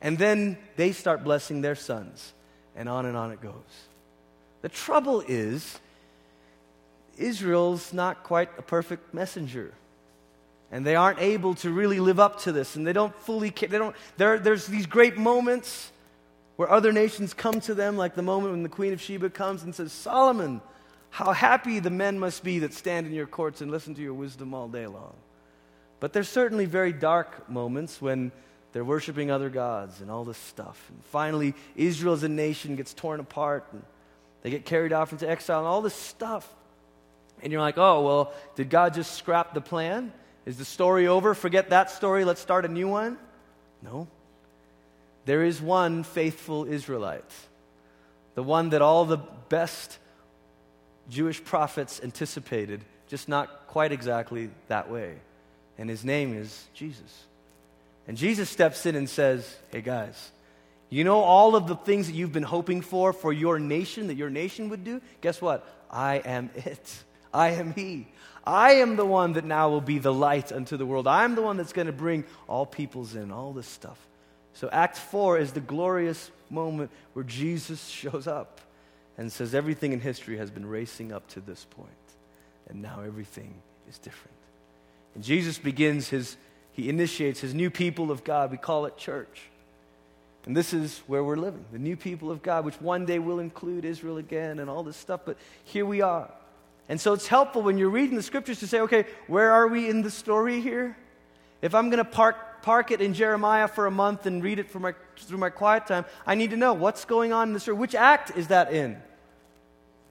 And 0.00 0.16
then 0.16 0.56
they 0.76 0.92
start 0.92 1.24
blessing 1.24 1.60
their 1.60 1.74
sons, 1.74 2.32
and 2.74 2.88
on 2.88 3.04
and 3.04 3.18
on 3.18 3.32
it 3.32 3.42
goes. 3.42 3.52
The 4.62 4.70
trouble 4.70 5.22
is, 5.28 5.78
Israel's 7.20 7.92
not 7.92 8.22
quite 8.22 8.50
a 8.58 8.62
perfect 8.62 9.14
messenger. 9.14 9.74
And 10.72 10.86
they 10.86 10.94
aren't 10.94 11.18
able 11.18 11.54
to 11.56 11.70
really 11.70 12.00
live 12.00 12.20
up 12.20 12.40
to 12.42 12.52
this. 12.52 12.76
And 12.76 12.86
they 12.86 12.92
don't 12.92 13.14
fully, 13.22 13.50
they 13.50 13.66
don't, 13.66 13.96
there, 14.16 14.38
there's 14.38 14.66
these 14.66 14.86
great 14.86 15.16
moments 15.16 15.90
where 16.56 16.70
other 16.70 16.92
nations 16.92 17.34
come 17.34 17.60
to 17.62 17.74
them, 17.74 17.96
like 17.96 18.14
the 18.14 18.22
moment 18.22 18.52
when 18.52 18.62
the 18.62 18.68
Queen 18.68 18.92
of 18.92 19.00
Sheba 19.00 19.30
comes 19.30 19.62
and 19.62 19.74
says, 19.74 19.92
Solomon, 19.92 20.60
how 21.10 21.32
happy 21.32 21.80
the 21.80 21.90
men 21.90 22.18
must 22.18 22.44
be 22.44 22.60
that 22.60 22.72
stand 22.72 23.06
in 23.06 23.12
your 23.12 23.26
courts 23.26 23.60
and 23.60 23.70
listen 23.70 23.94
to 23.94 24.02
your 24.02 24.14
wisdom 24.14 24.54
all 24.54 24.68
day 24.68 24.86
long. 24.86 25.14
But 25.98 26.12
there's 26.12 26.28
certainly 26.28 26.66
very 26.66 26.92
dark 26.92 27.48
moments 27.48 28.00
when 28.00 28.30
they're 28.72 28.84
worshiping 28.84 29.30
other 29.30 29.50
gods 29.50 30.00
and 30.00 30.10
all 30.10 30.24
this 30.24 30.38
stuff. 30.38 30.82
And 30.88 31.04
finally, 31.06 31.54
Israel 31.76 32.14
as 32.14 32.22
a 32.22 32.28
nation 32.28 32.76
gets 32.76 32.94
torn 32.94 33.20
apart 33.20 33.66
and 33.72 33.82
they 34.42 34.50
get 34.50 34.64
carried 34.64 34.92
off 34.92 35.12
into 35.12 35.28
exile 35.28 35.58
and 35.58 35.66
all 35.68 35.82
this 35.82 35.94
stuff. 35.94 36.48
And 37.42 37.52
you're 37.52 37.60
like, 37.60 37.78
oh, 37.78 38.04
well, 38.04 38.32
did 38.56 38.70
God 38.70 38.94
just 38.94 39.16
scrap 39.16 39.54
the 39.54 39.60
plan? 39.60 40.12
Is 40.46 40.58
the 40.58 40.64
story 40.64 41.06
over? 41.06 41.34
Forget 41.34 41.70
that 41.70 41.90
story. 41.90 42.24
Let's 42.24 42.40
start 42.40 42.64
a 42.64 42.68
new 42.68 42.88
one? 42.88 43.18
No. 43.82 44.08
There 45.26 45.44
is 45.44 45.60
one 45.60 46.02
faithful 46.02 46.64
Israelite, 46.64 47.32
the 48.34 48.42
one 48.42 48.70
that 48.70 48.82
all 48.82 49.04
the 49.04 49.18
best 49.48 49.98
Jewish 51.08 51.42
prophets 51.42 52.00
anticipated, 52.02 52.84
just 53.08 53.28
not 53.28 53.66
quite 53.66 53.92
exactly 53.92 54.50
that 54.68 54.90
way. 54.90 55.16
And 55.78 55.88
his 55.88 56.04
name 56.04 56.34
is 56.36 56.66
Jesus. 56.74 57.26
And 58.08 58.16
Jesus 58.16 58.48
steps 58.48 58.86
in 58.86 58.96
and 58.96 59.08
says, 59.08 59.56
Hey 59.70 59.82
guys, 59.82 60.30
you 60.88 61.04
know 61.04 61.20
all 61.20 61.54
of 61.54 61.66
the 61.68 61.76
things 61.76 62.06
that 62.06 62.14
you've 62.14 62.32
been 62.32 62.42
hoping 62.42 62.80
for 62.80 63.12
for 63.12 63.32
your 63.32 63.58
nation, 63.58 64.08
that 64.08 64.16
your 64.16 64.30
nation 64.30 64.68
would 64.70 64.84
do? 64.84 65.00
Guess 65.20 65.40
what? 65.40 65.66
I 65.90 66.16
am 66.16 66.50
it. 66.54 67.04
I 67.32 67.50
am 67.50 67.72
He. 67.74 68.06
I 68.44 68.74
am 68.74 68.96
the 68.96 69.04
one 69.04 69.34
that 69.34 69.44
now 69.44 69.68
will 69.68 69.80
be 69.80 69.98
the 69.98 70.12
light 70.12 70.50
unto 70.50 70.76
the 70.76 70.86
world. 70.86 71.06
I'm 71.06 71.34
the 71.34 71.42
one 71.42 71.56
that's 71.56 71.72
going 71.72 71.86
to 71.86 71.92
bring 71.92 72.24
all 72.48 72.66
peoples 72.66 73.14
in, 73.14 73.30
all 73.30 73.52
this 73.52 73.66
stuff. 73.66 73.98
So, 74.54 74.68
Act 74.70 74.96
4 74.96 75.38
is 75.38 75.52
the 75.52 75.60
glorious 75.60 76.30
moment 76.48 76.90
where 77.12 77.24
Jesus 77.24 77.86
shows 77.88 78.26
up 78.26 78.60
and 79.18 79.30
says, 79.30 79.54
Everything 79.54 79.92
in 79.92 80.00
history 80.00 80.38
has 80.38 80.50
been 80.50 80.66
racing 80.66 81.12
up 81.12 81.28
to 81.28 81.40
this 81.40 81.66
point, 81.70 81.90
and 82.68 82.82
now 82.82 83.02
everything 83.04 83.54
is 83.88 83.98
different. 83.98 84.36
And 85.14 85.22
Jesus 85.22 85.58
begins 85.58 86.08
his, 86.08 86.36
he 86.72 86.88
initiates 86.88 87.40
his 87.40 87.54
new 87.54 87.70
people 87.70 88.10
of 88.10 88.24
God. 88.24 88.50
We 88.50 88.56
call 88.56 88.86
it 88.86 88.96
church. 88.96 89.42
And 90.46 90.56
this 90.56 90.72
is 90.72 91.02
where 91.06 91.22
we're 91.22 91.36
living, 91.36 91.66
the 91.70 91.78
new 91.78 91.96
people 91.96 92.30
of 92.30 92.42
God, 92.42 92.64
which 92.64 92.80
one 92.80 93.04
day 93.04 93.18
will 93.18 93.40
include 93.40 93.84
Israel 93.84 94.16
again 94.16 94.58
and 94.58 94.70
all 94.70 94.82
this 94.82 94.96
stuff. 94.96 95.20
But 95.26 95.36
here 95.64 95.84
we 95.84 96.00
are. 96.00 96.30
And 96.90 97.00
so 97.00 97.12
it's 97.12 97.28
helpful 97.28 97.62
when 97.62 97.78
you're 97.78 97.88
reading 97.88 98.16
the 98.16 98.22
scriptures 98.22 98.58
to 98.58 98.66
say, 98.66 98.80
okay, 98.80 99.04
where 99.28 99.52
are 99.52 99.68
we 99.68 99.88
in 99.88 100.02
the 100.02 100.10
story 100.10 100.60
here? 100.60 100.96
If 101.62 101.72
I'm 101.72 101.88
going 101.88 102.04
to 102.04 102.10
park, 102.10 102.62
park 102.62 102.90
it 102.90 103.00
in 103.00 103.14
Jeremiah 103.14 103.68
for 103.68 103.86
a 103.86 103.92
month 103.92 104.26
and 104.26 104.42
read 104.42 104.58
it 104.58 104.74
my, 104.74 104.94
through 105.16 105.38
my 105.38 105.50
quiet 105.50 105.86
time, 105.86 106.04
I 106.26 106.34
need 106.34 106.50
to 106.50 106.56
know 106.56 106.72
what's 106.74 107.04
going 107.04 107.32
on 107.32 107.46
in 107.46 107.54
the 107.54 107.60
story. 107.60 107.76
Which 107.76 107.94
act 107.94 108.36
is 108.36 108.48
that 108.48 108.72
in? 108.72 109.00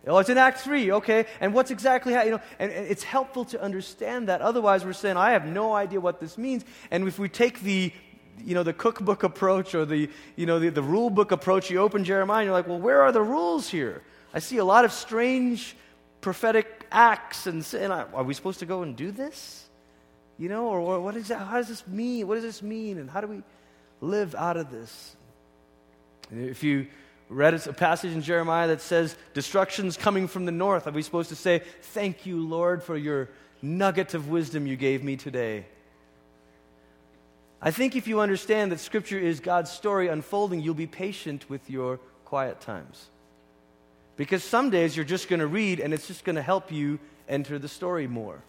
Oh, 0.07 0.19
it's 0.19 0.29
in 0.29 0.37
Act 0.37 0.61
3, 0.61 0.93
okay. 0.93 1.25
And 1.41 1.53
what's 1.53 1.69
exactly 1.69 2.13
how, 2.13 2.23
you 2.23 2.31
know, 2.31 2.41
and, 2.59 2.71
and, 2.71 2.87
it's 2.87 3.03
helpful 3.03 3.43
to 3.45 3.61
understand 3.61 4.29
that. 4.29 4.39
Otherwise, 4.39 4.85
we're 4.85 4.93
saying, 4.93 5.17
I 5.17 5.31
have 5.31 5.45
no 5.45 5.73
idea 5.73 5.99
what 5.99 6.21
this 6.21 6.37
means. 6.37 6.63
And 6.91 7.05
if 7.05 7.19
we 7.19 7.27
take 7.27 7.59
the, 7.59 7.91
you 8.41 8.55
know, 8.55 8.63
the 8.63 8.71
cookbook 8.71 9.23
approach 9.23 9.75
or 9.75 9.83
the, 9.83 10.09
you 10.37 10.45
know, 10.45 10.59
the, 10.59 10.69
the 10.69 10.81
rule 10.81 11.09
book 11.09 11.33
approach, 11.33 11.69
you 11.69 11.79
open 11.79 12.05
Jeremiah 12.05 12.39
and 12.39 12.45
you're 12.45 12.53
like, 12.53 12.69
well, 12.69 12.79
where 12.79 13.01
are 13.01 13.11
the 13.11 13.21
rules 13.21 13.67
here? 13.67 14.01
I 14.33 14.39
see 14.39 14.59
a 14.59 14.65
lot 14.65 14.85
of 14.85 14.93
strange 14.93 15.75
prophetic 16.21 16.86
acts. 16.91 17.47
And, 17.47 17.65
and 17.73 17.91
are 17.91 18.23
we 18.23 18.34
supposed 18.34 18.60
to 18.60 18.65
go 18.65 18.84
and 18.84 18.95
do 18.95 19.12
this? 19.12 19.67
You 20.38 20.49
know, 20.49 20.67
or, 20.67 20.79
or 20.79 20.99
what 21.01 21.15
is 21.15 21.27
that? 21.27 21.39
How 21.39 21.58
does 21.58 21.67
this 21.67 21.86
mean? 21.88 22.27
What 22.27 22.36
does 22.36 22.43
this 22.43 22.62
mean? 22.62 22.97
And 22.97 23.10
how 23.10 23.21
do 23.21 23.27
we 23.27 23.41
live 24.01 24.36
out 24.36 24.58
of 24.58 24.71
this? 24.71 25.15
If 26.32 26.63
you 26.63 26.88
read 27.29 27.53
a 27.53 27.73
passage 27.73 28.13
in 28.13 28.21
Jeremiah 28.21 28.67
that 28.67 28.82
says, 28.82 29.15
Destruction's 29.34 29.97
coming 29.97 30.27
from 30.27 30.45
the 30.45 30.51
north. 30.51 30.88
Are 30.88 30.91
we 30.91 31.01
supposed 31.01 31.29
to 31.29 31.36
say, 31.36 31.62
Thank 31.82 32.25
you, 32.25 32.45
Lord, 32.45 32.84
for 32.84 32.97
your 32.97 33.29
nugget 33.62 34.13
of 34.13 34.29
wisdom 34.29 34.65
you 34.65 34.75
gave 34.75 35.03
me 35.03 35.15
today? 35.15 35.65
I 37.62 37.71
think 37.71 37.95
if 37.95 38.08
you 38.08 38.21
understand 38.21 38.71
that 38.71 38.79
Scripture 38.79 39.19
is 39.19 39.41
God's 39.41 39.69
story 39.69 40.08
unfolding, 40.08 40.62
you'll 40.62 40.73
be 40.73 40.88
patient 40.88 41.49
with 41.49 41.69
your 41.69 41.97
quiet 42.23 42.62
times. 42.62 43.10
Because 44.19 44.43
some 44.43 44.69
days 44.69 44.97
you're 44.97 45.05
just 45.15 45.29
going 45.29 45.39
to 45.39 45.47
read 45.47 45.79
and 45.79 45.93
it's 45.93 46.05
just 46.05 46.25
going 46.25 46.36
to 46.36 46.41
help 46.41 46.71
you 46.73 46.99
enter 47.29 47.58
the 47.58 47.69
story 47.69 48.05
more. 48.05 48.43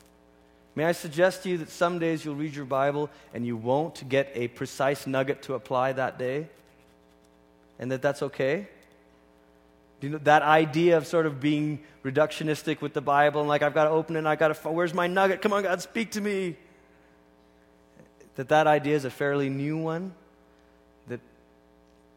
May 0.74 0.84
I 0.84 0.90
suggest 0.92 1.44
to 1.44 1.48
you 1.48 1.58
that 1.58 1.70
some 1.70 2.00
days 2.00 2.24
you'll 2.24 2.34
read 2.34 2.56
your 2.56 2.64
Bible 2.64 3.08
and 3.32 3.46
you 3.46 3.56
won't 3.56 4.08
get 4.08 4.32
a 4.34 4.48
precise 4.48 5.06
nugget 5.06 5.42
to 5.42 5.54
apply 5.54 5.92
that 5.92 6.18
day? 6.18 6.48
and 7.80 7.90
that 7.90 8.02
that's 8.02 8.22
okay? 8.22 8.68
You 10.02 10.10
know, 10.10 10.18
that 10.18 10.42
idea 10.42 10.96
of 10.98 11.06
sort 11.06 11.26
of 11.26 11.40
being 11.40 11.80
reductionistic 12.04 12.80
with 12.80 12.92
the 12.92 13.00
Bible 13.00 13.40
and 13.40 13.48
like, 13.48 13.62
I've 13.62 13.74
got 13.74 13.84
to 13.84 13.90
open 13.90 14.16
it 14.16 14.20
and 14.20 14.28
I've 14.28 14.38
got 14.38 14.54
to, 14.54 14.68
where's 14.68 14.94
my 14.94 15.06
nugget? 15.06 15.42
Come 15.42 15.52
on, 15.52 15.62
God, 15.62 15.82
speak 15.82 16.12
to 16.12 16.20
me. 16.20 16.56
That 18.36 18.50
that 18.50 18.66
idea 18.66 18.94
is 18.96 19.04
a 19.04 19.10
fairly 19.10 19.48
new 19.48 19.78
one. 19.78 20.12
That 21.08 21.20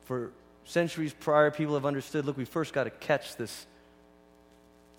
for 0.04 0.32
centuries 0.66 1.14
prior, 1.14 1.52
people 1.52 1.74
have 1.76 1.86
understood 1.86 2.26
look, 2.26 2.38
we 2.38 2.46
first 2.46 2.74
got 2.74 2.86
to 2.86 2.90
catch 2.90 3.36
this 3.36 3.66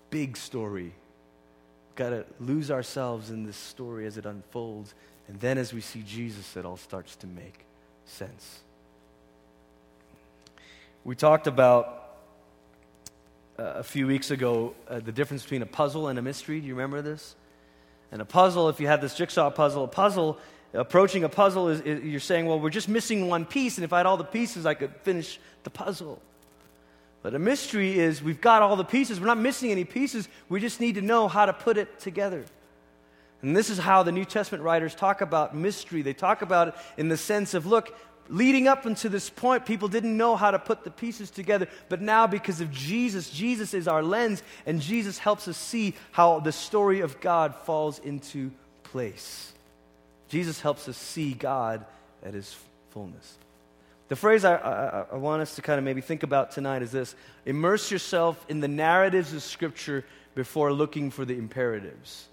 big 0.09 0.37
story. 0.37 0.93
Got 1.95 2.09
to 2.09 2.25
lose 2.39 2.71
ourselves 2.71 3.29
in 3.31 3.45
this 3.45 3.57
story 3.57 4.05
as 4.05 4.17
it 4.17 4.25
unfolds. 4.25 4.93
And 5.27 5.39
then 5.39 5.57
as 5.57 5.73
we 5.73 5.81
see 5.81 6.03
Jesus, 6.03 6.55
it 6.55 6.65
all 6.65 6.77
starts 6.77 7.15
to 7.17 7.27
make 7.27 7.65
sense. 8.05 8.59
We 11.03 11.15
talked 11.15 11.47
about 11.47 12.17
uh, 13.57 13.63
a 13.63 13.83
few 13.83 14.07
weeks 14.07 14.31
ago 14.31 14.75
uh, 14.89 14.99
the 14.99 15.11
difference 15.11 15.43
between 15.43 15.61
a 15.61 15.67
puzzle 15.67 16.07
and 16.07 16.19
a 16.19 16.21
mystery. 16.21 16.59
Do 16.59 16.67
you 16.67 16.73
remember 16.75 17.01
this? 17.01 17.35
And 18.11 18.21
a 18.21 18.25
puzzle, 18.25 18.69
if 18.69 18.79
you 18.79 18.87
had 18.87 19.01
this 19.01 19.15
jigsaw 19.15 19.49
puzzle, 19.49 19.83
a 19.83 19.87
puzzle, 19.87 20.37
approaching 20.75 21.23
a 21.23 21.29
puzzle 21.29 21.69
is, 21.69 21.81
is 21.81 22.03
you're 22.03 22.19
saying, 22.19 22.45
well, 22.45 22.59
we're 22.59 22.69
just 22.69 22.89
missing 22.89 23.27
one 23.27 23.45
piece, 23.45 23.77
and 23.77 23.85
if 23.85 23.93
I 23.93 23.97
had 23.97 24.05
all 24.05 24.17
the 24.17 24.23
pieces, 24.23 24.65
I 24.65 24.73
could 24.73 24.93
finish 25.03 25.39
the 25.63 25.69
puzzle. 25.69 26.21
But 27.23 27.33
a 27.33 27.39
mystery 27.39 27.97
is 27.97 28.21
we've 28.21 28.41
got 28.41 28.61
all 28.61 28.75
the 28.75 28.83
pieces. 28.83 29.19
We're 29.19 29.25
not 29.25 29.39
missing 29.39 29.71
any 29.71 29.83
pieces. 29.83 30.29
We 30.47 30.59
just 30.59 30.79
need 30.79 30.95
to 30.95 31.01
know 31.01 31.27
how 31.27 31.47
to 31.47 31.53
put 31.53 31.77
it 31.77 31.99
together. 31.99 32.45
And 33.41 33.57
this 33.57 33.69
is 33.69 33.79
how 33.79 34.03
the 34.03 34.11
New 34.11 34.25
Testament 34.25 34.63
writers 34.63 34.93
talk 34.93 35.21
about 35.21 35.55
mystery. 35.55 36.03
They 36.03 36.13
talk 36.13 36.43
about 36.43 36.67
it 36.67 36.75
in 36.97 37.09
the 37.09 37.17
sense 37.17 37.55
of 37.55 37.65
look, 37.65 37.97
leading 38.29 38.67
up 38.67 38.85
until 38.85 39.09
this 39.09 39.29
point, 39.29 39.65
people 39.65 39.87
didn't 39.87 40.15
know 40.15 40.35
how 40.35 40.51
to 40.51 40.59
put 40.59 40.83
the 40.83 40.91
pieces 40.91 41.31
together. 41.31 41.67
But 41.89 42.01
now, 42.01 42.27
because 42.27 42.61
of 42.61 42.71
Jesus, 42.71 43.29
Jesus 43.29 43.73
is 43.73 43.87
our 43.87 44.03
lens, 44.03 44.43
and 44.65 44.79
Jesus 44.79 45.17
helps 45.17 45.47
us 45.47 45.57
see 45.57 45.95
how 46.11 46.39
the 46.39 46.51
story 46.51 46.99
of 46.99 47.19
God 47.21 47.55
falls 47.55 47.99
into 47.99 48.51
place. 48.83 49.51
Jesus 50.27 50.59
helps 50.59 50.87
us 50.89 50.97
see 50.97 51.33
God 51.33 51.85
at 52.23 52.33
his 52.33 52.55
fullness. 52.91 53.37
The 54.07 54.15
phrase 54.15 54.45
I, 54.45 54.55
I, 54.55 55.05
I 55.13 55.15
want 55.15 55.41
us 55.41 55.55
to 55.55 55.61
kind 55.61 55.79
of 55.79 55.83
maybe 55.83 56.01
think 56.01 56.23
about 56.23 56.51
tonight 56.51 56.81
is 56.81 56.91
this 56.91 57.15
immerse 57.45 57.89
yourself 57.89 58.43
in 58.49 58.59
the 58.59 58.67
narratives 58.67 59.33
of 59.33 59.41
Scripture 59.41 60.05
before 60.35 60.71
looking 60.71 61.09
for 61.09 61.25
the 61.25 61.37
imperatives. 61.37 62.27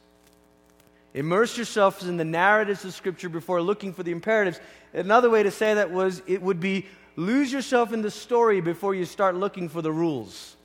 Immerse 1.15 1.57
yourself 1.59 2.03
in 2.03 2.17
the 2.17 2.25
narratives 2.25 2.85
of 2.85 2.95
Scripture 2.95 3.29
before 3.29 3.61
looking 3.61 3.93
for 3.93 4.03
the 4.03 4.13
imperatives. 4.13 4.61
Another 4.93 5.31
way 5.31 5.43
to 5.43 5.51
say 5.51 5.75
that 5.75 5.91
was 5.91 6.23
it 6.27 6.43
would 6.43 6.61
be 6.61 6.87
lose 7.17 7.53
yourself 7.53 7.93
in 7.93 8.03
the 8.03 8.11
story 8.11 8.61
before 8.61 8.95
you 8.95 9.05
start 9.05 9.35
looking 9.35 9.69
for 9.69 9.83
the 9.83 9.93
rules. 9.93 10.57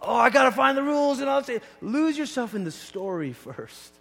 Oh, 0.00 0.16
I 0.16 0.30
got 0.30 0.44
to 0.44 0.52
find 0.52 0.76
the 0.76 0.82
rules, 0.82 1.20
and 1.20 1.30
I'll 1.30 1.44
say, 1.44 1.60
lose 1.80 2.18
yourself 2.18 2.54
in 2.54 2.64
the 2.64 2.70
story 2.70 3.32
first. 3.32 3.92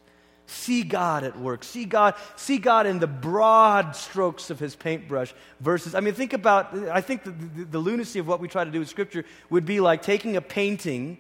See 0.52 0.84
God 0.84 1.24
at 1.24 1.40
work. 1.40 1.64
See 1.64 1.86
God, 1.86 2.16
see 2.36 2.58
God 2.58 2.86
in 2.86 3.00
the 3.00 3.08
broad 3.08 3.96
strokes 3.96 4.50
of 4.50 4.60
his 4.60 4.76
paintbrush 4.76 5.34
versus, 5.62 5.96
I 5.96 6.02
mean, 6.02 6.14
think 6.14 6.34
about, 6.34 6.78
I 6.90 7.00
think 7.00 7.24
the, 7.24 7.32
the, 7.32 7.64
the 7.64 7.80
lunacy 7.80 8.20
of 8.20 8.28
what 8.28 8.42
we 8.42 8.50
try 8.50 8.66
to 8.66 8.70
do 8.70 8.80
with 8.80 8.90
Scripture 8.90 9.24
would 9.50 9.66
be 9.66 9.80
like 9.80 10.02
taking 10.02 10.36
a 10.36 10.42
painting 10.42 11.18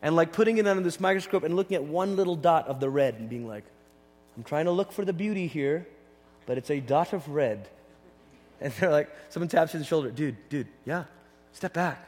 and 0.00 0.16
like 0.16 0.32
putting 0.32 0.56
it 0.56 0.66
under 0.66 0.82
this 0.82 0.98
microscope 0.98 1.42
and 1.42 1.56
looking 1.56 1.74
at 1.74 1.84
one 1.84 2.16
little 2.16 2.36
dot 2.36 2.68
of 2.68 2.80
the 2.80 2.88
red 2.88 3.16
and 3.16 3.28
being 3.28 3.46
like, 3.46 3.64
I'm 4.34 4.44
trying 4.44 4.64
to 4.64 4.70
look 4.70 4.92
for 4.92 5.04
the 5.04 5.12
beauty 5.12 5.46
here, 5.46 5.86
but 6.46 6.56
it's 6.56 6.70
a 6.70 6.80
dot 6.80 7.12
of 7.12 7.28
red. 7.28 7.68
And 8.62 8.72
they're 8.72 8.90
like, 8.90 9.14
someone 9.28 9.48
taps 9.48 9.74
you 9.74 9.76
on 9.76 9.82
the 9.82 9.86
shoulder, 9.86 10.10
dude, 10.10 10.36
dude, 10.48 10.68
yeah, 10.86 11.04
step 11.52 11.74
back. 11.74 12.02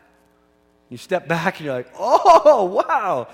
You 0.89 0.97
step 0.97 1.29
back 1.29 1.59
and 1.59 1.67
you're 1.67 1.75
like, 1.75 1.93
oh, 1.99 2.65
wow, 2.65 3.29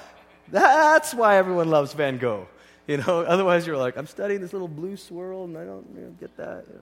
that's 0.48 1.14
why 1.14 1.36
everyone 1.36 1.70
loves 1.70 1.92
Van 1.92 2.18
Gogh. 2.18 2.48
You 2.92 2.96
know, 2.96 3.20
otherwise 3.20 3.66
you're 3.66 3.76
like, 3.76 3.98
I'm 3.98 4.06
studying 4.06 4.40
this 4.40 4.54
little 4.54 4.66
blue 4.66 4.96
swirl 4.96 5.44
and 5.44 5.58
I 5.58 5.64
don't 5.66 5.86
you 5.94 6.00
know, 6.00 6.16
get 6.18 6.34
that. 6.38 6.64
You 6.66 6.74
know. 6.76 6.80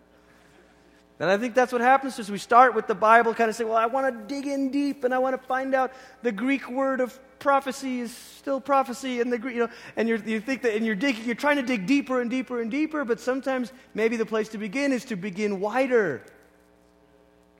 And 1.18 1.28
I 1.28 1.36
think 1.36 1.54
that's 1.54 1.72
what 1.72 1.80
happens 1.80 2.16
is 2.20 2.30
we 2.30 2.38
start 2.38 2.76
with 2.76 2.86
the 2.86 2.94
Bible, 2.94 3.34
kind 3.34 3.50
of 3.50 3.56
say, 3.56 3.64
well, 3.64 3.76
I 3.76 3.86
want 3.86 4.06
to 4.06 4.34
dig 4.34 4.46
in 4.46 4.70
deep 4.70 5.02
and 5.02 5.12
I 5.12 5.18
want 5.18 5.40
to 5.40 5.46
find 5.48 5.74
out 5.74 5.92
the 6.22 6.30
Greek 6.30 6.70
word 6.70 7.00
of 7.00 7.18
prophecy 7.40 8.00
is 8.00 8.14
still 8.14 8.60
prophecy 8.60 9.20
in 9.20 9.30
the 9.30 9.38
Greek, 9.38 9.56
you 9.56 9.62
know, 9.62 9.72
and 9.96 10.08
you 10.08 10.40
think 10.40 10.62
that, 10.62 10.76
and 10.76 10.86
you're 10.86 10.94
digging, 10.94 11.24
you're 11.24 11.34
trying 11.34 11.56
to 11.56 11.62
dig 11.62 11.86
deeper 11.86 12.20
and 12.20 12.30
deeper 12.30 12.60
and 12.60 12.70
deeper, 12.70 13.04
but 13.04 13.18
sometimes 13.18 13.72
maybe 13.92 14.16
the 14.16 14.26
place 14.26 14.48
to 14.50 14.58
begin 14.58 14.92
is 14.92 15.04
to 15.06 15.16
begin 15.16 15.58
wider. 15.58 16.22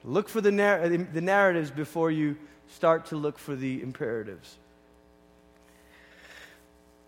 Look 0.04 0.28
for 0.28 0.40
the, 0.40 0.50
the 1.12 1.20
narratives 1.20 1.72
before 1.72 2.12
you 2.12 2.36
start 2.68 3.06
to 3.06 3.16
look 3.16 3.38
for 3.38 3.56
the 3.56 3.82
imperatives. 3.82 4.56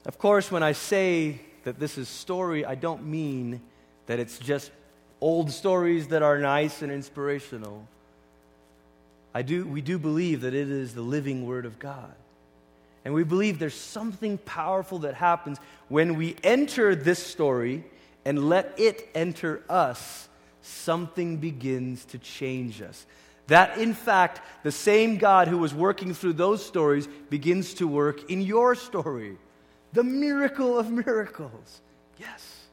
Of 0.08 0.16
course, 0.16 0.50
when 0.50 0.62
I 0.62 0.72
say 0.72 1.38
that 1.64 1.78
this 1.78 1.98
is 1.98 2.08
story, 2.08 2.64
I 2.64 2.76
don't 2.76 3.04
mean 3.04 3.60
that 4.06 4.18
it's 4.18 4.38
just 4.38 4.70
old 5.20 5.52
stories 5.52 6.08
that 6.08 6.22
are 6.22 6.38
nice 6.38 6.80
and 6.80 6.90
inspirational. 6.90 7.86
I 9.34 9.42
do, 9.42 9.66
we 9.66 9.82
do 9.82 9.98
believe 9.98 10.40
that 10.40 10.54
it 10.54 10.70
is 10.70 10.94
the 10.94 11.02
living 11.02 11.46
Word 11.46 11.66
of 11.66 11.78
God. 11.78 12.14
And 13.04 13.12
we 13.12 13.22
believe 13.22 13.58
there's 13.58 13.74
something 13.74 14.38
powerful 14.38 15.00
that 15.00 15.12
happens 15.14 15.58
when 15.88 16.16
we 16.16 16.36
enter 16.42 16.94
this 16.94 17.22
story 17.22 17.84
and 18.24 18.48
let 18.48 18.74
it 18.78 19.10
enter 19.14 19.62
us. 19.68 20.26
Something 20.62 21.36
begins 21.36 22.06
to 22.06 22.18
change 22.18 22.80
us. 22.80 23.04
That, 23.48 23.76
in 23.76 23.92
fact, 23.92 24.40
the 24.62 24.72
same 24.72 25.18
God 25.18 25.48
who 25.48 25.58
was 25.58 25.74
working 25.74 26.14
through 26.14 26.34
those 26.34 26.64
stories 26.64 27.06
begins 27.28 27.74
to 27.74 27.86
work 27.86 28.30
in 28.30 28.40
your 28.40 28.74
story. 28.74 29.36
The 29.98 30.04
miracle 30.04 30.78
of 30.78 30.92
miracles. 30.92 31.80
Yes. 32.20 32.66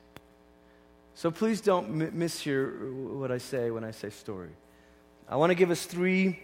So 1.15 1.31
please 1.31 1.59
don't 1.59 1.99
m- 1.99 2.11
mishear 2.11 2.93
what 3.17 3.31
I 3.31 3.39
say 3.39 3.71
when 3.71 3.83
I 3.83 3.89
say 3.89 4.11
story. 4.11 4.51
I 5.27 5.35
want 5.37 5.49
to 5.49 5.55
give 5.55 5.71
us 5.71 5.87
three 5.87 6.37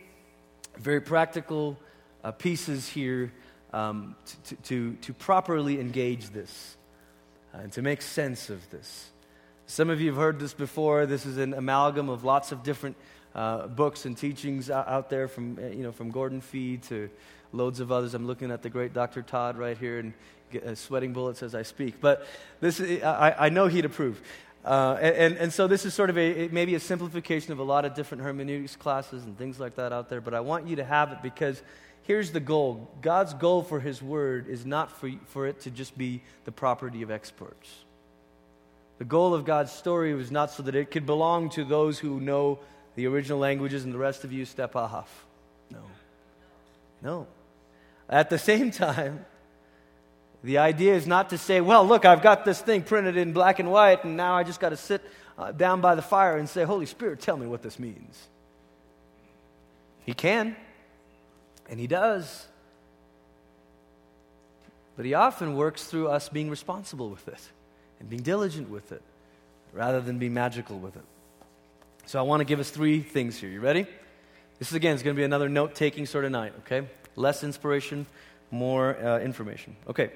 very 0.79 0.99
practical 0.99 1.77
uh, 2.23 2.31
pieces 2.31 2.89
here 2.89 3.31
um, 3.73 4.15
to, 4.45 4.55
to, 4.55 4.93
to, 5.01 5.13
properly 5.13 5.79
engage 5.79 6.31
this 6.31 6.77
uh, 7.53 7.59
and 7.59 7.71
to 7.73 7.83
make 7.83 8.01
sense 8.01 8.49
of 8.49 8.67
this. 8.71 9.11
Some 9.67 9.91
of 9.91 10.01
you 10.01 10.07
have 10.07 10.17
heard 10.17 10.39
this 10.39 10.55
before. 10.55 11.05
This 11.05 11.27
is 11.27 11.37
an 11.37 11.53
amalgam 11.53 12.09
of 12.09 12.23
lots 12.23 12.51
of 12.51 12.63
different 12.63 12.95
uh, 13.35 13.67
books 13.67 14.05
and 14.05 14.17
teachings 14.17 14.71
out 14.71 15.11
there 15.11 15.27
from, 15.27 15.59
uh, 15.61 15.67
you 15.67 15.83
know, 15.83 15.91
from 15.91 16.09
Gordon 16.09 16.41
Fee 16.41 16.77
to 16.89 17.07
loads 17.53 17.81
of 17.81 17.91
others. 17.91 18.15
I'm 18.15 18.25
looking 18.25 18.49
at 18.49 18.63
the 18.63 18.69
great 18.71 18.93
Dr. 18.93 19.21
Todd 19.21 19.59
right 19.59 19.77
here 19.77 19.99
and 19.99 20.13
sweating 20.75 21.13
bullets 21.13 21.43
as 21.43 21.55
I 21.55 21.63
speak. 21.63 22.01
But 22.01 22.25
this, 22.59 22.79
I, 22.79 23.35
I 23.37 23.49
know 23.49 23.67
he'd 23.67 23.85
approve. 23.85 24.21
Uh, 24.63 24.97
and, 25.01 25.37
and 25.37 25.53
so 25.53 25.67
this 25.67 25.85
is 25.85 25.93
sort 25.93 26.09
of 26.09 26.17
a, 26.17 26.47
maybe 26.49 26.75
a 26.75 26.79
simplification 26.79 27.51
of 27.51 27.59
a 27.59 27.63
lot 27.63 27.83
of 27.83 27.95
different 27.95 28.23
hermeneutics 28.23 28.75
classes 28.75 29.23
and 29.23 29.37
things 29.37 29.59
like 29.59 29.75
that 29.75 29.91
out 29.91 30.09
there, 30.09 30.21
but 30.21 30.33
I 30.33 30.39
want 30.39 30.67
you 30.67 30.75
to 30.75 30.83
have 30.83 31.11
it 31.11 31.17
because 31.23 31.61
here's 32.03 32.31
the 32.31 32.39
goal. 32.39 32.89
God's 33.01 33.33
goal 33.33 33.63
for 33.63 33.79
his 33.79 34.01
word 34.01 34.47
is 34.47 34.65
not 34.65 34.91
for, 34.91 35.09
for 35.27 35.47
it 35.47 35.61
to 35.61 35.71
just 35.71 35.97
be 35.97 36.21
the 36.45 36.51
property 36.51 37.01
of 37.01 37.09
experts. 37.09 37.69
The 38.99 39.05
goal 39.05 39.33
of 39.33 39.45
God's 39.45 39.71
story 39.71 40.13
was 40.13 40.29
not 40.29 40.51
so 40.51 40.61
that 40.63 40.75
it 40.75 40.91
could 40.91 41.07
belong 41.07 41.49
to 41.51 41.65
those 41.65 41.97
who 41.97 42.19
know 42.19 42.59
the 42.93 43.07
original 43.07 43.39
languages 43.39 43.83
and 43.83 43.91
the 43.91 43.97
rest 43.97 44.23
of 44.23 44.31
you 44.31 44.45
step 44.45 44.75
off. 44.75 45.25
No. 45.71 45.79
No. 47.01 47.27
At 48.07 48.29
the 48.29 48.37
same 48.37 48.69
time, 48.71 49.25
the 50.43 50.57
idea 50.57 50.95
is 50.95 51.05
not 51.05 51.29
to 51.29 51.37
say, 51.37 51.61
well, 51.61 51.85
look, 51.85 52.03
I've 52.03 52.21
got 52.21 52.45
this 52.45 52.59
thing 52.59 52.81
printed 52.81 53.15
in 53.15 53.31
black 53.31 53.59
and 53.59 53.71
white, 53.71 54.03
and 54.03 54.17
now 54.17 54.35
I 54.35 54.43
just 54.43 54.59
got 54.59 54.69
to 54.69 54.77
sit 54.77 55.01
uh, 55.37 55.51
down 55.51 55.81
by 55.81 55.95
the 55.95 56.01
fire 56.01 56.37
and 56.37 56.49
say, 56.49 56.63
Holy 56.63 56.87
Spirit, 56.87 57.21
tell 57.21 57.37
me 57.37 57.45
what 57.45 57.61
this 57.61 57.77
means. 57.77 58.27
He 60.05 60.13
can, 60.13 60.55
and 61.69 61.79
He 61.79 61.85
does. 61.85 62.47
But 64.97 65.05
He 65.05 65.13
often 65.13 65.55
works 65.55 65.83
through 65.83 66.07
us 66.07 66.27
being 66.27 66.49
responsible 66.49 67.09
with 67.09 67.27
it 67.27 67.41
and 67.99 68.09
being 68.09 68.23
diligent 68.23 68.69
with 68.69 68.91
it 68.91 69.01
rather 69.73 70.01
than 70.01 70.17
being 70.17 70.33
magical 70.33 70.79
with 70.79 70.95
it. 70.95 71.03
So 72.07 72.17
I 72.17 72.23
want 72.23 72.41
to 72.41 72.45
give 72.45 72.59
us 72.59 72.71
three 72.71 73.01
things 73.01 73.37
here. 73.37 73.49
You 73.49 73.61
ready? 73.61 73.85
This 74.57 74.69
is, 74.69 74.73
again, 74.73 74.93
it's 74.95 75.03
going 75.03 75.15
to 75.15 75.19
be 75.19 75.23
another 75.23 75.49
note 75.49 75.75
taking 75.75 76.07
sort 76.07 76.25
of 76.25 76.31
night, 76.31 76.53
okay? 76.59 76.87
Less 77.15 77.43
inspiration, 77.43 78.05
more 78.49 78.97
uh, 78.97 79.19
information. 79.19 79.75
Okay. 79.87 80.11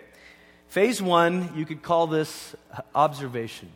Phase 0.68 1.02
one, 1.02 1.52
you 1.56 1.66
could 1.66 1.82
call 1.82 2.08
this 2.08 2.56
observation. 2.94 3.70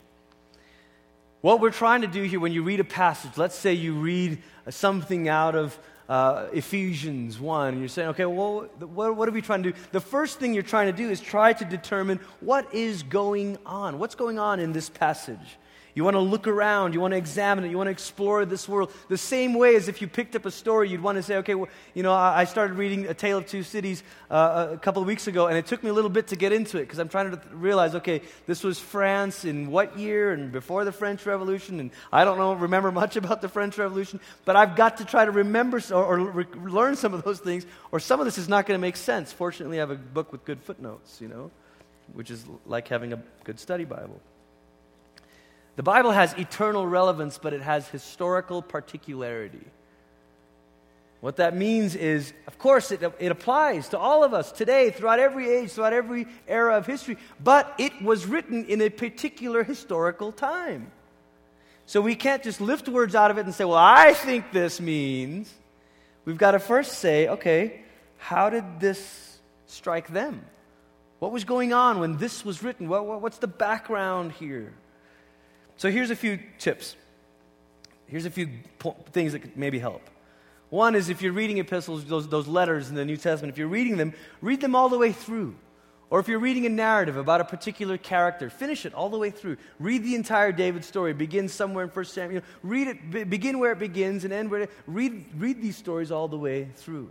What 1.42 1.62
we're 1.62 1.72
trying 1.72 2.02
to 2.02 2.08
do 2.08 2.24
here 2.24 2.40
when 2.40 2.52
you 2.52 2.64
read 2.64 2.82
a 2.82 2.84
passage, 2.84 3.38
let's 3.38 3.56
say 3.56 3.74
you 3.74 3.94
read 3.94 4.40
something 4.70 5.30
out 5.30 5.56
of 5.56 5.80
uh, 6.10 6.48
Ephesians 6.52 7.40
1, 7.40 7.68
and 7.70 7.80
you're 7.80 7.88
saying, 7.88 8.10
okay, 8.10 8.26
well, 8.26 8.68
what, 8.80 9.16
what 9.16 9.30
are 9.30 9.32
we 9.32 9.42
trying 9.42 9.64
to 9.64 9.72
do? 9.72 9.78
The 9.92 10.02
first 10.02 10.40
thing 10.40 10.54
you're 10.54 10.64
trying 10.64 10.88
to 10.88 10.98
do 10.98 11.10
is 11.10 11.22
try 11.22 11.54
to 11.54 11.64
determine 11.64 12.20
what 12.42 12.74
is 12.74 13.04
going 13.04 13.58
on. 13.66 14.00
What's 14.00 14.16
going 14.16 14.40
on 14.40 14.60
in 14.60 14.74
this 14.74 14.90
passage? 14.90 15.58
You 15.96 16.04
want 16.04 16.16
to 16.16 16.20
look 16.20 16.48
around, 16.48 16.94
you 16.94 17.02
want 17.02 17.14
to 17.14 17.18
examine 17.18 17.66
it, 17.66 17.70
you 17.70 17.78
want 17.78 17.88
to 17.88 17.92
explore 17.92 18.46
this 18.46 18.70
world. 18.70 18.92
The 19.08 19.18
same 19.18 19.54
way 19.54 19.76
as 19.76 19.88
if 19.88 20.02
you 20.02 20.08
picked 20.08 20.36
up 20.36 20.46
a 20.46 20.52
story, 20.52 20.90
you'd 20.90 21.02
want 21.02 21.18
to 21.18 21.24
say, 21.24 21.38
okay, 21.38 21.56
well, 21.56 21.70
you 21.94 22.04
know, 22.04 22.14
I 22.14 22.46
started 22.46 22.78
reading 22.78 23.08
A 23.08 23.14
Tale 23.14 23.40
of 23.40 23.48
Two 23.48 23.64
Cities 23.64 24.04
uh, 24.30 24.70
a 24.72 24.78
couple 24.78 25.02
of 25.02 25.08
weeks 25.08 25.28
ago, 25.28 25.48
and 25.48 25.58
it 25.58 25.66
took 25.66 25.84
me 25.84 25.90
a 25.90 25.94
little 25.94 26.10
bit 26.10 26.28
to 26.28 26.36
get 26.36 26.52
into 26.52 26.78
it 26.78 26.82
because 26.82 27.00
I'm 27.00 27.10
trying 27.10 27.32
to 27.32 27.42
realize, 27.52 27.96
okay, 27.96 28.22
this 28.46 28.64
was 28.64 28.80
France 28.80 29.46
in 29.46 29.72
what 29.72 29.98
year 29.98 30.32
and 30.32 30.52
before 30.52 30.86
the 30.86 30.92
French 30.92 31.26
Revolution, 31.26 31.80
and 31.80 31.92
I 32.12 32.24
don't 32.24 32.38
know, 32.38 32.54
remember 32.54 32.92
much 32.92 33.16
about 33.16 33.42
the 33.42 33.50
French 33.50 33.78
Revolution, 33.78 34.20
but 34.46 34.56
I've 34.56 34.76
got 34.76 34.98
to 34.98 35.06
try 35.06 35.26
to 35.26 35.32
remember 35.32 35.82
or, 35.92 36.04
or 36.04 36.20
re- 36.20 36.46
learn 36.66 36.96
some 36.96 37.14
of 37.14 37.24
those 37.24 37.40
things, 37.40 37.66
or 37.92 38.00
some 38.00 38.20
of 38.20 38.26
this 38.26 38.38
is 38.38 38.48
not 38.48 38.66
going 38.66 38.78
to 38.78 38.82
make 38.82 38.96
sense. 38.96 39.32
Fortunately, 39.32 39.78
I 39.78 39.82
have 39.82 39.92
a 39.92 39.96
book 39.96 40.32
with 40.32 40.46
good 40.46 40.62
footnotes, 40.62 41.20
you 41.20 41.28
know, 41.28 41.52
which 42.14 42.32
is 42.32 42.46
like 42.66 42.88
having 42.88 43.14
a 43.14 43.22
good 43.44 43.60
study 43.60 43.86
Bible. 43.86 44.22
The 45.80 45.84
Bible 45.84 46.12
has 46.12 46.34
eternal 46.34 46.86
relevance, 46.86 47.38
but 47.38 47.54
it 47.54 47.62
has 47.62 47.88
historical 47.88 48.62
particularity. 48.62 49.66
What 51.22 51.38
that 51.38 51.56
means 51.56 51.96
is, 51.96 52.34
of 52.48 52.60
course, 52.60 52.92
it, 52.92 53.02
it 53.18 53.32
applies 53.32 53.88
to 53.88 53.98
all 53.98 54.26
of 54.26 54.34
us 54.34 54.52
today, 54.52 54.92
throughout 54.92 55.20
every 55.20 55.50
age, 55.50 55.72
throughout 55.72 55.94
every 55.94 56.28
era 56.50 56.76
of 56.76 56.86
history, 56.86 57.16
but 57.42 57.76
it 57.78 58.02
was 58.02 58.26
written 58.26 58.66
in 58.66 58.82
a 58.82 58.90
particular 58.90 59.64
historical 59.64 60.34
time. 60.34 60.92
So 61.86 62.02
we 62.02 62.14
can't 62.14 62.44
just 62.44 62.60
lift 62.60 62.90
words 62.90 63.16
out 63.16 63.32
of 63.32 63.38
it 63.38 63.46
and 63.46 63.56
say, 63.56 63.64
well, 63.64 63.78
I 63.78 64.12
think 64.12 64.52
this 64.52 64.82
means. 64.82 65.50
We've 66.26 66.38
got 66.38 66.52
to 66.52 66.60
first 66.60 66.96
say, 66.96 67.30
okay, 67.30 67.84
how 68.18 68.50
did 68.50 68.82
this 68.82 69.40
strike 69.68 70.10
them? 70.10 70.44
What 71.20 71.32
was 71.32 71.46
going 71.46 71.72
on 71.72 72.02
when 72.02 72.18
this 72.18 72.44
was 72.44 72.62
written? 72.62 72.90
What, 72.90 73.22
what's 73.22 73.38
the 73.38 73.48
background 73.48 74.34
here? 74.34 74.74
So 75.80 75.90
here's 75.90 76.10
a 76.10 76.16
few 76.16 76.38
tips. 76.58 76.98
Here's 78.08 78.26
a 78.26 78.30
few 78.30 78.50
po- 78.80 78.98
things 79.14 79.32
that 79.32 79.40
could 79.40 79.56
maybe 79.56 79.80
help. 79.80 80.02
One 80.70 80.94
is 80.94 81.08
if 81.08 81.22
you're 81.22 81.32
reading 81.32 81.58
epistles, 81.58 82.04
those, 82.04 82.28
those 82.28 82.50
letters 82.50 82.90
in 82.90 82.96
the 82.96 83.06
New 83.06 83.16
Testament, 83.16 83.54
if 83.54 83.58
you're 83.58 83.70
reading 83.70 83.96
them, 83.96 84.14
read 84.42 84.60
them 84.60 84.76
all 84.76 84.90
the 84.90 84.98
way 84.98 85.14
through. 85.14 85.56
Or 86.10 86.20
if 86.20 86.28
you're 86.28 86.40
reading 86.40 86.66
a 86.66 86.70
narrative 86.70 87.16
about 87.16 87.40
a 87.40 87.46
particular 87.46 87.98
character, 87.98 88.50
finish 88.50 88.86
it 88.86 88.94
all 88.94 89.08
the 89.08 89.18
way 89.18 89.30
through. 89.30 89.56
Read 89.80 90.04
the 90.04 90.16
entire 90.16 90.52
David 90.52 90.84
story. 90.84 91.14
Begin 91.14 91.48
somewhere 91.48 91.86
in 91.86 91.90
1 91.92 92.06
Samuel. 92.06 92.42
Read 92.62 92.90
it, 92.90 93.10
be, 93.10 93.24
begin 93.24 93.58
where 93.58 93.72
it 93.72 93.80
begins 93.80 94.26
and 94.26 94.34
end 94.34 94.52
where 94.52 94.64
it 94.64 94.72
read, 94.86 95.28
read 95.38 95.62
these 95.62 95.78
stories 95.78 96.12
all 96.12 96.28
the 96.28 96.38
way 96.38 96.68
through. 96.76 97.10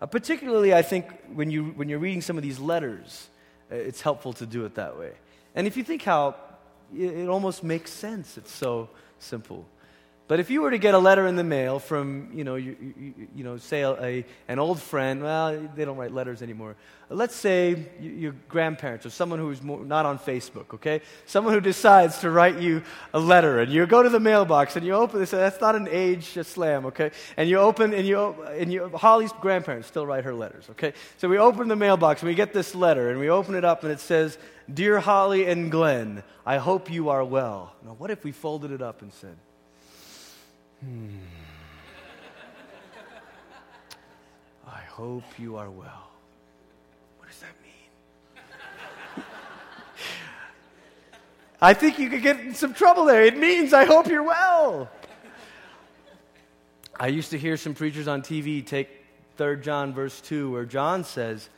Uh, 0.00 0.06
particularly, 0.06 0.74
I 0.74 0.82
think, 0.82 1.06
when, 1.32 1.48
you, 1.48 1.66
when 1.66 1.88
you're 1.88 2.00
reading 2.00 2.22
some 2.22 2.36
of 2.36 2.42
these 2.42 2.58
letters, 2.58 3.28
uh, 3.70 3.76
it's 3.76 4.00
helpful 4.00 4.32
to 4.32 4.46
do 4.46 4.64
it 4.64 4.74
that 4.74 4.98
way. 4.98 5.12
And 5.54 5.68
if 5.68 5.76
you 5.76 5.84
think 5.84 6.02
how 6.02 6.34
it 6.96 7.28
almost 7.28 7.62
makes 7.62 7.90
sense. 7.90 8.36
It's 8.36 8.52
so 8.52 8.88
simple. 9.18 9.66
But 10.28 10.40
if 10.40 10.50
you 10.50 10.62
were 10.62 10.70
to 10.70 10.78
get 10.78 10.94
a 10.94 10.98
letter 10.98 11.26
in 11.26 11.36
the 11.36 11.44
mail 11.44 11.78
from, 11.78 12.30
you 12.32 12.44
know, 12.44 12.54
you, 12.54 12.76
you, 12.80 13.28
you 13.34 13.44
know 13.44 13.58
say 13.58 13.82
a, 13.82 13.90
a, 14.00 14.24
an 14.48 14.58
old 14.58 14.80
friend, 14.80 15.22
well, 15.22 15.68
they 15.74 15.84
don't 15.84 15.96
write 15.96 16.12
letters 16.12 16.42
anymore. 16.42 16.76
Let's 17.10 17.34
say 17.34 17.86
your 18.00 18.34
grandparents 18.48 19.04
or 19.04 19.10
someone 19.10 19.40
who's 19.40 19.60
more, 19.60 19.84
not 19.84 20.06
on 20.06 20.18
Facebook, 20.18 20.74
okay? 20.74 21.02
Someone 21.26 21.52
who 21.52 21.60
decides 21.60 22.18
to 22.20 22.30
write 22.30 22.58
you 22.58 22.82
a 23.12 23.18
letter, 23.18 23.60
and 23.60 23.70
you 23.70 23.84
go 23.84 24.02
to 24.02 24.08
the 24.08 24.20
mailbox 24.20 24.76
and 24.76 24.86
you 24.86 24.94
open 24.94 25.20
this. 25.20 25.32
That's 25.32 25.60
not 25.60 25.74
an 25.74 25.88
age 25.90 26.32
slam, 26.42 26.86
okay? 26.86 27.10
And 27.36 27.48
you 27.48 27.58
open 27.58 27.92
and 27.92 28.06
you 28.06 28.18
and 28.52 28.72
you 28.72 28.88
Holly's 28.94 29.32
grandparents 29.32 29.88
still 29.88 30.06
write 30.06 30.24
her 30.24 30.34
letters, 30.34 30.70
okay? 30.70 30.94
So 31.18 31.28
we 31.28 31.36
open 31.36 31.68
the 31.68 31.76
mailbox 31.76 32.22
and 32.22 32.28
we 32.28 32.34
get 32.34 32.54
this 32.54 32.74
letter 32.74 33.10
and 33.10 33.18
we 33.18 33.28
open 33.28 33.54
it 33.54 33.64
up 33.64 33.82
and 33.82 33.92
it 33.92 34.00
says, 34.00 34.38
"Dear 34.72 35.00
Holly 35.00 35.46
and 35.46 35.70
Glenn, 35.70 36.22
I 36.46 36.58
hope 36.58 36.90
you 36.90 37.10
are 37.10 37.24
well." 37.24 37.74
Now, 37.84 37.94
what 37.98 38.10
if 38.10 38.24
we 38.24 38.32
folded 38.32 38.70
it 38.70 38.80
up 38.80 39.02
and 39.02 39.12
said? 39.12 39.36
Hmm. 40.84 41.16
I 44.66 44.80
hope 44.80 45.22
you 45.38 45.56
are 45.56 45.70
well. 45.70 46.10
What 47.18 47.28
does 47.28 47.38
that 47.38 47.54
mean? 47.62 48.44
I 51.60 51.72
think 51.74 52.00
you 52.00 52.10
could 52.10 52.22
get 52.22 52.40
in 52.40 52.54
some 52.54 52.74
trouble 52.74 53.04
there. 53.04 53.22
It 53.22 53.36
means 53.36 53.72
I 53.72 53.84
hope 53.84 54.08
you're 54.08 54.24
well. 54.24 54.90
I 56.98 57.06
used 57.06 57.30
to 57.30 57.38
hear 57.38 57.56
some 57.56 57.74
preachers 57.74 58.08
on 58.08 58.22
TV 58.22 58.66
take 58.66 58.88
3 59.36 59.60
John 59.60 59.92
verse 59.92 60.20
2 60.20 60.50
where 60.50 60.64
John 60.64 61.04
says, 61.04 61.48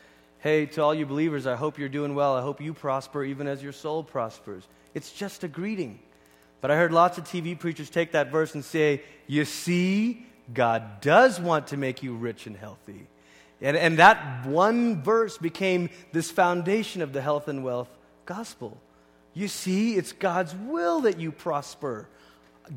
"Hey, 0.40 0.66
to 0.66 0.82
all 0.82 0.94
you 0.94 1.06
believers, 1.06 1.46
I 1.46 1.56
hope 1.56 1.78
you're 1.78 1.88
doing 1.88 2.14
well. 2.14 2.36
I 2.36 2.42
hope 2.42 2.60
you 2.60 2.74
prosper 2.74 3.24
even 3.24 3.46
as 3.46 3.62
your 3.62 3.72
soul 3.72 4.02
prospers." 4.02 4.68
It's 4.92 5.12
just 5.12 5.44
a 5.44 5.48
greeting. 5.48 5.98
But 6.64 6.70
I 6.70 6.76
heard 6.76 6.92
lots 6.92 7.18
of 7.18 7.24
TV 7.24 7.58
preachers 7.58 7.90
take 7.90 8.12
that 8.12 8.30
verse 8.32 8.54
and 8.54 8.64
say, 8.64 9.02
You 9.26 9.44
see, 9.44 10.24
God 10.54 11.02
does 11.02 11.38
want 11.38 11.66
to 11.66 11.76
make 11.76 12.02
you 12.02 12.14
rich 12.14 12.46
and 12.46 12.56
healthy. 12.56 13.06
And, 13.60 13.76
and 13.76 13.98
that 13.98 14.46
one 14.46 15.02
verse 15.02 15.36
became 15.36 15.90
this 16.12 16.30
foundation 16.30 17.02
of 17.02 17.12
the 17.12 17.20
health 17.20 17.48
and 17.48 17.64
wealth 17.64 17.90
gospel. 18.24 18.78
You 19.34 19.46
see, 19.46 19.96
it's 19.96 20.12
God's 20.12 20.54
will 20.54 21.02
that 21.02 21.20
you 21.20 21.32
prosper. 21.32 22.08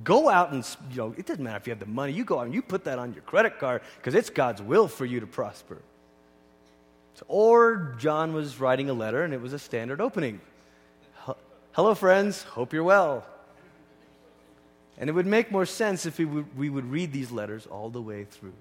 Go 0.03 0.27
out 0.27 0.51
and, 0.51 0.67
you 0.91 0.97
know, 0.97 1.15
it 1.17 1.25
doesn't 1.25 1.41
matter 1.41 1.55
if 1.55 1.67
you 1.67 1.71
have 1.71 1.79
the 1.79 1.85
money, 1.85 2.11
you 2.11 2.25
go 2.25 2.39
out 2.39 2.45
and 2.45 2.53
you 2.53 2.61
put 2.61 2.83
that 2.83 2.99
on 2.99 3.13
your 3.13 3.21
credit 3.23 3.57
card 3.57 3.83
because 3.95 4.15
it's 4.15 4.29
God's 4.29 4.61
will 4.61 4.89
for 4.89 5.05
you 5.05 5.21
to 5.21 5.27
prosper. 5.27 5.81
So, 7.13 7.25
or 7.29 7.95
John 7.99 8.33
was 8.33 8.59
writing 8.59 8.89
a 8.89 8.93
letter 8.93 9.23
and 9.23 9.33
it 9.33 9.39
was 9.39 9.53
a 9.53 9.59
standard 9.59 10.01
opening. 10.01 10.41
Hello, 11.71 11.95
friends, 11.95 12.43
hope 12.43 12.73
you're 12.73 12.83
well. 12.83 13.25
And 14.97 15.09
it 15.09 15.13
would 15.13 15.27
make 15.27 15.51
more 15.51 15.65
sense 15.65 16.05
if 16.05 16.17
we 16.17 16.25
would, 16.25 16.57
we 16.57 16.69
would 16.69 16.89
read 16.91 17.11
these 17.11 17.31
letters 17.31 17.67
all 17.67 17.89
the 17.89 18.01
way 18.01 18.25
through. 18.25 18.53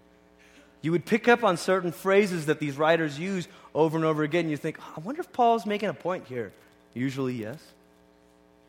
You 0.83 0.93
would 0.93 1.07
pick 1.07 1.27
up 1.29 1.43
on 1.43 1.57
certain 1.57 1.93
phrases 1.93 2.47
that 2.47 2.61
these 2.61 2.77
writers 2.77 3.19
use 3.19 3.49
over 3.75 3.97
and 3.97 4.05
over 4.05 4.23
again. 4.23 4.49
You 4.49 4.57
think, 4.57 4.79
I 4.97 5.01
wonder 5.01 5.21
if 5.21 5.33
Paul's 5.33 5.67
making 5.67 5.89
a 5.89 5.95
point 5.95 6.27
here. 6.27 6.53
Usually, 6.95 7.35
yes. 7.35 7.59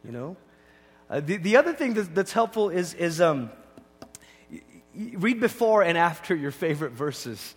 You 0.06 0.12
know? 0.12 0.38
Uh, 1.10 1.19
the, 1.19 1.38
the 1.38 1.58
other 1.58 1.73
thing 1.73 1.93
that's, 1.93 2.08
that's 2.10 2.32
helpful 2.32 2.69
is, 2.69 2.93
is 2.93 3.21
um, 3.21 3.49
read 4.95 5.39
before 5.39 5.84
and 5.84 5.97
after 5.97 6.36
your 6.36 6.51
favorite 6.51 6.93
verses. 6.93 7.56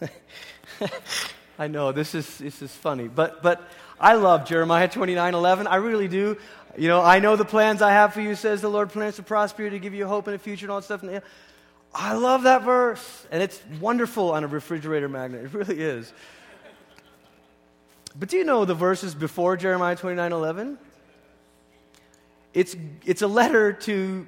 I 1.58 1.68
know 1.68 1.92
this 1.92 2.14
is, 2.14 2.38
this 2.38 2.62
is 2.62 2.70
funny, 2.70 3.08
but, 3.08 3.42
but 3.42 3.62
I 4.00 4.14
love 4.14 4.46
Jeremiah 4.46 4.88
29 4.88 5.34
11. 5.34 5.66
I 5.66 5.76
really 5.76 6.08
do. 6.08 6.36
You 6.78 6.86
know, 6.86 7.02
I 7.02 7.18
know 7.18 7.34
the 7.34 7.44
plans 7.44 7.82
I 7.82 7.90
have 7.90 8.14
for 8.14 8.20
you, 8.20 8.36
says 8.36 8.60
the 8.60 8.68
Lord, 8.68 8.90
plans 8.90 9.16
to 9.16 9.24
prosper 9.24 9.64
you, 9.64 9.70
to 9.70 9.80
give 9.80 9.94
you 9.94 10.06
hope 10.06 10.28
in 10.28 10.32
the 10.32 10.38
future 10.38 10.66
and 10.66 10.70
all 10.70 10.80
that 10.80 10.84
stuff. 10.84 11.04
I 11.92 12.14
love 12.14 12.44
that 12.44 12.62
verse. 12.62 13.26
And 13.32 13.42
it's 13.42 13.60
wonderful 13.80 14.30
on 14.30 14.44
a 14.44 14.46
refrigerator 14.46 15.08
magnet. 15.08 15.44
It 15.46 15.52
really 15.54 15.80
is. 15.80 16.12
But 18.16 18.28
do 18.28 18.36
you 18.36 18.44
know 18.44 18.64
the 18.64 18.74
verses 18.74 19.14
before 19.14 19.56
Jeremiah 19.56 19.96
29 19.96 20.32
11? 20.32 20.78
It's, 22.54 22.76
it's 23.04 23.22
a 23.22 23.28
letter 23.28 23.72
to 23.72 24.26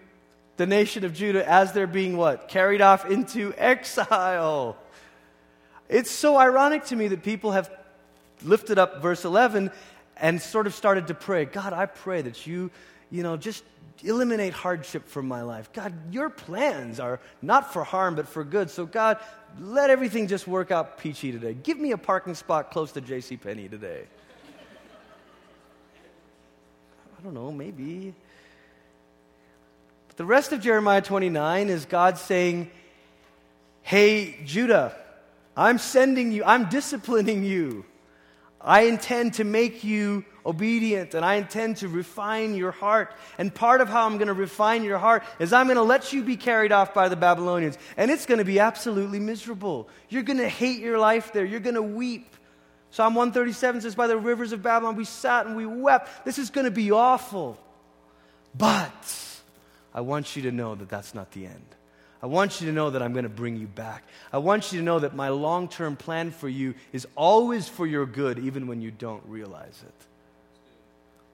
the 0.56 0.66
nation 0.66 1.04
of 1.04 1.14
Judah 1.14 1.48
as 1.48 1.72
they're 1.72 1.86
being 1.86 2.16
what? 2.16 2.48
Carried 2.48 2.80
off 2.80 3.08
into 3.08 3.54
exile. 3.56 4.76
It's 5.88 6.10
so 6.10 6.36
ironic 6.36 6.84
to 6.86 6.96
me 6.96 7.08
that 7.08 7.22
people 7.22 7.52
have 7.52 7.70
lifted 8.42 8.78
up 8.78 9.02
verse 9.02 9.24
11 9.24 9.70
and 10.20 10.40
sort 10.40 10.66
of 10.66 10.74
started 10.74 11.08
to 11.08 11.14
pray 11.14 11.44
God, 11.44 11.72
I 11.72 11.86
pray 11.86 12.22
that 12.22 12.46
you, 12.46 12.70
you 13.10 13.22
know, 13.22 13.36
just 13.36 13.64
eliminate 14.02 14.52
hardship 14.52 15.08
from 15.08 15.28
my 15.28 15.42
life. 15.42 15.72
God, 15.72 15.92
your 16.12 16.30
plans 16.30 17.00
are 17.00 17.20
not 17.42 17.72
for 17.72 17.84
harm, 17.84 18.14
but 18.14 18.28
for 18.28 18.44
good. 18.44 18.70
So, 18.70 18.86
God, 18.86 19.18
let 19.58 19.90
everything 19.90 20.26
just 20.26 20.46
work 20.46 20.70
out 20.70 20.98
peachy 20.98 21.32
today. 21.32 21.54
Give 21.54 21.78
me 21.78 21.92
a 21.92 21.98
parking 21.98 22.34
spot 22.34 22.70
close 22.70 22.92
to 22.92 23.00
J.C. 23.00 23.36
Penney 23.36 23.68
today. 23.68 24.04
I 27.18 27.22
don't 27.22 27.34
know, 27.34 27.52
maybe. 27.52 28.14
But 30.08 30.16
the 30.16 30.24
rest 30.24 30.52
of 30.52 30.60
Jeremiah 30.60 31.02
29 31.02 31.68
is 31.68 31.84
God 31.84 32.16
saying, 32.16 32.70
Hey, 33.82 34.38
Judah, 34.44 34.94
I'm 35.56 35.78
sending 35.78 36.32
you, 36.32 36.44
I'm 36.44 36.68
disciplining 36.68 37.44
you. 37.44 37.84
I 38.60 38.82
intend 38.82 39.34
to 39.34 39.44
make 39.44 39.84
you 39.84 40.24
obedient 40.44 41.14
and 41.14 41.24
I 41.24 41.34
intend 41.36 41.78
to 41.78 41.88
refine 41.88 42.54
your 42.54 42.72
heart. 42.72 43.14
And 43.38 43.54
part 43.54 43.80
of 43.80 43.88
how 43.88 44.06
I'm 44.06 44.18
going 44.18 44.28
to 44.28 44.34
refine 44.34 44.84
your 44.84 44.98
heart 44.98 45.22
is 45.38 45.52
I'm 45.52 45.66
going 45.66 45.76
to 45.76 45.82
let 45.82 46.12
you 46.12 46.22
be 46.22 46.36
carried 46.36 46.72
off 46.72 46.92
by 46.92 47.08
the 47.08 47.16
Babylonians. 47.16 47.78
And 47.96 48.10
it's 48.10 48.26
going 48.26 48.38
to 48.38 48.44
be 48.44 48.60
absolutely 48.60 49.18
miserable. 49.18 49.88
You're 50.08 50.22
going 50.22 50.38
to 50.38 50.48
hate 50.48 50.80
your 50.80 50.98
life 50.98 51.32
there. 51.32 51.44
You're 51.44 51.60
going 51.60 51.74
to 51.74 51.82
weep. 51.82 52.36
Psalm 52.90 53.14
137 53.14 53.82
says, 53.82 53.94
By 53.94 54.08
the 54.08 54.18
rivers 54.18 54.52
of 54.52 54.62
Babylon 54.62 54.96
we 54.96 55.04
sat 55.04 55.46
and 55.46 55.56
we 55.56 55.64
wept. 55.64 56.24
This 56.24 56.38
is 56.38 56.50
going 56.50 56.66
to 56.66 56.70
be 56.70 56.90
awful. 56.90 57.58
But 58.54 59.16
I 59.94 60.02
want 60.02 60.36
you 60.36 60.42
to 60.42 60.52
know 60.52 60.74
that 60.74 60.88
that's 60.88 61.14
not 61.14 61.32
the 61.32 61.46
end. 61.46 61.76
I 62.22 62.26
want 62.26 62.60
you 62.60 62.66
to 62.66 62.72
know 62.72 62.90
that 62.90 63.02
I'm 63.02 63.12
going 63.12 63.22
to 63.22 63.30
bring 63.30 63.56
you 63.56 63.66
back. 63.66 64.04
I 64.32 64.38
want 64.38 64.72
you 64.72 64.78
to 64.78 64.84
know 64.84 64.98
that 64.98 65.14
my 65.14 65.30
long 65.30 65.68
term 65.68 65.96
plan 65.96 66.30
for 66.30 66.48
you 66.48 66.74
is 66.92 67.06
always 67.16 67.68
for 67.68 67.86
your 67.86 68.04
good, 68.04 68.38
even 68.38 68.66
when 68.66 68.82
you 68.82 68.90
don't 68.90 69.22
realize 69.26 69.82
it. 69.86 69.94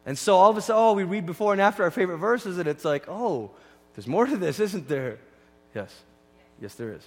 And 0.04 0.16
so 0.16 0.36
all 0.36 0.50
of 0.50 0.56
a 0.56 0.60
sudden, 0.60 0.80
oh, 0.80 0.92
we 0.92 1.02
read 1.02 1.26
before 1.26 1.52
and 1.52 1.60
after 1.60 1.82
our 1.82 1.90
favorite 1.90 2.18
verses, 2.18 2.58
and 2.58 2.68
it's 2.68 2.84
like, 2.84 3.08
oh, 3.08 3.50
there's 3.94 4.06
more 4.06 4.26
to 4.26 4.36
this, 4.36 4.60
isn't 4.60 4.88
there? 4.88 5.18
Yes. 5.74 5.92
Yes, 6.60 6.74
there 6.74 6.92
is. 6.92 7.02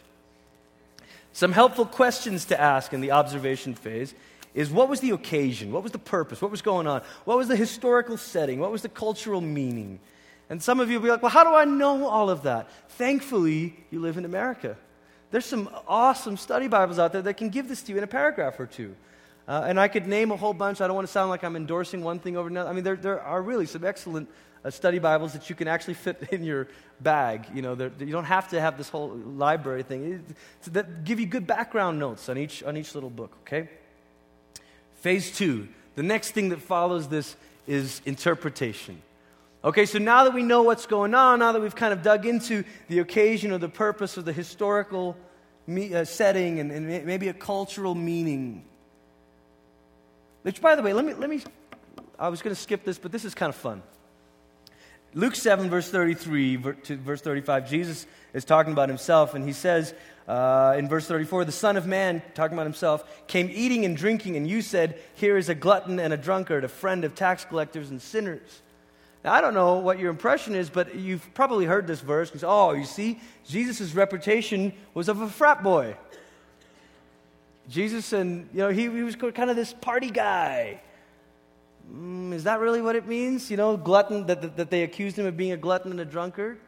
Some 1.32 1.54
helpful 1.54 1.86
questions 1.86 2.46
to 2.46 2.60
ask 2.60 2.92
in 2.92 3.02
the 3.02 3.12
observation 3.12 3.74
phase 3.74 4.14
is 4.54 4.70
what 4.70 4.90
was 4.90 5.00
the 5.00 5.12
occasion? 5.12 5.72
What 5.72 5.84
was 5.84 5.92
the 5.92 6.00
purpose? 6.00 6.42
What 6.42 6.52
was 6.52 6.62
going 6.62 6.88
on? 6.88 7.02
What 7.24 7.38
was 7.38 7.48
the 7.48 7.56
historical 7.56 8.18
setting? 8.18 8.60
What 8.60 8.72
was 8.72 8.82
the 8.82 8.90
cultural 8.90 9.42
meaning? 9.42 10.00
And 10.50 10.62
some 10.62 10.80
of 10.80 10.90
you 10.90 11.00
will 11.00 11.04
be 11.06 11.12
like, 11.12 11.22
well, 11.22 11.32
how 11.32 11.44
do 11.44 11.54
I 11.54 11.66
know 11.66 12.08
all 12.08 12.30
of 12.30 12.44
that? 12.44 12.70
Thankfully, 12.90 13.76
you 13.92 14.00
live 14.00 14.18
in 14.18 14.26
America. 14.26 14.76
There's 15.32 15.46
some 15.46 15.70
awesome 15.88 16.38
study 16.38 16.68
Bibles 16.68 16.98
out 16.98 17.14
there 17.14 17.22
that 17.22 17.36
can 17.36 17.50
give 17.50 17.70
this 17.70 17.84
to 17.84 17.92
you 17.92 18.00
in 18.00 18.04
a 18.04 18.08
paragraph 18.08 18.60
or 18.60 18.66
two. 18.66 18.96
Uh, 19.48 19.66
and 19.68 19.80
I 19.80 19.88
could 19.88 20.08
name 20.08 20.32
a 20.32 20.38
whole 20.38 20.54
bunch. 20.54 20.82
I 20.82 20.88
don't 20.88 20.96
want 20.96 21.08
to 21.08 21.12
sound 21.12 21.30
like 21.30 21.44
I'm 21.44 21.56
endorsing 21.56 22.04
one 22.04 22.20
thing 22.20 22.36
over 22.36 22.50
another. 22.50 22.70
I 22.70 22.74
mean, 22.74 22.84
there, 22.84 22.96
there 22.96 23.22
are 23.22 23.42
really 23.42 23.68
some 23.68 23.86
excellent 23.86 24.28
uh, 24.66 24.70
study 24.70 25.00
Bibles 25.00 25.34
that 25.34 25.50
you 25.50 25.56
can 25.56 25.68
actually 25.68 25.94
fit 25.94 26.30
in 26.32 26.44
your 26.44 26.68
bag. 27.00 27.48
You 27.54 27.62
know, 27.62 27.74
you 28.00 28.12
don't 28.12 28.26
have 28.26 28.50
to 28.50 28.60
have 28.60 28.78
this 28.78 28.90
whole 28.90 29.10
library 29.10 29.84
thing. 29.84 30.24
It, 30.64 30.74
that 30.74 31.04
give 31.04 31.20
you 31.20 31.28
good 31.28 31.46
background 31.46 32.00
notes 32.00 32.28
on 32.28 32.38
each, 32.38 32.64
on 32.64 32.76
each 32.76 32.96
little 32.96 33.10
book, 33.10 33.36
okay? 33.42 33.70
Phase 34.96 35.32
two. 35.32 35.68
The 35.96 36.04
next 36.04 36.32
thing 36.32 36.50
that 36.50 36.62
follows 36.62 37.08
this 37.08 37.36
is 37.68 38.02
interpretation. 38.06 39.02
Okay, 39.62 39.86
so 39.86 40.00
now 40.00 40.24
that 40.24 40.34
we 40.34 40.42
know 40.42 40.64
what's 40.64 40.86
going 40.86 41.14
on, 41.14 41.40
now 41.40 41.52
that 41.52 41.62
we've 41.62 41.76
kind 41.76 41.92
of 41.92 42.02
dug 42.02 42.26
into 42.26 42.64
the 42.88 43.00
occasion 43.00 43.52
or 43.52 43.58
the 43.58 43.68
purpose 43.68 44.18
or 44.18 44.22
the 44.22 44.32
historical 44.32 45.18
me, 45.68 45.94
uh, 45.94 46.06
setting 46.06 46.60
and, 46.60 46.72
and, 46.72 47.06
maybe 47.06 47.28
a 47.28 47.34
cultural 47.34 47.94
meaning. 47.94 48.64
Which, 50.44 50.62
by 50.62 50.76
the 50.76 50.82
way, 50.82 50.94
let 50.94 51.04
me, 51.04 51.14
let 51.14 51.30
me 51.30 51.42
I 52.18 52.30
was 52.30 52.42
going 52.42 52.56
to 52.56 52.62
skip 52.62 52.86
this, 52.86 52.98
but 52.98 53.12
this 53.12 53.26
is 53.26 53.36
kind 53.36 53.50
of 53.50 53.56
fun. 53.56 53.84
Luke 55.14 55.36
7, 55.36 55.70
verse 55.70 55.90
33 55.90 56.58
to 56.84 56.98
verse 56.98 57.22
35, 57.22 57.70
Jesus 57.70 58.06
is 58.34 58.46
talking 58.46 58.72
about 58.72 58.90
himself, 58.90 59.34
and 59.34 59.44
he 59.44 59.54
says 59.54 59.94
uh, 60.28 60.76
in 60.78 60.88
verse 60.88 61.08
34, 61.08 61.46
The 61.46 61.52
Son 61.52 61.76
of 61.76 61.86
Man, 61.86 62.22
talking 62.34 62.56
about 62.56 62.66
himself, 62.66 63.28
came 63.28 63.50
eating 63.52 63.86
and 63.86 63.98
drinking, 63.98 64.38
and 64.38 64.48
you 64.48 64.62
said, 64.62 65.00
Here 65.16 65.36
is 65.36 65.50
a 65.50 65.56
glutton 65.56 66.00
and 66.00 66.14
a 66.14 66.18
drunkard, 66.18 66.64
a 66.64 66.70
friend 66.70 67.04
of 67.04 67.16
tax 67.16 67.44
collectors 67.44 67.90
and 67.90 68.02
sinners. 68.02 68.62
Now, 69.24 69.34
I 69.34 69.42
don't 69.42 69.54
know 69.54 69.80
what 69.80 70.00
your 70.00 70.10
impression 70.10 70.56
is, 70.56 70.70
but 70.70 70.96
you've 70.96 71.34
probably 71.34 71.66
heard 71.66 71.88
this 71.88 72.00
verse 72.00 72.30
because, 72.30 72.44
oh, 72.44 72.72
you 72.72 72.86
see, 72.86 73.20
Jesus' 73.46 73.94
reputation 73.94 74.72
was 74.94 75.10
of 75.10 75.22
a 75.22 75.28
frat 75.28 75.62
boy. 75.62 75.98
Jesus, 77.68 78.14
and, 78.14 78.48
you 78.54 78.60
know, 78.60 78.70
he, 78.70 78.84
he 78.84 79.04
was 79.04 79.16
kind 79.16 79.50
of 79.50 79.56
this 79.56 79.74
party 79.74 80.10
guy. 80.10 80.82
Mm, 81.94 82.34
is 82.34 82.46
that 82.46 82.60
really 82.60 82.82
what 82.82 82.96
it 82.96 83.08
means? 83.08 83.52
You 83.52 83.58
know, 83.58 83.76
glutton, 83.76 84.26
that, 84.28 84.42
that, 84.42 84.58
that 84.58 84.70
they 84.70 84.84
accused 84.84 85.20
him 85.20 85.26
of 85.26 85.36
being 85.36 85.52
a 85.52 85.58
glutton 85.58 85.92
and 85.92 86.00
a 86.00 86.06
drunkard? 86.06 86.60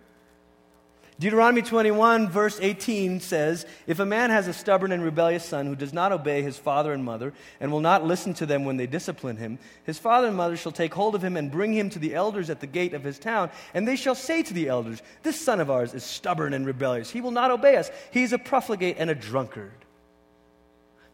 Deuteronomy 1.22 1.62
21, 1.62 2.30
verse 2.30 2.58
18 2.60 3.20
says 3.20 3.68
If 3.86 4.00
a 4.00 4.06
man 4.08 4.32
has 4.32 4.48
a 4.48 4.54
stubborn 4.54 4.92
and 4.92 5.04
rebellious 5.04 5.46
son 5.46 5.68
who 5.68 5.76
does 5.76 5.94
not 5.94 6.12
obey 6.12 6.42
his 6.42 6.58
father 6.58 6.94
and 6.94 7.06
mother 7.06 7.32
and 7.60 7.72
will 7.72 7.80
not 7.80 8.04
listen 8.04 8.34
to 8.34 8.48
them 8.48 8.66
when 8.66 8.78
they 8.78 8.88
discipline 8.88 9.38
him, 9.38 9.60
his 9.84 10.00
father 10.00 10.30
and 10.30 10.36
mother 10.36 10.58
shall 10.58 10.72
take 10.72 10.96
hold 10.96 11.14
of 11.14 11.24
him 11.24 11.38
and 11.38 11.52
bring 11.52 11.74
him 11.74 11.92
to 11.92 12.00
the 12.00 12.16
elders 12.16 12.50
at 12.50 12.60
the 12.60 12.66
gate 12.66 12.96
of 12.96 13.04
his 13.04 13.20
town, 13.20 13.52
and 13.76 13.88
they 13.88 13.96
shall 13.96 14.16
say 14.16 14.42
to 14.42 14.54
the 14.56 14.68
elders, 14.68 15.04
This 15.22 15.40
son 15.40 15.60
of 15.60 15.70
ours 15.70 15.94
is 15.94 16.04
stubborn 16.04 16.56
and 16.56 16.66
rebellious. 16.66 17.12
He 17.12 17.22
will 17.22 17.30
not 17.30 17.52
obey 17.52 17.76
us. 17.76 17.92
He 18.10 18.24
is 18.24 18.34
a 18.34 18.40
profligate 18.40 18.96
and 18.98 19.12
a 19.12 19.16
drunkard. 19.16 19.86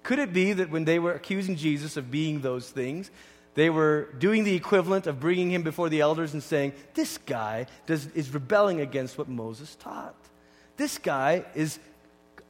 Could 0.03 0.19
it 0.19 0.31
be 0.31 0.53
that 0.53 0.69
when 0.69 0.85
they 0.85 0.99
were 0.99 1.15
accusing 1.15 1.57
Jesus 1.57 1.97
of 1.97 2.09
being 2.09 2.39
those 2.39 2.69
things, 2.69 3.11
they 3.57 3.71
were 3.71 4.09
doing 4.19 4.43
the 4.43 4.53
equivalent 4.53 5.07
of 5.07 5.19
bringing 5.19 5.49
him 5.49 5.63
before 5.63 5.89
the 5.89 6.01
elders 6.01 6.33
and 6.33 6.43
saying, 6.43 6.73
This 6.93 7.17
guy 7.17 7.65
does, 7.87 8.05
is 8.13 8.31
rebelling 8.31 8.81
against 8.81 9.17
what 9.17 9.27
Moses 9.27 9.73
taught. 9.73 10.13
This 10.75 10.99
guy 10.99 11.43
is 11.55 11.79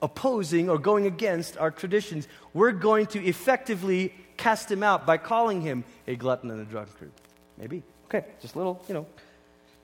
opposing 0.01 0.69
or 0.69 0.77
going 0.77 1.05
against 1.05 1.57
our 1.57 1.71
traditions. 1.71 2.27
We're 2.53 2.73
going 2.73 3.05
to 3.07 3.23
effectively 3.23 4.13
cast 4.35 4.69
him 4.69 4.83
out 4.83 5.05
by 5.05 5.15
calling 5.15 5.61
him 5.61 5.85
a 6.07 6.17
glutton 6.17 6.51
and 6.51 6.59
a 6.59 6.65
drunkard. 6.65 7.13
Maybe. 7.57 7.83
Okay, 8.07 8.25
just 8.41 8.55
a 8.55 8.57
little, 8.57 8.83
you 8.89 8.93
know. 8.93 9.05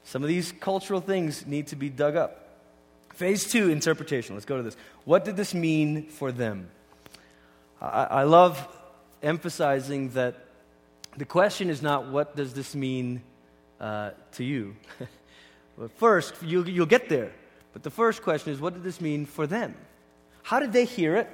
Some 0.04 0.24
of 0.24 0.28
these 0.28 0.52
cultural 0.52 1.00
things 1.00 1.48
need 1.48 1.68
to 1.68 1.78
be 1.78 1.88
dug 1.88 2.18
up. 2.18 2.60
Phase 3.14 3.50
two, 3.50 3.70
interpretation. 3.70 4.36
Let's 4.36 4.46
go 4.46 4.58
to 4.58 4.64
this. 4.64 4.76
What 5.06 5.24
did 5.24 5.38
this 5.38 5.54
mean 5.54 6.08
for 6.08 6.34
them? 6.34 6.70
I, 7.82 8.04
I 8.04 8.24
love 8.24 8.68
emphasizing 9.22 10.10
that 10.10 10.43
the 11.18 11.26
question 11.26 11.70
is 11.70 11.82
not 11.82 12.08
what 12.08 12.36
does 12.36 12.54
this 12.54 12.76
mean 12.76 13.22
uh, 13.80 14.12
to 14.34 14.44
you? 14.44 14.76
well, 15.78 15.90
first, 15.98 16.34
you'll, 16.42 16.68
you'll 16.68 16.86
get 16.86 17.10
there. 17.10 17.32
But 17.74 17.84
the 17.84 17.90
first 17.90 18.22
question 18.22 18.54
is 18.54 18.60
what 18.60 18.74
did 18.74 18.84
this 18.84 19.02
mean 19.02 19.26
for 19.26 19.48
them? 19.48 19.76
How 20.44 20.60
did 20.60 20.74
they 20.74 20.86
hear 20.86 21.16
it? 21.16 21.30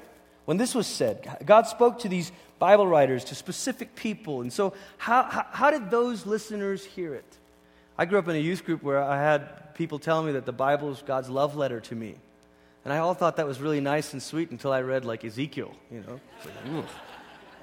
When 0.46 0.58
this 0.58 0.74
was 0.74 0.88
said, 0.88 1.38
God 1.46 1.68
spoke 1.68 2.00
to 2.00 2.10
these 2.10 2.32
Bible 2.58 2.88
writers, 2.88 3.24
to 3.26 3.36
specific 3.36 3.96
people. 3.96 4.42
And 4.42 4.52
so, 4.52 4.74
how, 4.98 5.24
how, 5.24 5.46
how 5.52 5.72
did 5.72 5.92
those 5.92 6.26
listeners 6.26 6.84
hear 6.84 7.14
it? 7.14 7.38
I 7.98 8.06
grew 8.06 8.20
up 8.20 8.28
in 8.28 8.36
a 8.36 8.40
youth 8.40 8.66
group 8.66 8.82
where 8.82 9.02
I 9.02 9.22
had 9.22 9.76
people 9.76 10.00
telling 10.00 10.26
me 10.26 10.32
that 10.34 10.46
the 10.46 10.52
Bible 10.52 10.92
is 10.92 11.02
God's 11.06 11.30
love 11.30 11.56
letter 11.56 11.80
to 11.82 11.96
me. 11.96 12.16
And 12.84 12.92
I 12.92 12.98
all 12.98 13.14
thought 13.14 13.38
that 13.38 13.46
was 13.46 13.62
really 13.62 13.80
nice 13.80 14.14
and 14.14 14.24
sweet 14.24 14.52
until 14.52 14.72
I 14.72 14.82
read, 14.82 15.06
like, 15.06 15.24
Ezekiel, 15.24 15.72
you 15.92 16.02
know. 16.02 16.20
Like, 16.44 16.86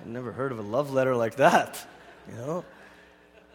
I've 0.00 0.06
never 0.06 0.30
heard 0.30 0.52
of 0.52 0.58
a 0.58 0.62
love 0.62 0.92
letter 0.92 1.16
like 1.16 1.36
that 1.36 1.86
you 2.28 2.36
know? 2.36 2.64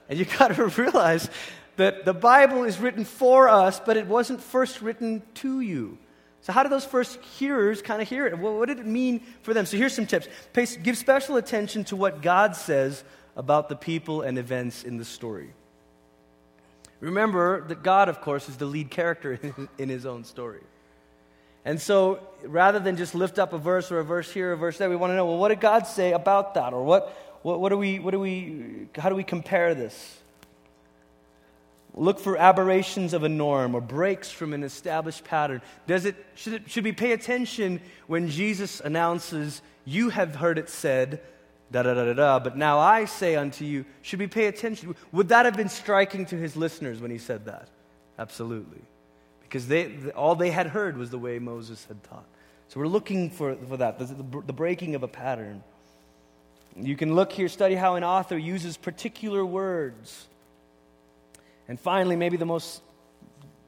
And 0.10 0.20
you 0.20 0.26
got 0.40 0.56
to 0.56 0.68
realize 0.68 1.30
that 1.78 2.06
the 2.06 2.14
Bible 2.14 2.64
is 2.64 2.80
written 2.80 3.06
for 3.06 3.50
us, 3.50 3.80
but 3.80 3.98
it 3.98 4.08
wasn't 4.08 4.42
first 4.42 4.82
written 4.82 5.22
to 5.36 5.62
you. 5.62 5.98
So, 6.42 6.54
how 6.54 6.64
did 6.64 6.72
those 6.72 6.86
first 6.86 7.20
hearers 7.22 7.82
kind 7.82 8.02
of 8.02 8.10
hear 8.10 8.26
it? 8.26 8.38
Well, 8.38 8.58
what 8.58 8.68
did 8.68 8.80
it 8.80 8.86
mean 8.86 9.22
for 9.44 9.54
them? 9.54 9.66
So, 9.66 9.78
here's 9.78 9.94
some 9.94 10.08
tips. 10.08 10.28
Pay, 10.54 10.66
give 10.82 10.98
special 10.98 11.38
attention 11.38 11.84
to 11.86 11.96
what 11.96 12.22
God 12.22 12.56
says 12.56 13.04
about 13.36 13.70
the 13.70 13.76
people 13.76 14.22
and 14.22 14.38
events 14.38 14.84
in 14.84 14.98
the 14.98 15.06
story. 15.06 15.54
Remember 17.00 17.62
that 17.68 17.84
God, 17.84 18.10
of 18.10 18.22
course, 18.22 18.50
is 18.50 18.58
the 18.58 18.66
lead 18.66 18.90
character 18.90 19.40
in 19.78 19.90
his 19.90 20.06
own 20.06 20.24
story. 20.24 20.62
And 21.64 21.80
so, 21.80 22.20
rather 22.44 22.80
than 22.80 22.98
just 22.98 23.14
lift 23.14 23.38
up 23.38 23.54
a 23.54 23.60
verse 23.60 23.92
or 23.92 24.00
a 24.00 24.04
verse 24.04 24.32
here, 24.32 24.50
or 24.50 24.54
a 24.54 24.58
verse 24.58 24.80
there, 24.80 24.90
we 24.90 24.96
want 24.96 25.12
to 25.12 25.16
know 25.16 25.28
well, 25.28 25.38
what 25.38 25.50
did 25.50 25.60
God 25.60 25.86
say 25.86 26.12
about 26.12 26.56
that? 26.56 26.74
Or 26.74 26.84
what, 26.84 27.16
what, 27.42 27.60
what, 27.60 27.70
do 27.70 27.78
we, 27.78 28.00
what 28.00 28.12
do 28.12 28.20
we, 28.20 28.88
how 28.98 29.10
do 29.10 29.16
we 29.16 29.24
compare 29.24 29.74
this? 29.74 30.18
Look 31.94 32.20
for 32.20 32.38
aberrations 32.38 33.14
of 33.14 33.24
a 33.24 33.30
norm 33.30 33.76
or 33.76 33.82
breaks 33.82 34.32
from 34.32 34.54
an 34.54 34.64
established 34.64 35.26
pattern. 35.26 35.62
Does 35.88 36.06
it, 36.06 36.16
should, 36.36 36.54
it, 36.54 36.70
should 36.70 36.86
we 36.86 36.94
pay 36.94 37.12
attention 37.12 37.82
when 38.08 38.30
Jesus 38.30 38.80
announces, 38.80 39.62
You 39.84 40.10
have 40.10 40.36
heard 40.36 40.58
it 40.58 40.70
said, 40.70 41.22
da 41.72 41.84
da 41.84 41.94
da 41.94 42.06
da 42.06 42.14
da, 42.14 42.40
but 42.40 42.56
now 42.56 42.80
I 42.80 43.06
say 43.06 43.36
unto 43.36 43.66
you, 43.66 43.86
should 44.02 44.20
we 44.20 44.28
pay 44.28 44.46
attention? 44.46 44.96
Would 45.12 45.30
that 45.30 45.46
have 45.46 45.58
been 45.58 45.70
striking 45.70 46.26
to 46.28 46.38
his 46.38 46.56
listeners 46.56 47.02
when 47.02 47.12
he 47.12 47.18
said 47.18 47.46
that? 47.46 47.68
Absolutely. 48.18 48.82
Because 49.42 49.68
they, 49.68 50.12
all 50.16 50.36
they 50.36 50.52
had 50.52 50.68
heard 50.68 50.98
was 50.98 51.10
the 51.10 51.20
way 51.20 51.40
Moses 51.40 51.84
had 51.86 52.02
taught. 52.04 52.26
So 52.70 52.80
we're 52.80 52.88
looking 52.88 53.30
for, 53.30 53.56
for 53.56 53.76
that, 53.78 54.00
the, 54.00 54.06
the 54.46 54.54
breaking 54.54 54.96
of 54.96 55.04
a 55.04 55.08
pattern. 55.10 55.62
You 56.76 56.96
can 56.96 57.16
look 57.16 57.32
here, 57.32 57.50
study 57.50 57.76
how 57.76 57.96
an 57.96 58.04
author 58.04 58.38
uses 58.38 58.78
particular 58.78 59.46
words. 59.46 60.28
And 61.68 61.80
finally, 61.80 62.16
maybe 62.16 62.38
the 62.38 62.46
most 62.46 62.82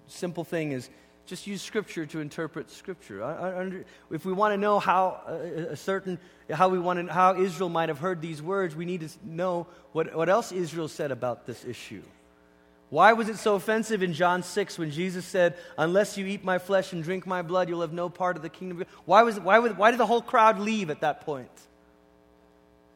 simple 0.08 0.44
thing 0.44 0.72
is 0.72 0.90
just 1.26 1.48
use 1.48 1.62
Scripture 1.62 2.06
to 2.08 2.20
interpret 2.20 2.70
Scripture. 2.70 3.86
If 4.12 4.26
we 4.26 4.34
want 4.34 4.54
to 4.54 4.58
know 4.58 4.80
how 4.80 5.22
a, 5.28 5.72
a 5.72 5.76
certain 5.76 6.20
how 6.52 6.70
we 6.70 6.80
want 6.80 7.08
to, 7.08 7.14
how 7.14 7.40
Israel 7.40 7.70
might 7.70 7.90
have 7.90 8.00
heard 8.00 8.22
these 8.22 8.42
words, 8.42 8.76
we 8.76 8.86
need 8.86 9.02
to 9.02 9.10
know 9.24 9.68
what, 9.94 10.14
what 10.14 10.30
else 10.30 10.52
Israel 10.52 10.88
said 10.88 11.12
about 11.12 11.46
this 11.46 11.64
issue. 11.64 12.04
Why 12.90 13.14
was 13.14 13.28
it 13.30 13.38
so 13.38 13.56
offensive 13.56 14.04
in 14.04 14.14
John 14.14 14.44
6 14.44 14.78
when 14.78 14.92
Jesus 14.92 15.26
said, 15.26 15.56
Unless 15.78 16.18
you 16.18 16.28
eat 16.28 16.44
my 16.44 16.60
flesh 16.60 16.94
and 16.94 17.04
drink 17.04 17.26
my 17.26 17.42
blood, 17.42 17.70
you'll 17.70 17.82
have 17.82 17.94
no 17.94 18.08
part 18.08 18.36
of 18.36 18.44
the 18.44 18.50
kingdom 18.50 18.82
of 18.82 18.88
God? 18.88 18.98
Why, 19.06 19.24
was, 19.24 19.40
why, 19.40 19.60
why 19.60 19.92
did 19.92 20.00
the 20.00 20.06
whole 20.06 20.22
crowd 20.22 20.60
leave 20.60 20.90
at 20.90 21.02
that 21.02 21.22
point? 21.22 21.50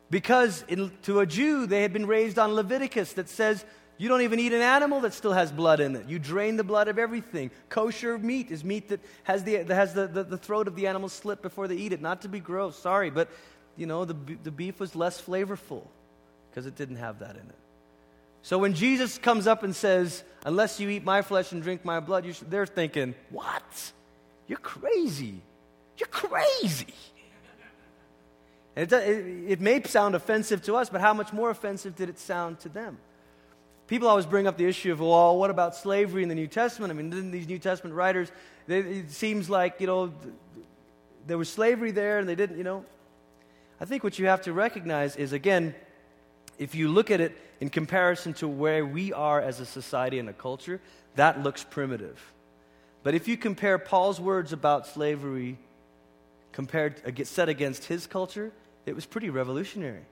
Because 0.10 0.64
in, 0.68 0.92
to 1.04 1.20
a 1.20 1.26
Jew, 1.26 1.66
they 1.66 1.82
had 1.82 1.92
been 1.92 2.06
raised 2.06 2.40
on 2.40 2.54
Leviticus 2.54 3.14
that 3.14 3.28
says 3.30 3.66
you 3.98 4.10
don't 4.10 4.22
even 4.22 4.40
eat 4.40 4.54
an 4.54 4.62
animal 4.62 5.02
that 5.02 5.14
still 5.14 5.34
has 5.34 5.52
blood 5.52 5.80
in 5.80 5.96
it. 5.96 6.08
You 6.08 6.20
drain 6.20 6.56
the 6.56 6.64
blood 6.64 6.88
of 6.88 7.00
everything. 7.00 7.50
Kosher 7.70 8.18
meat 8.18 8.52
is 8.52 8.64
meat 8.64 8.90
that 8.90 9.00
has 9.24 9.44
the, 9.44 9.64
that 9.64 9.74
has 9.74 9.94
the, 9.94 10.08
the, 10.08 10.24
the 10.24 10.38
throat 10.38 10.68
of 10.68 10.76
the 10.76 10.88
animal 10.88 11.10
slit 11.10 11.42
before 11.42 11.68
they 11.68 11.76
eat 11.76 11.94
it. 11.94 12.02
Not 12.02 12.22
to 12.22 12.30
be 12.30 12.40
gross, 12.40 12.78
sorry, 12.78 13.10
but 13.10 13.30
you 13.76 13.88
know, 13.88 14.06
the, 14.06 14.16
the 14.44 14.52
beef 14.52 14.80
was 14.80 14.96
less 14.96 15.22
flavorful 15.22 15.84
because 16.50 16.66
it 16.66 16.76
didn't 16.76 16.98
have 16.98 17.20
that 17.20 17.36
in 17.36 17.42
it. 17.42 17.56
So 18.44 18.58
when 18.58 18.74
Jesus 18.74 19.18
comes 19.18 19.48
up 19.48 19.64
and 19.64 19.76
says, 19.76 20.24
Unless 20.46 20.80
you 20.80 20.90
eat 20.90 21.04
my 21.04 21.22
flesh 21.22 21.52
and 21.52 21.62
drink 21.62 21.84
my 21.84 22.00
blood, 22.00 22.26
they're 22.50 22.66
thinking, 22.66 23.16
What? 23.30 23.92
You're 24.48 24.60
crazy. 24.60 25.42
You're 25.98 26.08
crazy. 26.08 26.94
It, 28.78 28.94
it, 28.94 29.52
it 29.52 29.62
may 29.62 29.82
sound 29.84 30.16
offensive 30.16 30.62
to 30.64 30.76
us, 30.76 30.90
but 30.90 31.02
how 31.02 31.14
much 31.14 31.34
more 31.34 31.50
offensive 31.50 31.96
did 31.96 32.10
it 32.10 32.20
sound 32.20 32.60
to 32.62 32.70
them? 32.70 32.98
people 33.88 34.08
always 34.08 34.26
bring 34.26 34.48
up 34.48 34.58
the 34.58 34.66
issue 34.66 34.92
of, 34.92 35.00
well, 35.00 35.38
what 35.38 35.50
about 35.50 35.76
slavery 35.76 36.22
in 36.22 36.30
the 36.30 36.36
New 36.36 36.48
Testament? 36.48 36.92
I 36.92 36.94
mean, 36.94 37.10
didn't 37.10 37.32
these 37.32 37.48
New 37.48 37.60
Testament 37.60 37.96
writers, 37.96 38.32
they, 38.68 38.80
it 38.80 39.12
seems 39.12 39.50
like, 39.50 39.80
you 39.80 39.88
know, 39.88 40.14
there 41.26 41.38
was 41.38 41.50
slavery 41.50 41.92
there 41.92 42.20
and 42.20 42.28
they 42.28 42.36
didn't, 42.36 42.58
you 42.58 42.64
know. 42.64 42.86
I 43.80 43.86
think 43.86 44.04
what 44.04 44.20
you 44.20 44.28
have 44.28 44.42
to 44.44 44.54
recognize 44.54 45.16
is, 45.16 45.34
again, 45.34 45.74
if 46.58 46.76
you 46.76 46.90
look 46.90 47.12
at 47.12 47.22
it 47.22 47.38
in 47.60 47.70
comparison 47.70 48.34
to 48.36 48.48
where 48.48 48.86
we 48.86 49.14
are 49.14 49.42
as 49.42 49.60
a 49.60 49.66
society 49.66 50.20
and 50.20 50.30
a 50.30 50.34
culture, 50.34 50.82
that 51.16 51.42
looks 51.42 51.64
primitive. 51.64 52.20
But 53.04 53.14
if 53.14 53.28
you 53.28 53.38
compare 53.38 53.78
Paul's 53.78 54.20
words 54.20 54.54
about 54.54 54.88
slavery 54.88 55.58
compared, 56.52 57.28
set 57.28 57.50
against 57.50 57.86
his 57.86 58.08
culture, 58.08 58.52
it 58.88 58.96
was 58.96 59.06
pretty 59.06 59.30
revolutionary. 59.30 60.04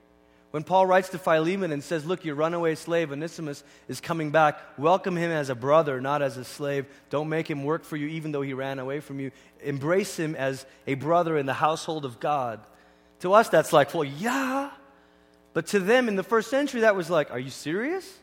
When 0.52 0.64
Paul 0.64 0.86
writes 0.86 1.10
to 1.10 1.18
Philemon 1.18 1.72
and 1.72 1.84
says, 1.84 2.06
Look, 2.06 2.24
your 2.24 2.36
runaway 2.36 2.76
slave, 2.76 3.12
Onesimus, 3.12 3.64
is 3.88 4.00
coming 4.00 4.32
back, 4.32 4.58
welcome 4.78 5.18
him 5.18 5.32
as 5.32 5.50
a 5.50 5.56
brother, 5.56 6.00
not 6.00 6.22
as 6.22 6.38
a 6.38 6.46
slave. 6.46 6.86
Don't 7.10 7.28
make 7.28 7.50
him 7.50 7.64
work 7.64 7.84
for 7.84 7.98
you, 7.98 8.08
even 8.08 8.32
though 8.32 8.42
he 8.42 8.54
ran 8.54 8.80
away 8.80 9.00
from 9.00 9.20
you. 9.20 9.32
Embrace 9.62 10.18
him 10.18 10.36
as 10.36 10.66
a 10.88 10.94
brother 10.94 11.38
in 11.38 11.46
the 11.46 11.54
household 11.54 12.06
of 12.06 12.20
God. 12.20 12.62
To 13.20 13.34
us, 13.34 13.50
that's 13.50 13.74
like, 13.74 13.94
Well, 13.94 14.06
yeah. 14.06 14.72
But 15.54 15.68
to 15.68 15.80
them 15.80 16.08
in 16.08 16.16
the 16.16 16.24
first 16.24 16.50
century, 16.50 16.82
that 16.82 16.96
was 16.96 17.10
like, 17.10 17.32
Are 17.32 17.40
you 17.40 17.50
serious? 17.50 18.20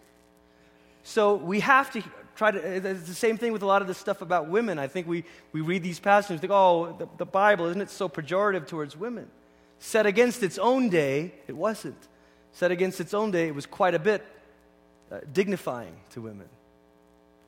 So 1.02 1.34
we 1.34 1.60
have 1.60 1.90
to 1.92 2.02
try 2.36 2.50
to, 2.50 2.58
it's 2.58 3.08
the 3.08 3.14
same 3.14 3.36
thing 3.36 3.52
with 3.52 3.62
a 3.62 3.66
lot 3.66 3.82
of 3.82 3.88
the 3.88 3.94
stuff 3.94 4.22
about 4.22 4.48
women. 4.48 4.78
I 4.78 4.86
think 4.86 5.06
we, 5.06 5.24
we 5.52 5.60
read 5.60 5.82
these 5.82 6.00
passages 6.00 6.40
think, 6.40 6.52
oh, 6.52 6.96
the, 6.98 7.08
the 7.18 7.26
Bible, 7.26 7.66
isn't 7.66 7.82
it 7.82 7.90
so 7.90 8.08
pejorative 8.08 8.66
towards 8.66 8.96
women? 8.96 9.28
Set 9.82 10.06
against 10.06 10.44
its 10.44 10.58
own 10.58 10.90
day, 10.90 11.34
it 11.48 11.56
wasn't 11.56 11.96
set 12.52 12.70
against 12.70 13.00
its 13.00 13.12
own 13.12 13.32
day, 13.32 13.48
it 13.48 13.54
was 13.54 13.66
quite 13.66 13.96
a 13.96 13.98
bit 13.98 14.24
uh, 15.10 15.18
dignifying 15.32 15.96
to 16.10 16.20
women 16.20 16.48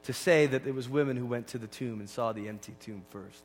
to 0.03 0.13
say 0.13 0.47
that 0.47 0.67
it 0.67 0.75
was 0.75 0.89
women 0.89 1.17
who 1.17 1.27
went 1.27 1.47
to 1.47 1.59
the 1.59 1.69
tomb 1.69 2.01
and 2.01 2.11
saw 2.11 2.33
the 2.33 2.49
empty 2.49 2.75
tomb 2.81 3.05
first, 3.11 3.41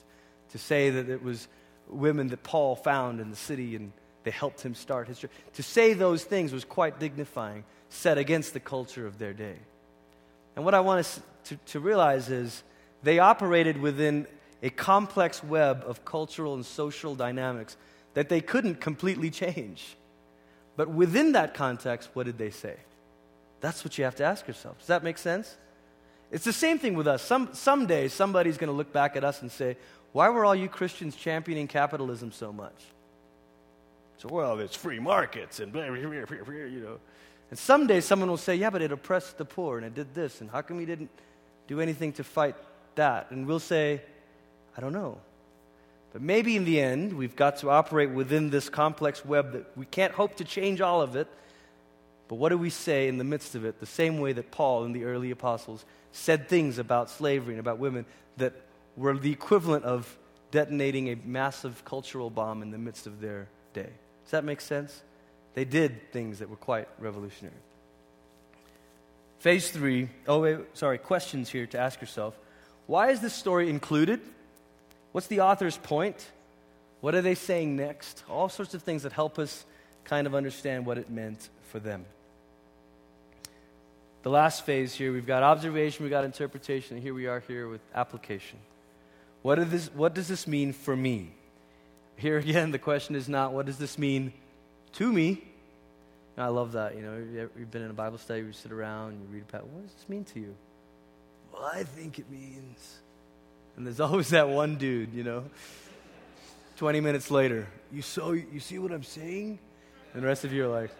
to 0.49 0.57
say 0.57 0.89
that 0.89 1.07
it 1.07 1.21
was 1.21 1.47
women 1.87 2.29
that 2.29 2.41
Paul 2.41 2.75
found 2.75 3.19
in 3.19 3.29
the 3.29 3.35
city 3.35 3.75
and 3.75 3.91
they 4.23 4.31
helped 4.31 4.61
him 4.61 4.73
start 4.73 5.07
his 5.07 5.19
church. 5.19 5.31
To 5.53 5.61
say 5.61 5.93
those 5.93 6.23
things 6.23 6.51
was 6.51 6.65
quite 6.65 6.99
dignifying, 6.99 7.65
set 7.89 8.17
against 8.17 8.53
the 8.53 8.59
culture 8.59 9.05
of 9.05 9.19
their 9.19 9.33
day. 9.33 9.57
And 10.55 10.65
what 10.65 10.73
I 10.73 10.79
want 10.79 11.01
us 11.01 11.21
to, 11.43 11.57
to 11.67 11.79
realize 11.79 12.31
is 12.31 12.63
they 13.03 13.19
operated 13.19 13.79
within 13.79 14.25
a 14.63 14.71
complex 14.71 15.43
web 15.43 15.83
of 15.85 16.03
cultural 16.05 16.55
and 16.55 16.65
social 16.65 17.13
dynamics 17.13 17.77
that 18.14 18.30
they 18.30 18.41
couldn't 18.41 18.82
completely 18.82 19.30
change. 19.30 19.95
But 20.76 20.89
within 20.89 21.34
that 21.34 21.53
context, 21.53 22.10
what 22.14 22.26
did 22.26 22.38
they 22.38 22.51
say? 22.51 22.76
That's 23.62 23.84
what 23.84 23.97
you 23.97 24.05
have 24.05 24.16
to 24.16 24.24
ask 24.24 24.47
yourself. 24.47 24.78
Does 24.80 24.88
that 24.88 25.03
make 25.03 25.18
sense? 25.18 25.57
It's 26.32 26.45
the 26.45 26.53
same 26.53 26.80
thing 26.80 26.93
with 26.93 27.07
us. 27.07 27.22
Some, 27.22 27.49
someday, 27.53 28.07
somebody's 28.07 28.57
going 28.57 28.70
to 28.70 28.76
look 28.76 28.93
back 28.93 29.16
at 29.16 29.24
us 29.24 29.41
and 29.41 29.51
say, 29.51 29.78
Why 30.12 30.30
were 30.30 30.45
all 30.45 30.55
you 30.55 30.70
Christians 30.70 31.16
championing 31.16 31.68
capitalism 31.68 32.32
so 32.32 32.53
much? 32.53 32.76
So, 34.18 34.30
well, 34.30 34.60
it's 34.60 34.76
free 34.76 34.99
markets 34.99 35.60
and 35.60 35.72
blah, 35.72 35.88
blah, 35.88 35.97
blah, 35.97 36.26
blah, 36.26 36.53
you 36.53 36.82
know. 36.82 36.99
And 37.49 37.57
someday 37.57 37.99
someone 37.99 38.30
will 38.30 38.38
say, 38.38 38.55
Yeah, 38.55 38.70
but 38.70 38.82
it 38.82 38.91
oppressed 38.91 39.38
the 39.38 39.45
poor 39.45 39.78
and 39.78 39.86
it 39.86 39.95
did 39.95 40.14
this, 40.14 40.41
and 40.41 40.49
how 40.49 40.62
come 40.62 40.80
you 40.80 40.86
didn't 40.86 41.10
do 41.68 41.82
anything 41.82 42.14
to 42.14 42.24
fight 42.24 42.55
that? 42.95 43.32
And 43.32 43.47
we'll 43.47 43.60
say, 43.60 44.01
I 44.78 44.82
don't 44.82 44.93
know. 44.93 45.20
But 46.12 46.22
maybe 46.22 46.55
in 46.55 46.66
the 46.66 46.80
end, 46.80 47.14
we've 47.14 47.36
got 47.36 47.57
to 47.57 47.70
operate 47.70 48.10
within 48.10 48.49
this 48.49 48.68
complex 48.70 49.24
web 49.24 49.53
that 49.53 49.78
we 49.78 49.86
can't 49.86 50.14
hope 50.14 50.38
to 50.38 50.43
change 50.43 50.82
all 50.82 51.01
of 51.01 51.16
it. 51.16 51.28
But 52.28 52.36
what 52.36 52.49
do 52.49 52.57
we 52.57 52.70
say 52.70 53.07
in 53.07 53.18
the 53.18 53.24
midst 53.24 53.55
of 53.55 53.66
it? 53.66 53.80
The 53.80 53.86
same 53.86 54.20
way 54.20 54.34
that 54.34 54.51
Paul 54.51 54.84
and 54.86 54.95
the 54.95 55.03
early 55.03 55.32
apostles 55.32 55.86
said 56.12 56.49
things 56.49 56.78
about 56.78 57.10
slavery 57.10 57.53
and 57.53 57.60
about 57.60 57.80
women 57.80 58.05
that 58.38 58.53
were 58.95 59.18
the 59.18 59.32
equivalent 59.32 59.86
of 59.86 60.18
detonating 60.51 61.10
a 61.10 61.16
massive 61.26 61.86
cultural 61.86 62.30
bomb 62.30 62.62
in 62.62 62.72
the 62.72 62.78
midst 62.78 63.05
of 63.05 63.22
their 63.22 63.47
day. 63.74 63.89
Does 64.24 64.32
that 64.32 64.43
make 64.43 64.62
sense? 64.62 65.01
They 65.53 65.66
did 65.66 66.12
things 66.12 66.39
that 66.39 66.49
were 66.49 66.55
quite 66.55 66.88
revolutionary. 66.99 67.55
Phase 69.39 69.72
three, 69.72 70.10
oh, 70.28 70.41
wait, 70.41 70.57
sorry, 70.74 70.97
questions 70.97 71.49
here 71.49 71.66
to 71.68 71.80
ask 71.80 72.01
yourself. 72.01 72.38
Why 72.88 73.12
is 73.12 73.22
this 73.22 73.34
story 73.34 73.70
included? 73.70 74.20
What's 75.12 75.28
the 75.28 75.41
author's 75.41 75.78
point? 75.78 76.32
What 77.01 77.16
are 77.16 77.22
they 77.22 77.36
saying 77.36 77.76
next? 77.76 78.24
All 78.30 78.49
sorts 78.49 78.74
of 78.74 78.84
things 78.84 79.03
that 79.03 79.14
help 79.14 79.39
us 79.39 79.66
kind 80.03 80.28
of 80.28 80.36
understand 80.36 80.86
what 80.86 80.97
it 80.97 81.10
meant 81.10 81.49
for 81.72 81.80
them. 81.80 82.05
The 84.22 84.30
last 84.30 84.66
phase 84.66 84.93
here, 84.93 85.14
we've 85.14 85.26
got 85.26 85.43
observation, 85.43 86.03
we've 86.03 86.12
got 86.12 86.26
interpretation, 86.26 86.97
and 86.97 87.03
here 87.03 87.14
we 87.14 87.28
are 87.28 87.39
here 87.47 87.70
with 87.70 87.80
application. 87.95 88.60
What, 89.41 89.70
this, 89.72 89.88
what 89.93 90.14
does 90.14 90.28
this 90.28 90.45
mean 90.45 90.74
for 90.74 90.95
me? 90.95 91.32
Here 92.18 92.38
again, 92.38 92.72
the 92.72 92.80
question 92.80 93.16
is 93.16 93.30
not, 93.30 93.53
what 93.53 93.66
does 93.66 93.78
this 93.78 93.97
mean 93.97 94.34
to 94.93 95.12
me? 95.12 95.41
And 96.36 96.45
I 96.45 96.49
love 96.49 96.74
that. 96.74 96.95
You 96.95 97.01
know, 97.01 97.47
you've 97.57 97.72
been 97.72 97.82
in 97.82 97.91
a 97.91 97.93
Bible 97.93 98.18
study, 98.18 98.41
you 98.41 98.51
sit 98.51 98.74
around, 98.74 99.14
you 99.22 99.28
read 99.34 99.43
a 99.43 99.55
about, 99.55 99.68
what 99.68 99.84
does 99.84 99.93
this 99.93 100.10
mean 100.10 100.26
to 100.26 100.39
you? 100.39 100.55
Well, 101.53 101.64
I 101.74 101.84
think 101.84 102.20
it 102.20 102.30
means 102.30 102.99
and 103.80 103.88
there's 103.88 103.99
always 104.11 104.30
that 104.30 104.47
one 104.47 104.75
dude, 104.75 105.13
you 105.13 105.23
know. 105.23 105.45
20 106.77 107.01
minutes 107.01 107.32
later, 107.32 107.67
you 107.91 108.01
so 108.01 108.32
you 108.32 108.59
see 108.59 108.77
what 108.77 108.91
I'm 108.91 109.03
saying? 109.03 109.57
And 110.13 110.23
the 110.23 110.27
rest 110.27 110.43
of 110.45 110.53
you 110.53 110.65
are 110.65 110.82
like, 110.82 110.91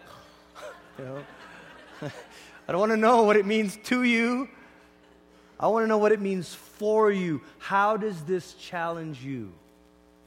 you 0.98 1.04
know. 1.04 1.22
I 2.68 2.72
don't 2.72 2.80
want 2.80 2.92
to 2.92 2.96
know 2.96 3.22
what 3.22 3.36
it 3.36 3.46
means 3.46 3.78
to 3.84 4.02
you. 4.02 4.48
I 5.58 5.68
want 5.68 5.84
to 5.84 5.88
know 5.88 5.98
what 5.98 6.12
it 6.12 6.20
means 6.20 6.54
for 6.54 7.10
you. 7.10 7.42
How 7.58 7.96
does 7.96 8.22
this 8.22 8.54
challenge 8.54 9.22
you? 9.22 9.52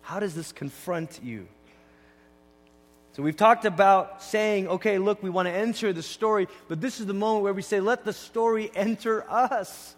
How 0.02 0.20
does 0.20 0.36
this 0.36 0.52
confront 0.52 1.20
you? 1.24 1.48
So 3.14 3.24
we've 3.24 3.38
talked 3.38 3.66
about 3.66 4.22
saying, 4.22 4.68
okay, 4.68 4.98
look, 4.98 5.24
we 5.24 5.30
want 5.30 5.48
to 5.48 5.52
enter 5.52 5.94
the 5.94 6.04
story, 6.04 6.48
but 6.68 6.82
this 6.82 7.00
is 7.00 7.06
the 7.06 7.14
moment 7.14 7.44
where 7.44 7.54
we 7.54 7.62
say, 7.62 7.80
let 7.80 8.06
the 8.06 8.14
story 8.14 8.72
enter 8.76 9.30
us. 9.30 9.96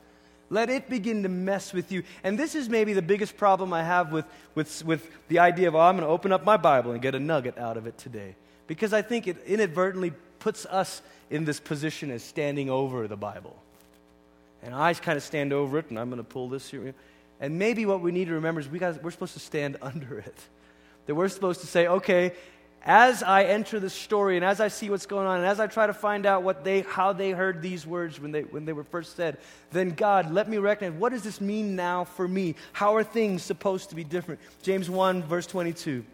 Let 0.50 0.70
it 0.70 0.90
begin 0.90 1.24
to 1.24 1.30
mess 1.30 1.74
with 1.74 1.92
you. 1.92 2.04
And 2.24 2.38
this 2.38 2.56
is 2.56 2.70
maybe 2.70 2.94
the 2.94 3.02
biggest 3.02 3.36
problem 3.38 3.74
I 3.74 3.84
have 3.84 4.12
with, 4.12 4.26
with, 4.54 4.86
with 4.86 5.10
the 5.28 5.40
idea 5.40 5.68
of, 5.68 5.76
oh, 5.76 5.80
I'm 5.80 5.96
going 5.96 6.08
to 6.08 6.12
open 6.12 6.32
up 6.32 6.46
my 6.46 6.58
Bible 6.58 6.92
and 6.92 7.02
get 7.02 7.16
a 7.16 7.20
nugget 7.20 7.58
out 7.58 7.78
of 7.78 7.88
it 7.88 7.98
today. 7.98 8.36
Because 8.68 8.94
I 8.94 9.02
think 9.02 9.28
it 9.28 9.38
inadvertently 9.46 10.14
puts 10.40 10.66
us 10.68 11.02
in 11.30 11.46
this 11.46 11.60
position 11.60 12.12
as 12.12 12.24
standing 12.24 12.70
over 12.70 13.08
the 13.08 13.18
Bible. 13.18 13.56
And 14.62 14.74
I 14.74 14.94
kind 14.94 15.18
of 15.18 15.24
stand 15.24 15.54
over 15.54 15.80
it, 15.80 15.90
and 15.90 16.00
I'm 16.00 16.10
going 16.10 16.18
to 16.18 16.24
pull 16.24 16.50
this 16.50 16.70
here. 16.70 16.94
And 17.40 17.60
maybe 17.60 17.86
what 17.86 18.02
we 18.02 18.12
need 18.12 18.26
to 18.26 18.34
remember 18.34 18.62
is 18.62 18.70
we 18.70 18.80
guys, 18.80 18.98
we're 19.02 19.12
supposed 19.12 19.34
to 19.34 19.40
stand 19.40 19.78
under 19.82 20.20
it. 20.20 20.38
That 21.08 21.16
we're 21.16 21.30
supposed 21.30 21.62
to 21.62 21.68
say, 21.68 21.88
okay, 21.88 22.34
as 22.86 23.24
I 23.24 23.46
enter 23.46 23.80
the 23.80 23.90
story 23.90 24.36
and 24.36 24.46
as 24.46 24.62
I 24.62 24.68
see 24.68 24.92
what's 24.92 25.08
going 25.08 25.26
on 25.26 25.38
and 25.38 25.46
as 25.46 25.60
I 25.60 25.66
try 25.66 25.88
to 25.88 25.94
find 25.94 26.26
out 26.28 26.44
what 26.44 26.64
they, 26.64 26.82
how 26.82 27.14
they 27.14 27.32
heard 27.32 27.62
these 27.62 27.86
words 27.86 28.20
when 28.20 28.32
they, 28.32 28.44
when 28.44 28.66
they 28.66 28.74
were 28.74 28.84
first 28.84 29.16
said, 29.16 29.40
then 29.72 29.90
God, 29.90 30.32
let 30.32 30.48
me 30.48 30.58
recognize 30.60 31.00
what 31.00 31.12
does 31.12 31.24
this 31.24 31.42
mean 31.42 31.76
now 31.76 32.04
for 32.04 32.28
me? 32.28 32.56
How 32.74 32.96
are 32.96 33.04
things 33.04 33.42
supposed 33.42 33.90
to 33.90 33.96
be 33.96 34.04
different? 34.04 34.40
James 34.62 34.90
1, 34.90 35.24
verse 35.24 35.48
22. 35.48 36.06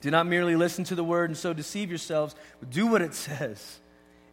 Do 0.00 0.10
not 0.10 0.26
merely 0.26 0.56
listen 0.56 0.82
to 0.84 0.96
the 0.96 1.04
word 1.04 1.30
and 1.30 1.36
so 1.36 1.52
deceive 1.52 1.88
yourselves, 1.88 2.34
but 2.58 2.70
do 2.70 2.88
what 2.88 3.00
it 3.00 3.14
says. 3.14 3.78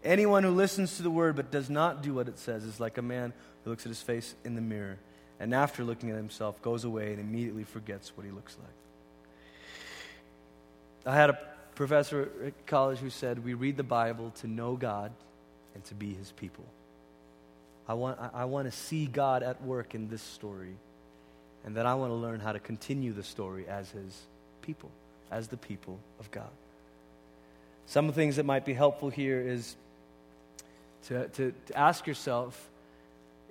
Anyone 0.04 0.44
who 0.44 0.52
listens 0.52 0.98
to 0.98 1.04
the 1.04 1.12
word 1.12 1.36
but 1.36 1.52
does 1.52 1.70
not 1.70 2.02
do 2.02 2.16
what 2.16 2.28
it 2.28 2.40
says 2.40 2.64
is 2.64 2.80
like 2.80 2.98
a 2.98 3.04
man 3.04 3.34
who 3.64 3.70
looks 3.70 3.86
at 3.86 3.90
his 3.90 4.02
face 4.02 4.34
in 4.44 4.56
the 4.56 4.62
mirror 4.62 4.98
and 5.40 5.54
after 5.54 5.84
looking 5.84 6.10
at 6.10 6.16
himself 6.16 6.60
goes 6.62 6.86
away 6.86 7.12
and 7.12 7.20
immediately 7.20 7.64
forgets 7.64 8.18
what 8.18 8.26
he 8.26 8.32
looks 8.32 8.58
like. 8.60 8.79
I 11.10 11.16
had 11.16 11.32
a 11.32 11.40
professor 11.74 12.30
at 12.46 12.68
college 12.68 13.00
who 13.00 13.10
said, 13.10 13.44
We 13.44 13.56
read 13.56 13.78
the 13.78 13.84
Bible 13.84 14.32
to 14.42 14.48
know 14.48 14.76
God 14.76 15.12
and 15.74 15.84
to 15.86 15.96
be 15.96 16.14
his 16.14 16.32
people. 16.34 16.66
I 17.88 17.96
want, 17.96 18.20
I, 18.36 18.46
want 18.46 18.72
to 18.72 18.78
see 18.78 19.08
God 19.08 19.42
at 19.42 19.64
work 19.64 19.96
in 19.96 20.08
this 20.10 20.22
story, 20.22 20.76
and 21.66 21.76
then 21.76 21.88
I 21.88 21.96
want 21.96 22.12
to 22.12 22.16
learn 22.16 22.40
how 22.40 22.52
to 22.52 22.60
continue 22.60 23.12
the 23.12 23.24
story 23.24 23.68
as 23.68 23.90
his 23.90 24.22
people, 24.62 24.92
as 25.32 25.48
the 25.48 25.58
people 25.58 25.98
of 26.20 26.30
God. 26.30 26.52
Some 27.88 28.08
of 28.08 28.14
the 28.14 28.22
things 28.22 28.36
that 28.36 28.46
might 28.46 28.64
be 28.64 28.76
helpful 28.76 29.10
here 29.10 29.42
is 29.42 29.76
to, 31.08 31.28
to, 31.30 31.54
to 31.66 31.78
ask 31.78 32.06
yourself 32.06 32.70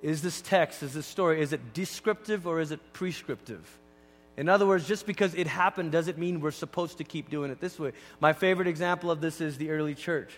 is 0.01 0.21
this 0.21 0.39
text, 0.39 0.81
is 0.81 0.93
this 0.93 1.05
story, 1.05 1.41
is 1.41 1.51
it 1.51 1.73
descriptive 1.73 2.47
or 2.47 2.61
is 2.61 2.71
it 2.71 2.79
prescriptive? 2.93 3.79
In 4.39 4.47
other 4.47 4.65
words, 4.65 4.87
just 4.87 5.05
because 5.05 5.33
it 5.33 5.47
happened 5.47 5.91
doesn't 5.91 6.17
mean 6.17 6.39
we're 6.39 6.51
supposed 6.51 6.99
to 6.99 7.03
keep 7.03 7.29
doing 7.29 7.51
it 7.51 7.59
this 7.59 7.77
way. 7.77 7.91
My 8.21 8.31
favorite 8.31 8.69
example 8.69 9.11
of 9.11 9.19
this 9.19 9.41
is 9.41 9.57
the 9.57 9.69
early 9.69 9.93
church. 9.93 10.31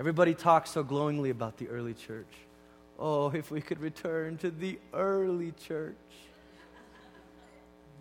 Everybody 0.00 0.32
talks 0.32 0.70
so 0.70 0.82
glowingly 0.82 1.28
about 1.28 1.58
the 1.58 1.68
early 1.68 1.92
church. 1.92 2.32
Oh, 2.98 3.28
if 3.28 3.50
we 3.50 3.60
could 3.60 3.78
return 3.78 4.38
to 4.38 4.50
the 4.50 4.78
early 4.94 5.52
church. 5.68 5.94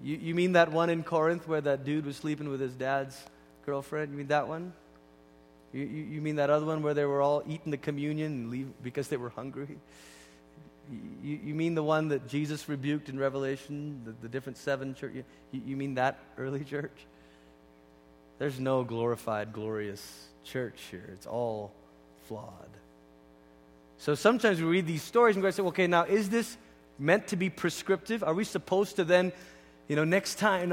You, 0.02 0.16
you 0.16 0.36
mean 0.36 0.54
that 0.54 0.72
one 0.72 0.90
in 0.90 1.04
Corinth 1.04 1.46
where 1.50 1.60
that 1.60 1.84
dude 1.84 2.06
was 2.06 2.16
sleeping 2.16 2.48
with 2.48 2.62
his 2.62 2.74
dad's 2.74 3.22
girlfriend? 3.66 4.14
You 4.14 4.20
mean 4.20 4.28
that 4.28 4.48
one? 4.48 4.72
You, 5.74 5.82
you, 5.82 6.04
you 6.04 6.22
mean 6.22 6.38
that 6.38 6.50
other 6.50 6.66
one 6.66 6.82
where 6.82 6.94
they 6.94 7.04
were 7.04 7.22
all 7.22 7.44
eating 7.46 7.72
the 7.72 7.78
communion 7.78 8.50
leave 8.50 8.70
because 8.82 9.10
they 9.10 9.18
were 9.18 9.32
hungry? 9.32 9.80
You, 10.92 11.40
you 11.44 11.56
mean 11.56 11.76
the 11.76 11.84
one 11.84 12.10
that 12.10 12.28
Jesus 12.28 12.68
rebuked 12.68 13.10
in 13.10 13.18
Revelation, 13.18 14.02
the, 14.06 14.12
the 14.22 14.28
different 14.28 14.58
seven 14.58 14.94
church? 14.94 15.14
You, 15.52 15.62
you 15.66 15.78
mean 15.78 15.96
that 15.96 16.20
early 16.38 16.64
church? 16.64 17.06
There's 18.40 18.60
no 18.60 18.84
glorified, 18.84 19.54
glorious 19.54 20.28
church 20.44 20.82
here. 20.90 21.10
It's 21.14 21.28
all 21.28 21.72
flawed. 22.28 22.70
So 23.98 24.16
sometimes 24.16 24.60
we 24.60 24.68
read 24.68 24.88
these 24.88 25.04
stories 25.04 25.36
and 25.36 25.46
we 25.46 25.52
say, 25.52 25.62
okay, 25.62 25.88
now 25.88 26.04
is 26.04 26.30
this 26.30 26.58
meant 26.98 27.28
to 27.28 27.36
be 27.36 27.50
prescriptive? 27.50 28.24
Are 28.24 28.34
we 28.34 28.44
supposed 28.44 28.96
to 28.96 29.04
then, 29.04 29.32
you 29.88 29.96
know, 29.96 30.04
next 30.04 30.40
time, 30.40 30.72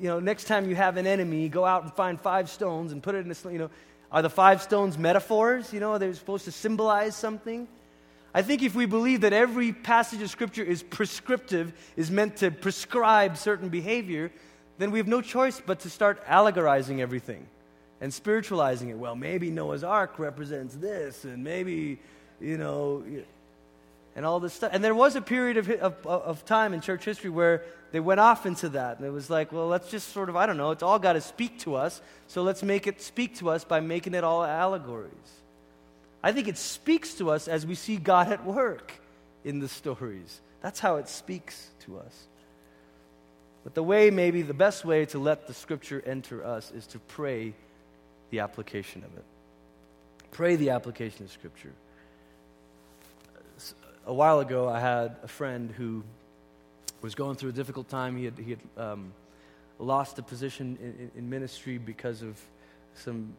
you 0.00 0.08
know, 0.08 0.20
next 0.20 0.44
time 0.44 0.68
you 0.68 0.76
have 0.76 0.96
an 0.96 1.06
enemy, 1.06 1.48
go 1.48 1.64
out 1.64 1.82
and 1.82 1.92
find 1.92 2.20
five 2.20 2.48
stones 2.48 2.92
and 2.92 3.02
put 3.02 3.16
it 3.16 3.26
in 3.26 3.32
a, 3.32 3.52
you 3.52 3.58
know, 3.58 3.70
are 4.12 4.22
the 4.22 4.30
five 4.30 4.62
stones 4.62 4.96
metaphors? 4.96 5.72
You 5.72 5.80
know, 5.80 5.92
are 5.92 5.98
they 5.98 6.12
supposed 6.12 6.44
to 6.44 6.52
symbolize 6.52 7.16
something? 7.16 7.66
I 8.38 8.42
think 8.42 8.62
if 8.62 8.76
we 8.76 8.86
believe 8.86 9.22
that 9.22 9.32
every 9.32 9.72
passage 9.72 10.22
of 10.22 10.30
Scripture 10.30 10.62
is 10.62 10.84
prescriptive, 10.84 11.72
is 11.96 12.08
meant 12.08 12.36
to 12.36 12.52
prescribe 12.52 13.36
certain 13.36 13.68
behavior, 13.68 14.30
then 14.78 14.92
we 14.92 15.00
have 15.00 15.08
no 15.08 15.20
choice 15.20 15.60
but 15.60 15.80
to 15.80 15.90
start 15.90 16.22
allegorizing 16.24 17.00
everything 17.00 17.44
and 18.00 18.14
spiritualizing 18.14 18.90
it. 18.90 18.96
Well, 18.96 19.16
maybe 19.16 19.50
Noah's 19.50 19.82
Ark 19.82 20.20
represents 20.20 20.76
this, 20.76 21.24
and 21.24 21.42
maybe, 21.42 21.98
you 22.40 22.58
know, 22.58 23.02
and 24.14 24.24
all 24.24 24.38
this 24.38 24.54
stuff. 24.54 24.70
And 24.72 24.84
there 24.84 24.94
was 24.94 25.16
a 25.16 25.20
period 25.20 25.56
of, 25.56 25.68
of, 25.68 26.06
of 26.06 26.44
time 26.44 26.74
in 26.74 26.80
church 26.80 27.04
history 27.04 27.30
where 27.30 27.64
they 27.90 27.98
went 27.98 28.20
off 28.20 28.46
into 28.46 28.68
that. 28.68 28.98
And 28.98 29.04
it 29.04 29.10
was 29.10 29.28
like, 29.28 29.50
well, 29.50 29.66
let's 29.66 29.90
just 29.90 30.10
sort 30.10 30.28
of, 30.28 30.36
I 30.36 30.46
don't 30.46 30.56
know, 30.56 30.70
it's 30.70 30.84
all 30.84 31.00
got 31.00 31.14
to 31.14 31.20
speak 31.20 31.58
to 31.62 31.74
us, 31.74 32.00
so 32.28 32.44
let's 32.44 32.62
make 32.62 32.86
it 32.86 33.02
speak 33.02 33.36
to 33.38 33.50
us 33.50 33.64
by 33.64 33.80
making 33.80 34.14
it 34.14 34.22
all 34.22 34.44
allegories. 34.44 35.10
I 36.22 36.32
think 36.32 36.48
it 36.48 36.58
speaks 36.58 37.14
to 37.14 37.30
us 37.30 37.48
as 37.48 37.66
we 37.66 37.74
see 37.74 37.96
God 37.96 38.28
at 38.32 38.44
work 38.44 38.92
in 39.44 39.60
the 39.60 39.68
stories. 39.68 40.40
That's 40.62 40.80
how 40.80 40.96
it 40.96 41.08
speaks 41.08 41.68
to 41.86 41.98
us. 41.98 42.26
But 43.64 43.74
the 43.74 43.82
way, 43.82 44.10
maybe 44.10 44.42
the 44.42 44.54
best 44.54 44.84
way 44.84 45.06
to 45.06 45.18
let 45.18 45.46
the 45.46 45.54
scripture 45.54 46.02
enter 46.04 46.44
us 46.44 46.70
is 46.72 46.86
to 46.88 46.98
pray 46.98 47.54
the 48.30 48.40
application 48.40 49.04
of 49.04 49.16
it. 49.16 49.24
Pray 50.30 50.56
the 50.56 50.70
application 50.70 51.24
of 51.24 51.32
scripture. 51.32 51.72
A 54.06 54.14
while 54.14 54.40
ago, 54.40 54.68
I 54.68 54.80
had 54.80 55.16
a 55.22 55.28
friend 55.28 55.70
who 55.70 56.02
was 57.02 57.14
going 57.14 57.36
through 57.36 57.50
a 57.50 57.52
difficult 57.52 57.88
time. 57.88 58.16
He 58.16 58.24
had, 58.24 58.38
he 58.38 58.50
had 58.50 58.60
um, 58.76 59.12
lost 59.78 60.18
a 60.18 60.22
position 60.22 60.78
in, 60.80 61.10
in 61.16 61.30
ministry 61.30 61.78
because 61.78 62.22
of 62.22 62.40
some 62.94 63.34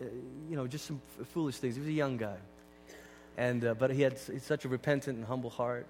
uh, 0.00 0.04
you 0.48 0.56
know, 0.56 0.66
just 0.66 0.86
some 0.86 1.00
f- 1.20 1.26
foolish 1.28 1.56
things. 1.56 1.74
He 1.74 1.80
was 1.80 1.88
a 1.88 1.92
young 1.92 2.16
guy. 2.16 2.36
And, 3.36 3.64
uh, 3.64 3.74
but 3.74 3.90
he 3.90 4.02
had 4.02 4.14
s- 4.14 4.30
such 4.42 4.64
a 4.64 4.68
repentant 4.68 5.18
and 5.18 5.26
humble 5.26 5.50
heart. 5.50 5.86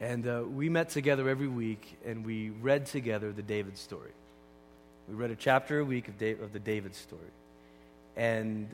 And, 0.00 0.26
and 0.26 0.26
uh, 0.26 0.44
we 0.46 0.68
met 0.68 0.88
together 0.88 1.28
every 1.28 1.48
week 1.48 1.98
and 2.04 2.24
we 2.24 2.50
read 2.50 2.86
together 2.86 3.32
the 3.32 3.42
David 3.42 3.78
story. 3.78 4.10
We 5.08 5.14
read 5.14 5.30
a 5.30 5.36
chapter 5.36 5.80
a 5.80 5.84
week 5.84 6.08
of, 6.08 6.18
da- 6.18 6.40
of 6.40 6.52
the 6.52 6.58
David 6.58 6.94
story. 6.94 7.20
And 8.16 8.68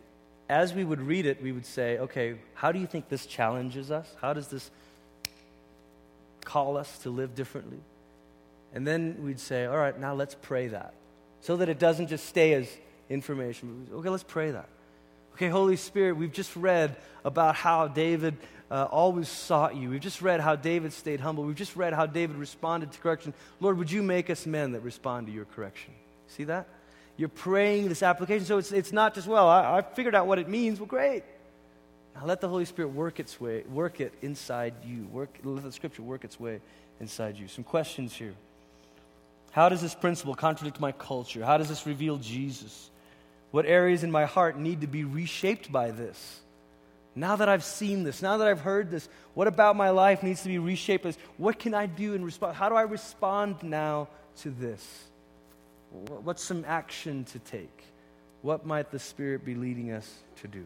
as 0.49 0.74
we 0.74 0.85
would 0.85 1.01
read 1.01 1.26
it, 1.26 1.43
we 1.43 1.53
would 1.53 1.66
say, 1.66 1.99
okay, 1.99 2.37
how 2.55 2.72
do 2.72 2.78
you 2.78 2.87
think 2.87 3.09
this 3.09 3.26
challenges 3.26 3.91
us? 3.91 4.07
How 4.20 4.33
does 4.33 4.49
this 4.49 4.70
call 6.45 6.76
us 6.76 6.99
to 6.99 7.11
live 7.11 7.35
differently? 7.35 7.78
And 8.72 8.87
then 8.87 9.16
we'd 9.22 9.41
say, 9.41 9.66
all 9.66 9.76
right, 9.76 9.99
now 9.99 10.14
let's 10.14 10.35
pray 10.35 10.68
that. 10.68 10.95
So 11.41 11.57
that 11.57 11.68
it 11.68 11.78
doesn't 11.78 12.09
just 12.09 12.26
stay 12.26 12.53
as 12.55 12.68
information. 13.11 13.89
Okay, 13.93 14.09
let's 14.09 14.23
pray 14.23 14.53
that. 14.53 14.69
Okay, 15.35 15.49
Holy 15.49 15.77
Spirit, 15.77 16.17
we've 16.17 16.33
just 16.33 16.55
read 16.57 16.97
about 17.25 17.55
how 17.57 17.89
David 17.89 18.37
uh, 18.71 18.85
always 18.91 19.29
sought 19.29 19.75
you. 19.77 19.91
We've 19.91 20.01
just 20.01 20.23
read 20.23 20.41
how 20.41 20.57
David 20.57 20.93
stayed 20.93 21.21
humble. 21.21 21.45
We've 21.45 21.57
just 21.57 21.77
read 21.77 21.93
how 21.93 22.07
David 22.07 22.37
responded 22.37 22.93
to 22.93 22.99
correction. 23.01 23.35
Lord, 23.59 23.77
would 23.79 23.91
you 23.91 24.03
make 24.03 24.31
us 24.31 24.47
men 24.47 24.73
that 24.73 24.81
respond 24.81 25.27
to 25.27 25.33
your 25.33 25.45
correction? 25.45 25.93
See 26.29 26.45
that? 26.45 26.69
You're 27.17 27.29
praying 27.29 27.89
this 27.89 28.03
application. 28.03 28.47
So 28.47 28.59
it's, 28.59 28.73
it's 28.73 28.93
not 28.93 29.15
just, 29.15 29.27
well, 29.27 29.49
I, 29.49 29.79
I 29.79 29.83
figured 29.83 30.15
out 30.15 30.27
what 30.27 30.39
it 30.39 30.49
means. 30.49 30.79
Well, 30.79 30.87
great. 30.87 31.25
Now 32.15 32.27
let 32.27 32.41
the 32.41 32.49
Holy 32.49 32.65
Spirit 32.65 32.89
work 32.89 33.19
its 33.19 33.41
way, 33.41 33.63
work 33.63 34.01
it 34.01 34.13
inside 34.23 34.75
you. 34.85 35.07
Work, 35.13 35.39
let 35.43 35.65
the 35.65 35.73
Scripture 35.73 36.03
work 36.03 36.25
its 36.25 36.39
way 36.39 36.61
inside 37.01 37.37
you. 37.37 37.49
Some 37.49 37.65
questions 37.65 38.15
here. 38.15 38.35
How 39.53 39.69
does 39.69 39.81
this 39.81 39.95
principle 39.95 40.35
contradict 40.35 40.81
my 40.81 40.93
culture? 40.93 41.45
How 41.45 41.57
does 41.57 41.69
this 41.69 41.87
reveal 41.87 42.19
Jesus? 42.19 42.89
What 43.51 43.67
areas 43.67 44.05
in 44.05 44.11
my 44.11 44.27
heart 44.27 44.59
need 44.59 44.83
to 44.83 44.87
be 44.87 45.05
reshaped 45.05 45.71
by 45.73 45.91
this? 45.91 46.41
Now 47.15 47.37
that 47.37 47.49
I've 47.49 47.65
seen 47.65 48.05
this, 48.05 48.23
now 48.23 48.37
that 48.37 48.47
I've 48.47 48.61
heard 48.61 48.91
this, 48.91 49.09
what 49.35 49.49
about 49.49 49.75
my 49.77 49.91
life 49.91 50.23
needs 50.23 50.43
to 50.43 50.49
be 50.49 50.59
reshaped? 50.59 51.05
As 51.05 51.19
what 51.37 51.59
can 51.59 51.75
I 51.75 51.87
do 51.87 52.15
in 52.15 52.25
response? 52.25 52.57
How 52.57 52.69
do 52.69 52.77
I 52.77 52.83
respond 52.83 53.63
now 53.63 54.09
to 54.39 54.51
this? 54.51 55.05
What's 55.91 56.43
some 56.43 56.65
action 56.67 57.25
to 57.25 57.41
take? 57.41 57.85
What 58.43 58.65
might 58.65 58.93
the 58.93 59.01
Spirit 59.01 59.45
be 59.45 59.57
leading 59.57 59.91
us 59.91 60.09
to 60.43 60.49
do? 60.49 60.65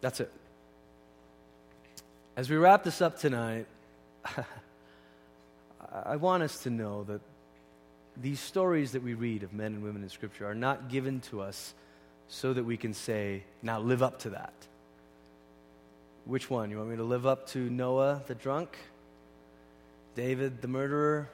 That's 0.00 0.20
it. 0.20 0.32
As 2.36 2.48
we 2.48 2.56
wrap 2.56 2.84
this 2.84 3.02
up 3.02 3.18
tonight, 3.18 3.66
I 6.04 6.16
want 6.16 6.42
us 6.42 6.62
to 6.62 6.70
know 6.70 7.04
that 7.04 7.20
these 8.20 8.40
stories 8.40 8.92
that 8.92 9.02
we 9.02 9.14
read 9.14 9.42
of 9.42 9.52
men 9.52 9.74
and 9.74 9.82
women 9.82 10.02
in 10.02 10.08
Scripture 10.08 10.46
are 10.46 10.54
not 10.54 10.88
given 10.88 11.20
to 11.20 11.40
us 11.40 11.74
so 12.28 12.52
that 12.52 12.64
we 12.64 12.76
can 12.76 12.92
say, 12.92 13.44
now 13.62 13.80
live 13.80 14.02
up 14.02 14.20
to 14.20 14.30
that. 14.30 14.52
Which 16.26 16.50
one? 16.50 16.70
You 16.70 16.76
want 16.78 16.90
me 16.90 16.96
to 16.96 17.02
live 17.02 17.26
up 17.26 17.48
to 17.48 17.58
Noah 17.58 18.22
the 18.26 18.34
drunk? 18.34 18.76
David 20.14 20.60
the 20.60 20.68
murderer? 20.68 21.28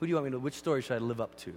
Who 0.00 0.06
do 0.06 0.10
you 0.10 0.16
want 0.16 0.26
me 0.26 0.32
to, 0.32 0.38
which 0.38 0.54
story 0.54 0.82
should 0.82 0.94
I 0.94 0.98
live 0.98 1.20
up 1.20 1.36
to? 1.40 1.52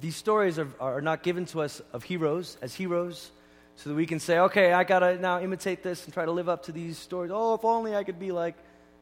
These 0.00 0.16
stories 0.16 0.58
are, 0.58 0.68
are 0.80 1.00
not 1.00 1.22
given 1.22 1.46
to 1.46 1.62
us 1.62 1.82
of 1.92 2.04
heroes, 2.04 2.56
as 2.62 2.74
heroes, 2.74 3.30
so 3.76 3.90
that 3.90 3.96
we 3.96 4.06
can 4.06 4.20
say, 4.20 4.38
okay, 4.38 4.72
I 4.72 4.84
gotta 4.84 5.18
now 5.18 5.40
imitate 5.40 5.82
this 5.82 6.04
and 6.04 6.14
try 6.14 6.24
to 6.24 6.32
live 6.32 6.48
up 6.48 6.64
to 6.64 6.72
these 6.72 6.96
stories. 6.96 7.30
Oh, 7.34 7.54
if 7.54 7.64
only 7.64 7.96
I 7.96 8.04
could 8.04 8.18
be 8.18 8.32
like 8.32 8.56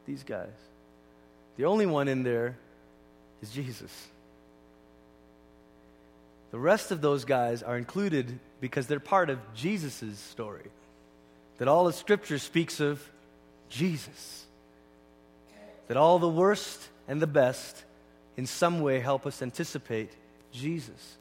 these 0.05 0.23
guys. 0.23 0.49
The 1.57 1.65
only 1.65 1.85
one 1.85 2.07
in 2.07 2.23
there 2.23 2.57
is 3.41 3.51
Jesus. 3.51 3.91
The 6.51 6.59
rest 6.59 6.91
of 6.91 7.01
those 7.01 7.25
guys 7.25 7.63
are 7.63 7.77
included 7.77 8.39
because 8.59 8.87
they're 8.87 8.99
part 8.99 9.29
of 9.29 9.39
Jesus' 9.53 10.19
story. 10.19 10.65
That 11.57 11.67
all 11.67 11.85
the 11.85 11.93
scripture 11.93 12.39
speaks 12.39 12.79
of 12.79 13.01
Jesus. 13.69 14.45
That 15.87 15.97
all 15.97 16.19
the 16.19 16.29
worst 16.29 16.89
and 17.07 17.21
the 17.21 17.27
best 17.27 17.83
in 18.37 18.45
some 18.45 18.81
way 18.81 18.99
help 18.99 19.25
us 19.25 19.41
anticipate 19.41 20.11
Jesus. 20.51 21.17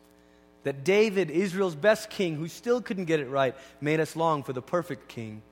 That 0.65 0.85
David, 0.85 1.31
Israel's 1.31 1.75
best 1.75 2.11
king, 2.11 2.37
who 2.37 2.49
still 2.49 2.83
couldn't 2.83 3.07
get 3.07 3.21
it 3.21 3.29
right, 3.29 3.55
made 3.81 4.01
us 4.01 4.17
long 4.17 4.43
for 4.43 4.53
the 4.53 4.63
perfect 4.63 5.09
king, 5.09 5.43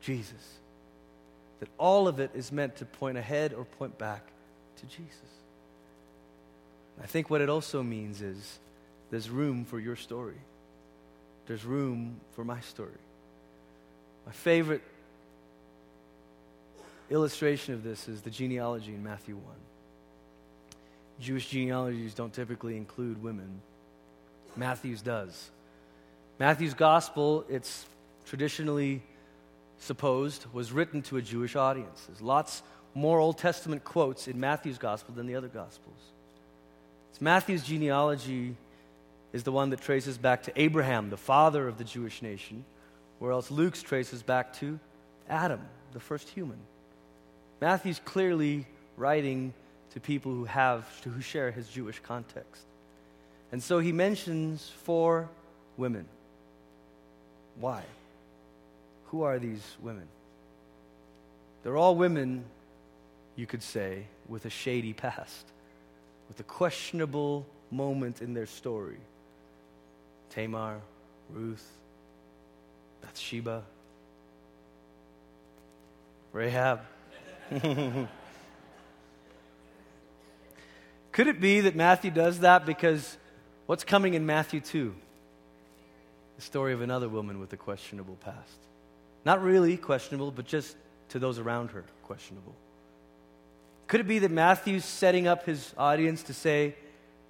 Jesus 0.00 0.58
that 1.60 1.68
all 1.78 2.08
of 2.08 2.20
it 2.20 2.30
is 2.34 2.52
meant 2.52 2.76
to 2.76 2.84
point 2.84 3.18
ahead 3.18 3.52
or 3.52 3.64
point 3.64 3.98
back 3.98 4.22
to 4.76 4.86
Jesus. 4.86 5.14
I 7.02 7.06
think 7.06 7.30
what 7.30 7.40
it 7.40 7.48
also 7.48 7.82
means 7.82 8.22
is 8.22 8.58
there's 9.10 9.30
room 9.30 9.64
for 9.64 9.78
your 9.78 9.96
story. 9.96 10.38
There's 11.46 11.64
room 11.64 12.20
for 12.32 12.44
my 12.44 12.60
story. 12.60 12.90
My 14.26 14.32
favorite 14.32 14.82
illustration 17.10 17.74
of 17.74 17.82
this 17.82 18.08
is 18.08 18.20
the 18.20 18.30
genealogy 18.30 18.94
in 18.94 19.02
Matthew 19.02 19.36
1. 19.36 19.44
Jewish 21.20 21.48
genealogies 21.48 22.14
don't 22.14 22.32
typically 22.32 22.76
include 22.76 23.22
women. 23.22 23.60
Matthew's 24.56 25.02
does. 25.02 25.50
Matthew's 26.38 26.74
gospel, 26.74 27.44
it's 27.48 27.86
traditionally 28.26 29.02
supposed, 29.78 30.46
was 30.52 30.72
written 30.72 31.02
to 31.02 31.16
a 31.16 31.22
Jewish 31.22 31.56
audience. 31.56 32.04
There's 32.06 32.22
lots 32.22 32.62
more 32.94 33.18
Old 33.18 33.38
Testament 33.38 33.84
quotes 33.84 34.28
in 34.28 34.40
Matthew's 34.40 34.78
gospel 34.78 35.14
than 35.14 35.26
the 35.26 35.36
other 35.36 35.48
gospels. 35.48 35.98
It's 37.10 37.20
Matthew's 37.20 37.62
genealogy 37.62 38.56
is 39.32 39.42
the 39.42 39.52
one 39.52 39.70
that 39.70 39.80
traces 39.80 40.18
back 40.18 40.44
to 40.44 40.60
Abraham, 40.60 41.10
the 41.10 41.16
father 41.16 41.68
of 41.68 41.78
the 41.78 41.84
Jewish 41.84 42.22
nation, 42.22 42.64
whereas 43.18 43.50
Luke's 43.50 43.82
traces 43.82 44.22
back 44.22 44.52
to 44.54 44.78
Adam, 45.28 45.60
the 45.92 46.00
first 46.00 46.28
human. 46.28 46.58
Matthew's 47.60 48.00
clearly 48.04 48.66
writing 48.96 49.52
to 49.90 50.00
people 50.00 50.32
who 50.32 50.44
have 50.44 50.86
who 51.04 51.20
share 51.20 51.50
his 51.50 51.68
Jewish 51.68 51.98
context. 52.00 52.64
And 53.52 53.62
so 53.62 53.78
he 53.78 53.92
mentions 53.92 54.68
four 54.84 55.28
women. 55.76 56.06
Why? 57.58 57.82
Who 59.08 59.22
are 59.22 59.38
these 59.38 59.62
women? 59.80 60.06
They're 61.62 61.76
all 61.76 61.96
women, 61.96 62.44
you 63.36 63.46
could 63.46 63.62
say, 63.62 64.06
with 64.28 64.44
a 64.44 64.50
shady 64.50 64.92
past, 64.92 65.46
with 66.28 66.38
a 66.40 66.44
questionable 66.44 67.46
moment 67.70 68.22
in 68.22 68.34
their 68.34 68.46
story. 68.46 68.98
Tamar, 70.30 70.80
Ruth, 71.30 71.66
Bathsheba, 73.00 73.62
Rahab. 76.32 76.80
Could 81.12 81.26
it 81.26 81.40
be 81.40 81.60
that 81.60 81.74
Matthew 81.74 82.10
does 82.10 82.40
that 82.40 82.66
because 82.66 83.16
what's 83.66 83.84
coming 83.84 84.12
in 84.14 84.26
Matthew 84.26 84.60
2? 84.60 84.94
The 86.36 86.42
story 86.42 86.74
of 86.74 86.82
another 86.82 87.08
woman 87.08 87.40
with 87.40 87.52
a 87.54 87.56
questionable 87.56 88.16
past. 88.20 88.67
Not 89.24 89.42
really 89.42 89.76
questionable, 89.76 90.30
but 90.30 90.46
just 90.46 90.76
to 91.10 91.18
those 91.18 91.38
around 91.38 91.70
her, 91.70 91.84
questionable. 92.02 92.54
Could 93.86 94.00
it 94.00 94.06
be 94.06 94.18
that 94.20 94.30
Matthew's 94.30 94.84
setting 94.84 95.26
up 95.26 95.46
his 95.46 95.72
audience 95.78 96.22
to 96.24 96.34
say, 96.34 96.74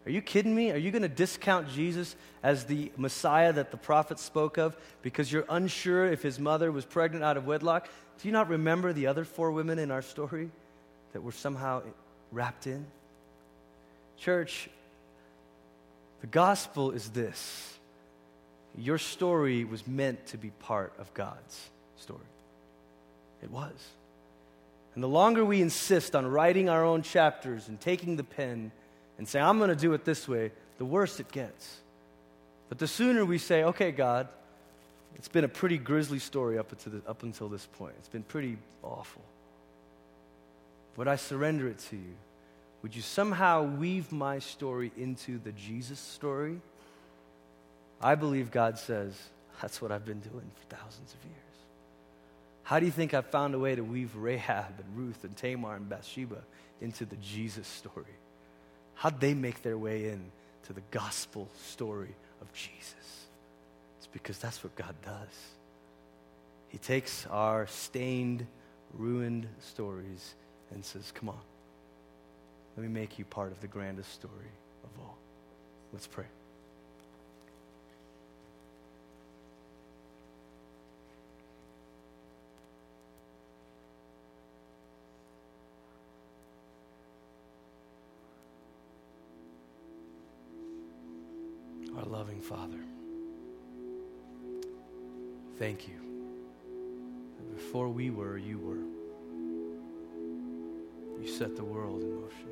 Are 0.05 0.11
you 0.11 0.21
kidding 0.21 0.55
me? 0.55 0.73
Are 0.73 0.77
you 0.77 0.91
going 0.91 1.03
to 1.03 1.09
discount 1.09 1.69
Jesus 1.69 2.17
as 2.43 2.65
the 2.65 2.91
Messiah 2.97 3.53
that 3.53 3.71
the 3.71 3.77
prophets 3.77 4.23
spoke 4.23 4.59
of 4.59 4.77
because 5.03 5.31
you're 5.31 5.47
unsure 5.49 6.07
if 6.07 6.23
his 6.23 6.39
mother 6.39 6.73
was 6.73 6.85
pregnant 6.85 7.25
out 7.25 7.37
of 7.37 7.47
wedlock? 7.47 7.89
Do 8.21 8.29
you 8.29 8.33
not 8.33 8.49
remember 8.49 8.93
the 8.93 9.07
other 9.07 9.25
four 9.25 9.53
women 9.53 9.79
in 9.79 9.91
our 9.93 10.03
story 10.03 10.51
that 11.13 11.23
were 11.23 11.33
somehow 11.33 11.83
wrapped 12.33 12.67
in? 12.67 12.85
Church, 14.19 14.69
the 16.21 16.27
gospel 16.27 16.91
is 16.91 17.09
this 17.11 17.75
your 18.77 18.99
story 18.99 19.65
was 19.65 19.87
meant 19.87 20.27
to 20.27 20.39
be 20.39 20.51
part 20.51 20.93
of 20.99 21.13
God's 21.15 21.71
story. 22.01 22.21
It 23.43 23.51
was. 23.51 23.73
And 24.95 25.03
the 25.03 25.09
longer 25.09 25.45
we 25.45 25.63
insist 25.63 26.17
on 26.17 26.27
writing 26.27 26.69
our 26.69 26.85
own 26.85 27.03
chapters 27.03 27.69
and 27.69 27.81
taking 27.81 28.17
the 28.17 28.25
pen 28.25 28.73
and 29.17 29.29
saying, 29.29 29.45
I'm 29.45 29.59
going 29.59 29.71
to 29.71 29.77
do 29.77 29.93
it 29.93 30.05
this 30.05 30.27
way, 30.27 30.51
the 30.79 30.85
worse 30.85 31.21
it 31.21 31.31
gets. 31.31 31.77
But 32.69 32.79
the 32.79 32.89
sooner 32.89 33.25
we 33.25 33.39
say, 33.39 33.65
okay, 33.65 33.93
God, 33.93 34.29
it's 35.15 35.29
been 35.29 35.45
a 35.45 35.49
pretty 35.49 35.79
grisly 35.79 36.19
story 36.19 36.59
up, 36.59 36.77
the, 36.77 37.03
up 37.07 37.23
until 37.23 37.49
this 37.49 37.67
point, 37.67 37.95
it's 37.99 38.09
been 38.09 38.23
pretty 38.23 38.59
awful. 38.83 39.23
But 40.97 41.09
I 41.09 41.17
surrender 41.17 41.69
it 41.69 41.79
to 41.91 41.97
you. 41.97 42.15
Would 42.83 42.95
you 42.95 43.03
somehow 43.03 43.63
weave 43.63 44.13
my 44.13 44.39
story 44.39 44.93
into 44.97 45.39
the 45.39 45.53
Jesus 45.53 45.99
story? 45.99 46.61
I 48.01 48.15
believe 48.15 48.51
God 48.51 48.79
says, 48.79 49.15
that's 49.61 49.83
what 49.83 49.91
I've 49.91 50.05
been 50.05 50.21
doing 50.21 50.51
for 50.55 50.77
thousands 50.77 51.15
of 51.15 51.25
years. 51.25 51.48
How 52.69 52.79
do 52.79 52.85
you 52.85 52.93
think 52.93 53.15
I 53.15 53.23
found 53.23 53.55
a 53.55 53.59
way 53.59 53.75
to 53.75 53.81
weave 53.81 54.15
Rahab 54.15 54.75
and 54.79 54.95
Ruth 54.95 55.25
and 55.25 55.35
Tamar 55.35 55.77
and 55.77 55.89
Bathsheba 55.89 56.45
into 56.83 57.07
the 57.07 57.17
Jesus 57.17 57.67
story? 57.67 58.05
How'd 58.95 59.21
they 59.21 59.33
make 59.33 59.63
their 59.63 59.79
way 59.79 60.11
in 60.11 60.31
to 60.65 60.75
the 60.75 60.83
gospel 60.91 61.49
story 61.65 62.15
of 62.43 62.53
Jesus? 62.53 63.27
It's 63.97 64.07
because 64.09 64.37
that's 64.37 64.63
what 64.63 64.77
God 64.77 64.95
does. 65.03 65.35
He 66.69 66.77
takes 66.77 67.27
our 67.31 67.67
stained, 67.69 68.47
ruined 68.93 69.49
stories 69.61 70.35
and 70.71 70.85
says, 70.85 71.11
Come 71.15 71.31
on, 71.31 71.41
let 72.77 72.83
me 72.83 72.91
make 72.91 73.19
you 73.19 73.25
part 73.25 73.51
of 73.51 73.63
the 73.63 73.67
grandest 73.67 74.13
story 74.13 74.53
of 74.85 74.91
all. 75.01 75.17
Let's 75.95 76.07
pray. 76.07 76.27
Loving 92.19 92.41
Father, 92.41 92.81
thank 95.57 95.87
you. 95.87 95.95
Before 97.55 97.89
we 97.89 98.11
were, 98.11 98.37
you 98.37 98.59
were. 98.59 98.83
You 101.23 101.29
set 101.29 101.55
the 101.55 101.63
world 101.63 102.03
in 102.03 102.21
motion. 102.21 102.49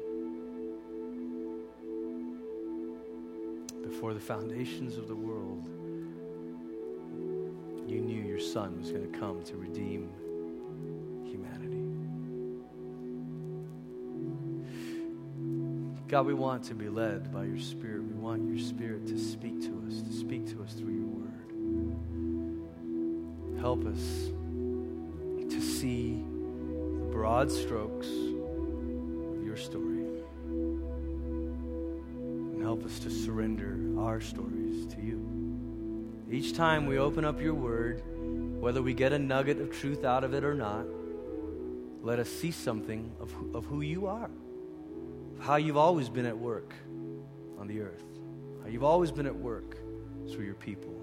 Before 3.83 4.15
the 4.15 4.21
foundations 4.21 4.97
of 4.99 5.09
the 5.09 5.17
world, 5.17 5.67
you 7.89 8.01
knew 8.01 8.23
your 8.23 8.39
Son 8.39 8.79
was 8.79 8.93
going 8.93 9.11
to 9.11 9.19
come 9.19 9.43
to 9.43 9.57
redeem 9.57 10.13
God, 16.09 16.25
we 16.25 16.35
want 16.35 16.63
to 16.65 16.75
be 16.75 16.89
led 16.89 17.33
by 17.33 17.43
your 17.43 17.59
Spirit. 17.59 18.05
We 18.05 18.15
want 18.15 18.47
your 18.47 18.65
Spirit 18.65 19.09
to 19.09 19.19
speak 19.19 19.61
to 19.63 19.83
us, 19.89 20.03
to 20.03 20.13
speak 20.13 20.47
to 20.55 20.63
us 20.63 20.73
through 20.75 20.95
your 20.95 21.09
word. 21.09 21.33
Help 23.59 23.85
us 23.87 24.31
to 25.51 25.61
see 25.61 26.23
the 27.01 27.09
broad 27.11 27.51
strokes 27.51 28.07
of 28.07 29.43
your 29.45 29.57
story. 29.57 30.07
And 32.53 32.63
help 32.63 32.85
us 32.85 33.01
to 33.01 33.11
surrender 33.11 33.77
our 33.99 34.21
stories 34.21 34.87
to 34.95 35.03
you. 35.03 35.27
Each 36.31 36.53
time 36.55 36.87
we 36.87 36.99
open 36.99 37.25
up 37.25 37.41
your 37.41 37.55
word, 37.55 38.05
whether 38.61 38.81
we 38.81 38.95
get 38.95 39.13
a 39.13 39.19
nugget 39.19 39.61
of 39.61 39.73
truth 39.73 40.05
out 40.05 40.23
of 40.23 40.35
it 40.35 40.45
or 40.45 40.55
not, 40.55 40.87
let 42.01 42.21
us 42.21 42.29
see 42.29 42.53
something 42.53 43.11
of 43.19 43.33
who, 43.33 43.51
of 43.59 43.65
who 43.67 43.81
you 43.81 44.07
are 44.07 44.31
how 45.39 45.57
you've 45.57 45.77
always 45.77 46.09
been 46.09 46.27
at 46.27 46.37
work 46.37 46.75
on 47.59 47.67
the 47.67 47.81
earth, 47.81 48.05
how 48.63 48.69
you've 48.69 48.85
always 48.85 49.11
been 49.11 49.27
at 49.27 49.37
work 49.37 49.77
through 50.29 50.45
your 50.45 50.55
people. 50.55 50.95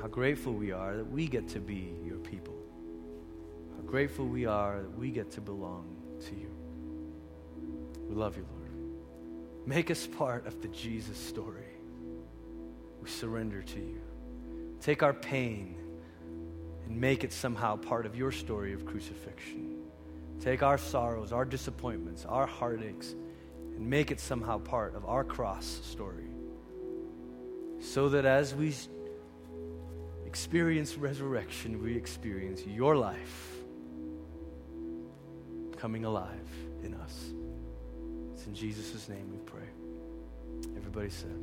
How 0.00 0.06
grateful 0.06 0.52
we 0.52 0.70
are 0.70 0.96
that 0.96 1.10
we 1.10 1.26
get 1.26 1.48
to 1.48 1.60
be 1.60 1.92
your 2.04 2.18
people. 2.18 2.54
How 3.76 3.82
grateful 3.82 4.26
we 4.26 4.46
are 4.46 4.82
that 4.82 4.98
we 4.98 5.10
get 5.10 5.30
to 5.32 5.40
belong 5.40 5.96
to 6.26 6.34
you. 6.36 6.54
We 8.08 8.14
love 8.14 8.36
you, 8.36 8.46
Lord. 8.54 9.66
Make 9.66 9.90
us 9.90 10.06
part 10.06 10.46
of 10.46 10.62
the 10.62 10.68
Jesus 10.68 11.18
story. 11.18 11.64
We 13.02 13.08
surrender 13.08 13.60
to 13.60 13.78
you. 13.78 14.00
Take 14.80 15.02
our 15.02 15.12
pain 15.12 15.76
and 16.86 17.00
make 17.00 17.24
it 17.24 17.32
somehow 17.32 17.76
part 17.76 18.06
of 18.06 18.16
your 18.16 18.32
story 18.32 18.72
of 18.72 18.86
crucifixion. 18.86 19.67
Take 20.40 20.62
our 20.62 20.78
sorrows, 20.78 21.32
our 21.32 21.44
disappointments, 21.44 22.24
our 22.24 22.46
heartaches, 22.46 23.14
and 23.76 23.88
make 23.88 24.10
it 24.10 24.20
somehow 24.20 24.58
part 24.58 24.94
of 24.94 25.04
our 25.04 25.24
cross 25.24 25.80
story. 25.84 26.28
So 27.80 28.08
that 28.10 28.24
as 28.24 28.54
we 28.54 28.74
experience 30.26 30.96
resurrection, 30.96 31.82
we 31.82 31.96
experience 31.96 32.64
your 32.66 32.96
life 32.96 33.56
coming 35.76 36.04
alive 36.04 36.50
in 36.82 36.94
us. 36.94 37.30
It's 38.34 38.46
in 38.46 38.54
Jesus' 38.54 39.08
name 39.08 39.30
we 39.30 39.38
pray. 39.38 39.68
Everybody 40.76 41.10
said, 41.10 41.38